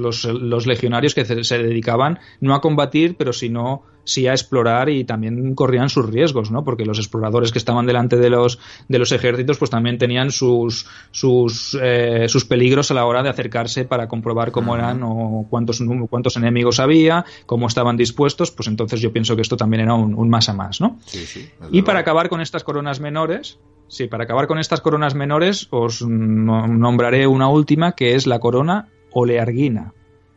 legionarios 0.68 1.16
que 1.16 1.26
se 1.26 1.58
dedicaban 1.58 2.20
no 2.42 2.56
a 2.56 2.62
combatir 2.62 3.13
pero 3.14 3.34
si 3.34 3.50
no, 3.50 3.84
sí 4.04 4.28
a 4.28 4.32
explorar 4.32 4.90
y 4.90 5.04
también 5.04 5.56
corrían 5.56 5.90
sus 5.90 6.10
riesgos, 6.10 6.52
¿no? 6.52 6.64
Porque 6.64 6.86
los 6.86 7.00
exploradores 7.00 7.52
que 7.52 7.58
estaban 7.58 7.86
delante 7.86 8.18
de 8.18 8.30
los, 8.30 8.60
de 8.88 9.00
los 9.00 9.12
ejércitos, 9.12 9.58
pues 9.58 9.72
también 9.72 9.98
tenían 9.98 10.32
sus, 10.32 10.88
sus, 11.12 11.78
eh, 11.82 12.26
sus 12.28 12.46
peligros 12.46 12.92
a 12.92 12.94
la 12.94 13.06
hora 13.06 13.24
de 13.24 13.30
acercarse 13.30 13.86
para 13.86 14.08
comprobar 14.08 14.52
cómo 14.52 14.76
eran 14.76 15.02
o 15.04 15.46
cuántos, 15.50 15.82
cuántos 16.10 16.38
enemigos 16.38 16.80
había, 16.80 17.26
cómo 17.46 17.68
estaban 17.68 17.98
dispuestos, 17.98 18.52
pues 18.52 18.68
entonces 18.68 19.02
yo 19.02 19.12
pienso 19.12 19.36
que 19.36 19.42
esto 19.42 19.58
también 19.58 19.84
era 19.84 19.94
un, 19.94 20.30
más 20.30 20.50
a 20.50 20.54
más, 20.54 20.82
¿no? 20.82 21.00
y 21.72 21.82
para 21.84 22.00
acabar 22.00 22.30
con 22.30 22.42
estas 22.42 22.64
coronas 22.64 23.00
menores, 23.00 23.60
sí, 23.88 24.08
para 24.08 24.24
acabar 24.24 24.48
con 24.48 24.60
estas 24.60 24.82
coronas 24.82 25.16
menores, 25.16 25.68
os 25.72 26.02
nombraré 26.02 27.28
una 27.28 27.48
última 27.48 27.94
que 27.94 28.16
es 28.16 28.28
la 28.28 28.40
corona 28.40 28.90
olearguina, 29.12 29.94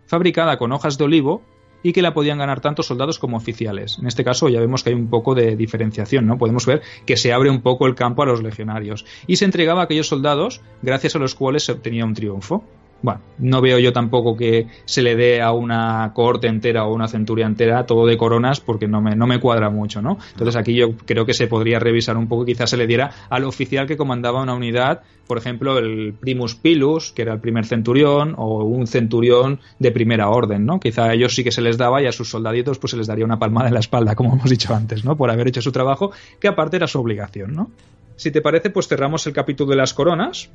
fabricada 0.07 0.59
con 0.59 0.73
hojas 0.73 0.99
de 0.99 1.05
olivo 1.05 1.43
y 1.83 1.93
que 1.93 2.03
la 2.03 2.15
podían 2.15 2.39
ganar 2.39 2.61
tanto 2.61 2.83
soldados 2.83 3.19
como 3.19 3.37
oficiales. 3.37 3.99
En 3.99 4.07
este 4.07 4.25
caso 4.25 4.49
ya 4.49 4.61
vemos 4.61 4.83
que 4.83 4.91
hay 4.91 4.97
un 4.97 5.09
poco 5.09 5.35
de 5.35 5.57
diferenciación, 5.57 6.27
¿no? 6.27 6.39
Podemos 6.39 6.67
ver 6.67 6.83
que 7.05 7.17
se 7.17 7.33
abre 7.33 7.51
un 7.51 7.63
poco 7.63 7.87
el 7.87 7.95
campo 7.95 8.23
a 8.23 8.27
los 8.27 8.43
legionarios 8.43 9.05
y 9.27 9.37
se 9.37 9.45
entregaba 9.45 9.83
a 9.83 9.85
aquellos 9.85 10.09
soldados 10.09 10.61
gracias 10.83 11.17
a 11.17 11.19
los 11.19 11.35
cuales 11.35 11.65
se 11.65 11.73
obtenía 11.73 12.05
un 12.05 12.15
triunfo. 12.15 12.65
Bueno, 13.03 13.21
no 13.39 13.61
veo 13.61 13.79
yo 13.79 13.93
tampoco 13.93 14.37
que 14.37 14.67
se 14.85 15.03
le 15.03 15.17
dé 15.17 15.43
a 15.43 15.53
una 15.53 16.13
corte 16.15 16.49
entera 16.49 16.87
o 16.87 16.95
una 16.95 17.09
centuria 17.09 17.47
entera 17.47 17.85
todo 17.85 18.07
de 18.07 18.17
coronas 18.17 18.61
porque 18.61 18.89
no 18.89 19.01
me, 19.01 19.15
no 19.15 19.27
me 19.27 19.39
cuadra 19.39 19.71
mucho, 19.71 20.01
¿no? 20.01 20.19
Entonces 20.33 20.57
aquí 20.57 20.75
yo 20.75 20.97
creo 21.05 21.27
que 21.27 21.35
se 21.35 21.47
podría 21.47 21.79
revisar 21.79 22.17
un 22.17 22.27
poco 22.27 22.43
y 22.43 22.47
quizás 22.47 22.71
se 22.71 22.77
le 22.77 22.87
diera 22.87 23.11
al 23.29 23.45
oficial 23.45 23.87
que 23.87 23.97
comandaba 23.97 24.43
una 24.43 24.55
unidad, 24.55 25.03
por 25.27 25.39
ejemplo, 25.39 25.79
el 25.79 26.15
primus 26.15 26.55
pilus, 26.55 27.13
que 27.13 27.23
era 27.23 27.35
el 27.35 27.41
primer 27.41 27.67
centurión, 27.67 28.35
o 28.39 28.65
un 28.65 28.87
centurión 28.87 29.61
de 29.79 29.91
primera 29.93 30.29
orden, 30.31 30.65
¿no? 30.65 30.81
Quizá 30.81 31.05
a 31.05 31.15
ellos 31.15 31.35
sí 31.35 31.45
que 31.45 31.53
se 31.53 31.63
les 31.63 31.77
daba 31.77 32.03
y 32.03 32.07
a 32.07 32.13
sus 32.13 32.31
soldaditos 32.31 32.79
pues 32.79 32.93
se 32.93 32.97
les 32.97 33.07
daría 33.07 33.25
una 33.25 33.39
palmada 33.39 33.69
en 33.69 33.75
la 33.75 33.81
espalda, 33.81 34.15
como 34.15 34.35
hemos 34.35 34.49
dicho 34.49 34.75
antes, 34.75 35.05
¿no? 35.05 35.17
Por 35.17 35.31
haber 35.31 35.49
hecho 35.49 35.61
su 35.61 35.71
trabajo, 35.71 36.13
que 36.41 36.49
aparte 36.49 36.77
era 36.77 36.87
su 36.87 36.99
obligación, 36.99 37.53
¿no? 37.53 37.71
Si 38.17 38.31
te 38.31 38.41
parece, 38.41 38.71
pues 38.71 38.89
cerramos 38.89 39.27
el 39.27 39.35
capítulo 39.35 39.71
de 39.71 39.77
las 39.77 39.93
coronas 39.93 40.51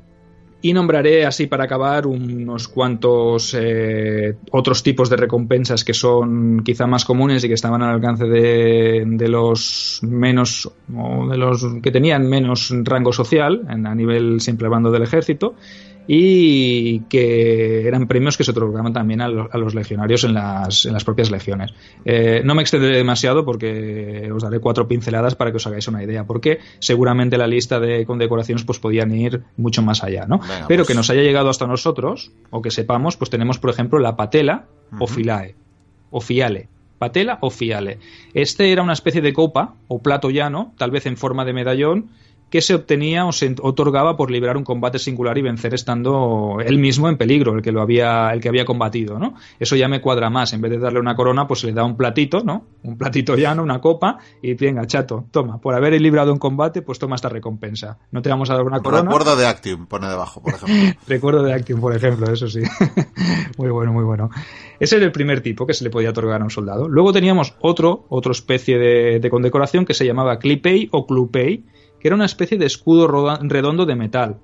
y 0.62 0.72
nombraré 0.72 1.26
así 1.26 1.48
para 1.48 1.64
acabar 1.64 2.06
unos 2.06 2.68
cuantos 2.68 3.54
eh, 3.58 4.36
otros 4.52 4.84
tipos 4.84 5.10
de 5.10 5.16
recompensas 5.16 5.84
que 5.84 5.92
son 5.92 6.62
quizá 6.64 6.86
más 6.86 7.04
comunes 7.04 7.42
y 7.42 7.48
que 7.48 7.54
estaban 7.54 7.82
al 7.82 7.96
alcance 7.96 8.26
de, 8.26 9.28
los 9.28 9.98
menos 10.02 10.70
o 10.96 11.26
de 11.28 11.36
los 11.36 11.66
que 11.82 11.90
tenían 11.90 12.28
menos 12.28 12.72
rango 12.84 13.12
social 13.12 13.66
en, 13.68 13.86
a 13.86 13.94
nivel 13.94 14.40
simple 14.40 14.68
bando 14.68 14.92
del 14.92 15.02
ejército 15.02 15.56
y 16.06 17.00
que 17.00 17.86
eran 17.86 18.08
premios 18.08 18.36
que 18.36 18.44
se 18.44 18.50
otorgaban 18.50 18.92
también 18.92 19.20
a, 19.20 19.28
los 19.28 19.74
legionarios 19.74 20.24
en 20.24 20.34
las, 20.34 20.86
en 20.86 20.92
las 20.92 21.04
propias 21.04 21.30
legiones. 21.30 21.72
Eh, 22.04 22.42
no 22.44 22.54
me 22.54 22.62
extenderé 22.62 22.96
demasiado 22.96 23.44
porque 23.44 24.30
os 24.34 24.42
daré 24.42 24.58
cuatro 24.58 24.88
pinceladas 24.88 25.34
para 25.34 25.50
que 25.50 25.58
os 25.58 25.66
hagáis 25.66 25.86
una 25.88 26.02
idea, 26.02 26.24
porque 26.24 26.58
seguramente 26.78 27.38
la 27.38 27.46
lista 27.46 27.78
de 27.80 28.04
condecoraciones 28.04 28.64
pues 28.64 28.78
podían 28.78 29.12
ir 29.14 29.42
mucho 29.56 29.82
más 29.82 30.02
allá, 30.02 30.26
¿no? 30.26 30.40
Pero 30.68 30.82
pues 30.82 30.88
que 30.88 30.94
nos 30.94 31.10
haya 31.10 31.22
llegado 31.22 31.48
hasta 31.50 31.66
nosotros, 31.66 32.32
o 32.50 32.62
que 32.62 32.70
sepamos, 32.70 33.16
pues 33.16 33.30
tenemos, 33.30 33.58
por 33.58 33.70
ejemplo, 33.70 33.98
la 33.98 34.16
patela 34.16 34.66
o 34.98 35.06
filae, 35.06 35.54
o 36.10 36.20
fiale, 36.20 36.68
patela 36.98 37.38
o 37.40 37.50
fiale. 37.50 37.98
Este 38.34 38.72
era 38.72 38.82
una 38.82 38.92
especie 38.92 39.20
de 39.20 39.32
copa 39.32 39.74
o 39.88 40.00
plato 40.02 40.30
llano, 40.30 40.74
tal 40.78 40.90
vez 40.90 41.06
en 41.06 41.16
forma 41.16 41.44
de 41.44 41.52
medallón, 41.52 42.10
que 42.52 42.60
se 42.60 42.74
obtenía 42.74 43.24
o 43.24 43.32
se 43.32 43.56
otorgaba 43.62 44.14
por 44.14 44.30
librar 44.30 44.58
un 44.58 44.62
combate 44.62 44.98
singular 44.98 45.38
y 45.38 45.42
vencer 45.42 45.72
estando 45.72 46.58
él 46.62 46.78
mismo 46.78 47.08
en 47.08 47.16
peligro, 47.16 47.54
el 47.54 47.62
que 47.62 47.72
lo 47.72 47.80
había, 47.80 48.30
el 48.30 48.42
que 48.42 48.48
había 48.50 48.66
combatido, 48.66 49.18
¿no? 49.18 49.36
Eso 49.58 49.74
ya 49.74 49.88
me 49.88 50.02
cuadra 50.02 50.28
más. 50.28 50.52
En 50.52 50.60
vez 50.60 50.70
de 50.70 50.78
darle 50.78 51.00
una 51.00 51.16
corona, 51.16 51.48
pues 51.48 51.60
se 51.60 51.68
le 51.68 51.72
da 51.72 51.82
un 51.82 51.96
platito, 51.96 52.44
¿no? 52.44 52.66
Un 52.82 52.98
platito 52.98 53.36
llano, 53.36 53.62
una 53.62 53.80
copa, 53.80 54.18
y 54.42 54.52
venga, 54.52 54.86
chato, 54.86 55.24
toma, 55.30 55.62
por 55.62 55.74
haber 55.74 55.98
librado 55.98 56.30
un 56.30 56.38
combate, 56.38 56.82
pues 56.82 56.98
toma 56.98 57.16
esta 57.16 57.30
recompensa. 57.30 57.96
No 58.10 58.20
te 58.20 58.28
vamos 58.28 58.50
a 58.50 58.54
dar 58.54 58.64
una 58.64 58.80
corona. 58.80 59.04
Recuerdo 59.04 59.34
de 59.34 59.46
Actium, 59.46 59.86
pone 59.86 60.08
debajo, 60.08 60.42
por 60.42 60.52
ejemplo. 60.52 61.00
Recuerdo 61.08 61.42
de 61.44 61.54
Actium, 61.54 61.80
por 61.80 61.96
ejemplo, 61.96 62.30
eso 62.30 62.48
sí. 62.48 62.60
muy 63.56 63.70
bueno, 63.70 63.94
muy 63.94 64.04
bueno. 64.04 64.28
Ese 64.78 64.96
era 64.96 65.06
el 65.06 65.12
primer 65.12 65.40
tipo 65.40 65.66
que 65.66 65.72
se 65.72 65.84
le 65.84 65.88
podía 65.88 66.10
otorgar 66.10 66.42
a 66.42 66.44
un 66.44 66.50
soldado. 66.50 66.86
Luego 66.86 67.14
teníamos 67.14 67.54
otro, 67.62 68.04
otra 68.10 68.32
especie 68.32 68.76
de, 68.76 69.20
de 69.20 69.30
condecoración 69.30 69.86
que 69.86 69.94
se 69.94 70.04
llamaba 70.04 70.38
Clipei 70.38 70.90
o 70.92 71.06
Clupei, 71.06 71.64
que 72.02 72.08
era 72.08 72.16
una 72.16 72.24
especie 72.24 72.58
de 72.58 72.66
escudo 72.66 73.06
redondo 73.06 73.86
de 73.86 73.94
metal. 73.94 74.38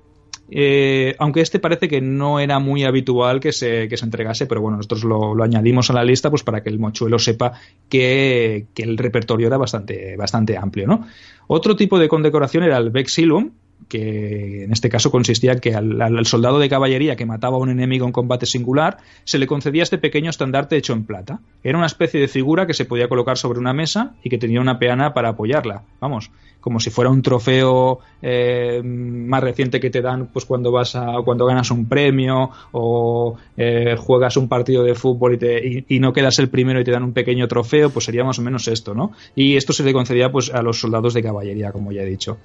Eh, 0.49 1.13
aunque 1.19 1.41
este 1.41 1.59
parece 1.59 1.89
que 1.89 1.99
no 1.99 2.39
era 2.39 2.57
muy 2.59 2.85
habitual 2.85 3.41
que 3.41 3.51
se, 3.51 3.89
que 3.89 3.97
se 3.97 4.05
entregase, 4.05 4.45
pero 4.45 4.61
bueno, 4.61 4.77
nosotros 4.77 5.03
lo, 5.03 5.43
añadimos 5.43 5.89
a 5.89 5.93
la 5.93 6.05
lista 6.05 6.29
pues 6.29 6.43
para 6.43 6.63
que 6.63 6.69
el 6.69 6.79
mochuelo 6.79 7.19
sepa 7.19 7.51
que, 7.89 8.67
el 8.77 8.97
repertorio 8.97 9.47
era 9.47 9.57
bastante, 9.57 10.15
bastante 10.15 10.57
amplio. 10.57 10.87
¿no? 10.87 11.05
Otro 11.47 11.75
tipo 11.75 11.99
de 11.99 12.07
condecoración 12.07 12.63
era 12.63 12.77
el 12.77 12.91
Vexilum, 12.91 13.51
que 13.89 14.63
en 14.63 14.71
este 14.71 14.87
caso 14.87 15.11
consistía 15.11 15.55
que 15.55 15.73
al, 15.73 16.25
soldado 16.25 16.59
de 16.59 16.69
caballería 16.69 17.15
que 17.15 17.25
mataba 17.25 17.57
a 17.57 17.59
un 17.59 17.69
enemigo 17.69 18.05
en 18.05 18.11
combate 18.11 18.45
singular 18.45 18.97
se 19.23 19.37
le 19.37 19.47
concedía 19.47 19.83
este 19.83 19.97
pequeño 19.97 20.29
estandarte 20.29 20.77
hecho 20.77 20.93
en 20.93 21.05
plata. 21.05 21.41
Era 21.63 21.77
una 21.77 21.87
especie 21.87 22.19
de 22.21 22.27
figura 22.27 22.67
que 22.67 22.73
se 22.73 22.85
podía 22.85 23.09
colocar 23.09 23.37
sobre 23.37 23.59
una 23.59 23.73
mesa 23.73 24.15
y 24.23 24.29
que 24.29 24.37
tenía 24.37 24.61
una 24.61 24.79
peana 24.79 25.13
para 25.13 25.29
apoyarla. 25.29 25.83
Vamos, 25.99 26.31
como 26.59 26.79
si 26.79 26.89
fuera 26.89 27.09
un 27.09 27.21
trofeo 27.21 27.99
eh, 28.21 28.81
más 28.83 29.41
reciente 29.41 29.79
que 29.79 29.89
te 29.89 30.01
dan 30.01 30.27
pues 30.27 30.45
cuando 30.45 30.71
vas 30.71 30.95
a 30.95 31.13
cuando 31.23 31.45
ganas 31.45 31.71
un 31.71 31.87
premio 31.87 32.49
o 32.71 33.37
eh, 33.55 33.95
juegas 33.97 34.37
un 34.37 34.47
partido 34.47 34.83
de 34.83 34.95
fútbol 34.95 35.35
y, 35.35 35.37
te, 35.37 35.85
y, 35.87 35.99
no 35.99 36.11
quedas 36.11 36.39
el 36.39 36.49
primero 36.49 36.79
y 36.79 36.83
te 36.83 36.91
dan 36.91 37.03
un 37.03 37.13
pequeño 37.13 37.47
trofeo 37.47 37.89
pues 37.89 38.05
sería 38.05 38.23
más 38.23 38.39
o 38.39 38.41
menos 38.41 38.67
esto 38.67 38.93
no 38.93 39.11
y 39.35 39.55
esto 39.55 39.73
se 39.73 39.83
le 39.83 39.93
concedía 39.93 40.31
pues 40.31 40.53
a 40.53 40.61
los 40.61 40.79
soldados 40.79 41.13
de 41.13 41.23
caballería 41.23 41.71
como 41.71 41.91
ya 41.91 42.01
he 42.01 42.05
dicho. 42.05 42.37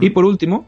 Y 0.00 0.10
por 0.10 0.24
último 0.24 0.66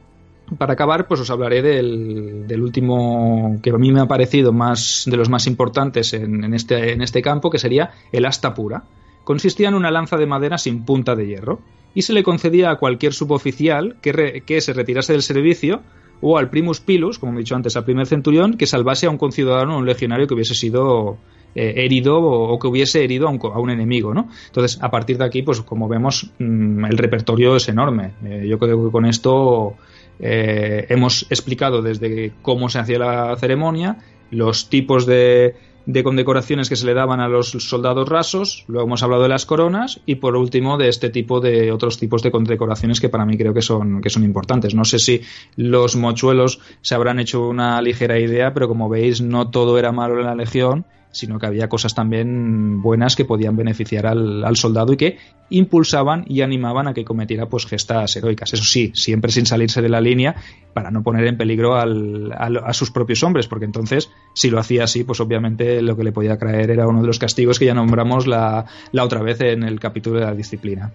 para 0.58 0.74
acabar, 0.74 1.08
pues 1.08 1.20
os 1.20 1.30
hablaré 1.30 1.60
del, 1.60 2.46
del, 2.46 2.62
último 2.62 3.58
que 3.62 3.70
a 3.70 3.78
mí 3.78 3.90
me 3.90 4.00
ha 4.00 4.06
parecido 4.06 4.52
más 4.52 5.02
de 5.06 5.16
los 5.16 5.28
más 5.28 5.48
importantes 5.48 6.12
en, 6.12 6.44
en, 6.44 6.54
este, 6.54 6.92
en 6.92 7.02
este 7.02 7.20
campo, 7.20 7.50
que 7.50 7.58
sería 7.58 7.90
el 8.12 8.24
asta 8.24 8.54
pura. 8.54 8.84
Consistía 9.24 9.68
en 9.68 9.74
una 9.74 9.90
lanza 9.90 10.16
de 10.16 10.26
madera 10.26 10.56
sin 10.56 10.84
punta 10.84 11.16
de 11.16 11.26
hierro 11.26 11.58
y 11.96 12.02
se 12.02 12.12
le 12.12 12.22
concedía 12.22 12.70
a 12.70 12.76
cualquier 12.76 13.14
suboficial 13.14 13.96
que, 14.02 14.42
que 14.44 14.60
se 14.60 14.74
retirase 14.74 15.14
del 15.14 15.22
servicio 15.22 15.80
o 16.20 16.36
al 16.36 16.50
primus 16.50 16.80
pilus, 16.80 17.18
como 17.18 17.32
he 17.32 17.38
dicho 17.38 17.56
antes, 17.56 17.74
al 17.74 17.84
primer 17.84 18.06
centurión, 18.06 18.58
que 18.58 18.66
salvase 18.66 19.06
a 19.06 19.10
un 19.10 19.16
conciudadano 19.16 19.74
o 19.74 19.78
un 19.78 19.86
legionario 19.86 20.26
que 20.26 20.34
hubiese 20.34 20.54
sido 20.54 21.16
eh, 21.54 21.72
herido 21.84 22.18
o, 22.20 22.58
que 22.58 22.68
hubiese 22.68 23.02
herido 23.02 23.28
a 23.28 23.58
un, 23.58 23.70
enemigo, 23.70 24.12
¿no? 24.12 24.28
Entonces, 24.48 24.78
a 24.82 24.90
partir 24.90 25.16
de 25.16 25.24
aquí, 25.24 25.40
pues 25.40 25.62
como 25.62 25.88
vemos, 25.88 26.30
mm, 26.38 26.84
el 26.84 26.98
repertorio 26.98 27.56
es 27.56 27.66
enorme. 27.70 28.12
Eh, 28.26 28.46
yo 28.46 28.58
creo 28.58 28.84
que 28.84 28.92
con 28.92 29.06
esto 29.06 29.76
eh, 30.20 30.84
hemos 30.90 31.22
explicado 31.30 31.80
desde 31.80 32.34
cómo 32.42 32.68
se 32.68 32.78
hacía 32.78 32.98
la 32.98 33.36
ceremonia, 33.36 33.96
los 34.30 34.68
tipos 34.68 35.06
de, 35.06 35.54
de 35.86 36.02
condecoraciones 36.02 36.68
que 36.68 36.76
se 36.76 36.84
le 36.84 36.94
daban 36.94 37.20
a 37.20 37.28
los 37.28 37.50
soldados 37.50 38.08
rasos, 38.08 38.64
luego 38.66 38.86
hemos 38.86 39.02
hablado 39.02 39.22
de 39.22 39.28
las 39.28 39.46
coronas 39.46 40.00
y 40.04 40.16
por 40.16 40.36
último 40.36 40.76
de 40.76 40.88
este 40.88 41.10
tipo 41.10 41.40
de 41.40 41.72
otros 41.72 41.98
tipos 41.98 42.22
de 42.22 42.32
condecoraciones 42.32 43.00
que 43.00 43.08
para 43.08 43.24
mí 43.24 43.38
creo 43.38 43.54
que 43.54 43.62
son, 43.62 44.00
que 44.00 44.10
son 44.10 44.24
importantes. 44.24 44.74
No 44.74 44.84
sé 44.84 44.98
si 44.98 45.22
los 45.56 45.96
mochuelos 45.96 46.60
se 46.82 46.94
habrán 46.94 47.20
hecho 47.20 47.48
una 47.48 47.80
ligera 47.80 48.18
idea, 48.18 48.52
pero 48.52 48.68
como 48.68 48.88
veis 48.88 49.20
no 49.20 49.48
todo 49.50 49.78
era 49.78 49.92
malo 49.92 50.18
en 50.18 50.26
la 50.26 50.34
Legión 50.34 50.84
sino 51.10 51.38
que 51.38 51.46
había 51.46 51.68
cosas 51.68 51.94
también 51.94 52.82
buenas 52.82 53.16
que 53.16 53.24
podían 53.24 53.56
beneficiar 53.56 54.06
al, 54.06 54.56
soldado 54.56 54.92
y 54.92 54.96
que 54.96 55.18
impulsaban 55.48 56.24
y 56.26 56.42
animaban 56.42 56.88
a 56.88 56.94
que 56.94 57.04
cometiera 57.04 57.46
pues 57.46 57.66
gestas 57.66 58.16
heroicas. 58.16 58.52
Eso 58.52 58.64
sí, 58.64 58.92
siempre 58.94 59.32
sin 59.32 59.46
salirse 59.46 59.80
de 59.82 59.88
la 59.88 60.00
línea 60.00 60.36
para 60.74 60.90
no 60.90 61.02
poner 61.02 61.26
en 61.26 61.36
peligro 61.36 61.76
a 61.76 62.72
sus 62.72 62.90
propios 62.90 63.22
hombres, 63.22 63.46
porque 63.46 63.64
entonces, 63.64 64.10
si 64.34 64.50
lo 64.50 64.58
hacía 64.58 64.84
así, 64.84 65.04
pues 65.04 65.20
obviamente 65.20 65.80
lo 65.82 65.96
que 65.96 66.04
le 66.04 66.12
podía 66.12 66.38
traer 66.38 66.70
era 66.70 66.86
uno 66.86 67.00
de 67.00 67.06
los 67.06 67.18
castigos 67.18 67.58
que 67.58 67.66
ya 67.66 67.74
nombramos 67.74 68.26
la, 68.26 68.66
la 68.92 69.04
otra 69.04 69.22
vez 69.22 69.40
en 69.40 69.62
el 69.62 69.80
capítulo 69.80 70.18
de 70.18 70.26
la 70.26 70.34
disciplina. 70.34 70.92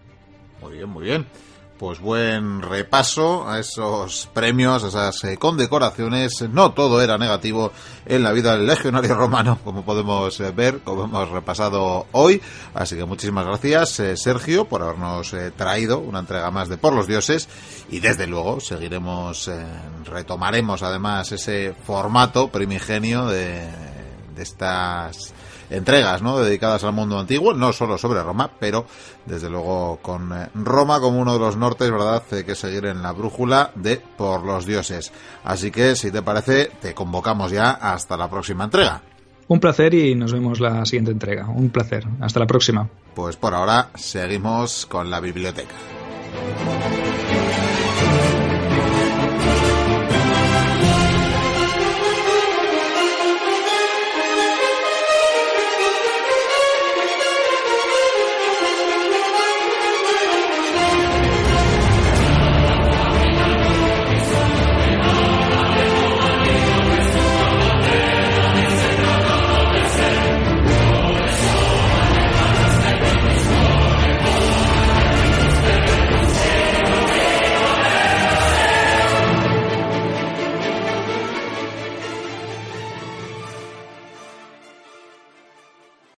Muy 0.62 0.74
bien, 0.74 0.90
muy 0.90 1.04
bien 1.06 1.26
pues 1.82 2.00
buen 2.00 2.62
repaso 2.62 3.50
a 3.50 3.60
esos 3.60 4.30
premios, 4.36 4.84
a 4.84 4.90
esas 4.90 5.24
eh, 5.24 5.38
condecoraciones. 5.38 6.44
No 6.52 6.74
todo 6.74 7.02
era 7.02 7.18
negativo 7.18 7.72
en 8.06 8.22
la 8.22 8.32
vida 8.34 8.56
del 8.56 8.68
legionario 8.68 9.16
romano, 9.16 9.58
como 9.64 9.84
podemos 9.84 10.40
eh, 10.42 10.52
ver, 10.52 10.82
como 10.82 11.06
hemos 11.06 11.30
repasado 11.30 12.06
hoy. 12.12 12.40
Así 12.76 12.96
que 12.96 13.06
muchísimas 13.06 13.48
gracias, 13.48 14.00
eh, 14.00 14.16
Sergio, 14.16 14.66
por 14.66 14.84
habernos 14.84 15.34
traído 15.58 15.98
una 15.98 16.20
entrega 16.20 16.52
más 16.52 16.70
de 16.70 16.78
Por 16.78 16.94
los 16.94 17.08
Dioses. 17.08 17.50
Y 17.90 18.00
desde 18.00 18.28
luego 18.28 18.60
seguiremos, 18.60 19.50
retomaremos 20.06 20.84
además 20.84 21.32
ese 21.32 21.74
formato 21.84 22.50
primigenio 22.50 23.26
de 23.26 23.68
estas 24.38 25.34
entregas 25.72 26.22
¿no? 26.22 26.40
dedicadas 26.40 26.84
al 26.84 26.94
mundo 26.94 27.18
antiguo, 27.20 27.54
no 27.54 27.74
solo 27.74 27.98
sobre 27.98 28.22
Roma, 28.22 28.52
pero 28.60 28.86
desde 29.26 29.50
luego 29.50 30.00
con 30.02 30.32
eh, 30.34 30.50
Roma 30.54 31.00
como 31.00 31.20
uno 31.20 31.34
de 31.34 31.40
los 31.40 31.58
nortes, 31.58 31.90
¿verdad? 31.90 32.22
Hay 32.32 32.44
que 32.44 32.56
seguir 32.56 32.86
en 32.86 33.02
la 33.02 33.12
brújula 33.14 33.72
de 33.76 33.98
por 33.98 34.44
los 34.44 34.66
dioses. 34.66 35.12
Así 35.44 35.72
que, 35.72 35.96
si 35.96 36.12
te 36.12 36.22
parece, 36.22 36.72
te 36.82 36.94
convocamos 36.94 37.52
ya 37.52 37.72
hasta 37.72 38.18
la 38.18 38.30
próxima 38.30 38.66
entrega. 38.66 39.02
Un 39.48 39.60
placer 39.60 39.94
y 39.94 40.16
nos 40.16 40.32
vemos 40.32 40.60
la 40.60 40.86
siguiente 40.86 41.12
entrega. 41.12 41.48
Un 41.50 41.70
placer. 41.70 42.06
Hasta 42.22 42.40
la 42.40 42.48
próxima. 42.48 42.88
Pues 43.14 43.36
por 43.36 43.54
ahora 43.54 43.90
seguimos 43.96 44.86
con 44.86 45.10
la 45.10 45.20
biblioteca. 45.20 45.76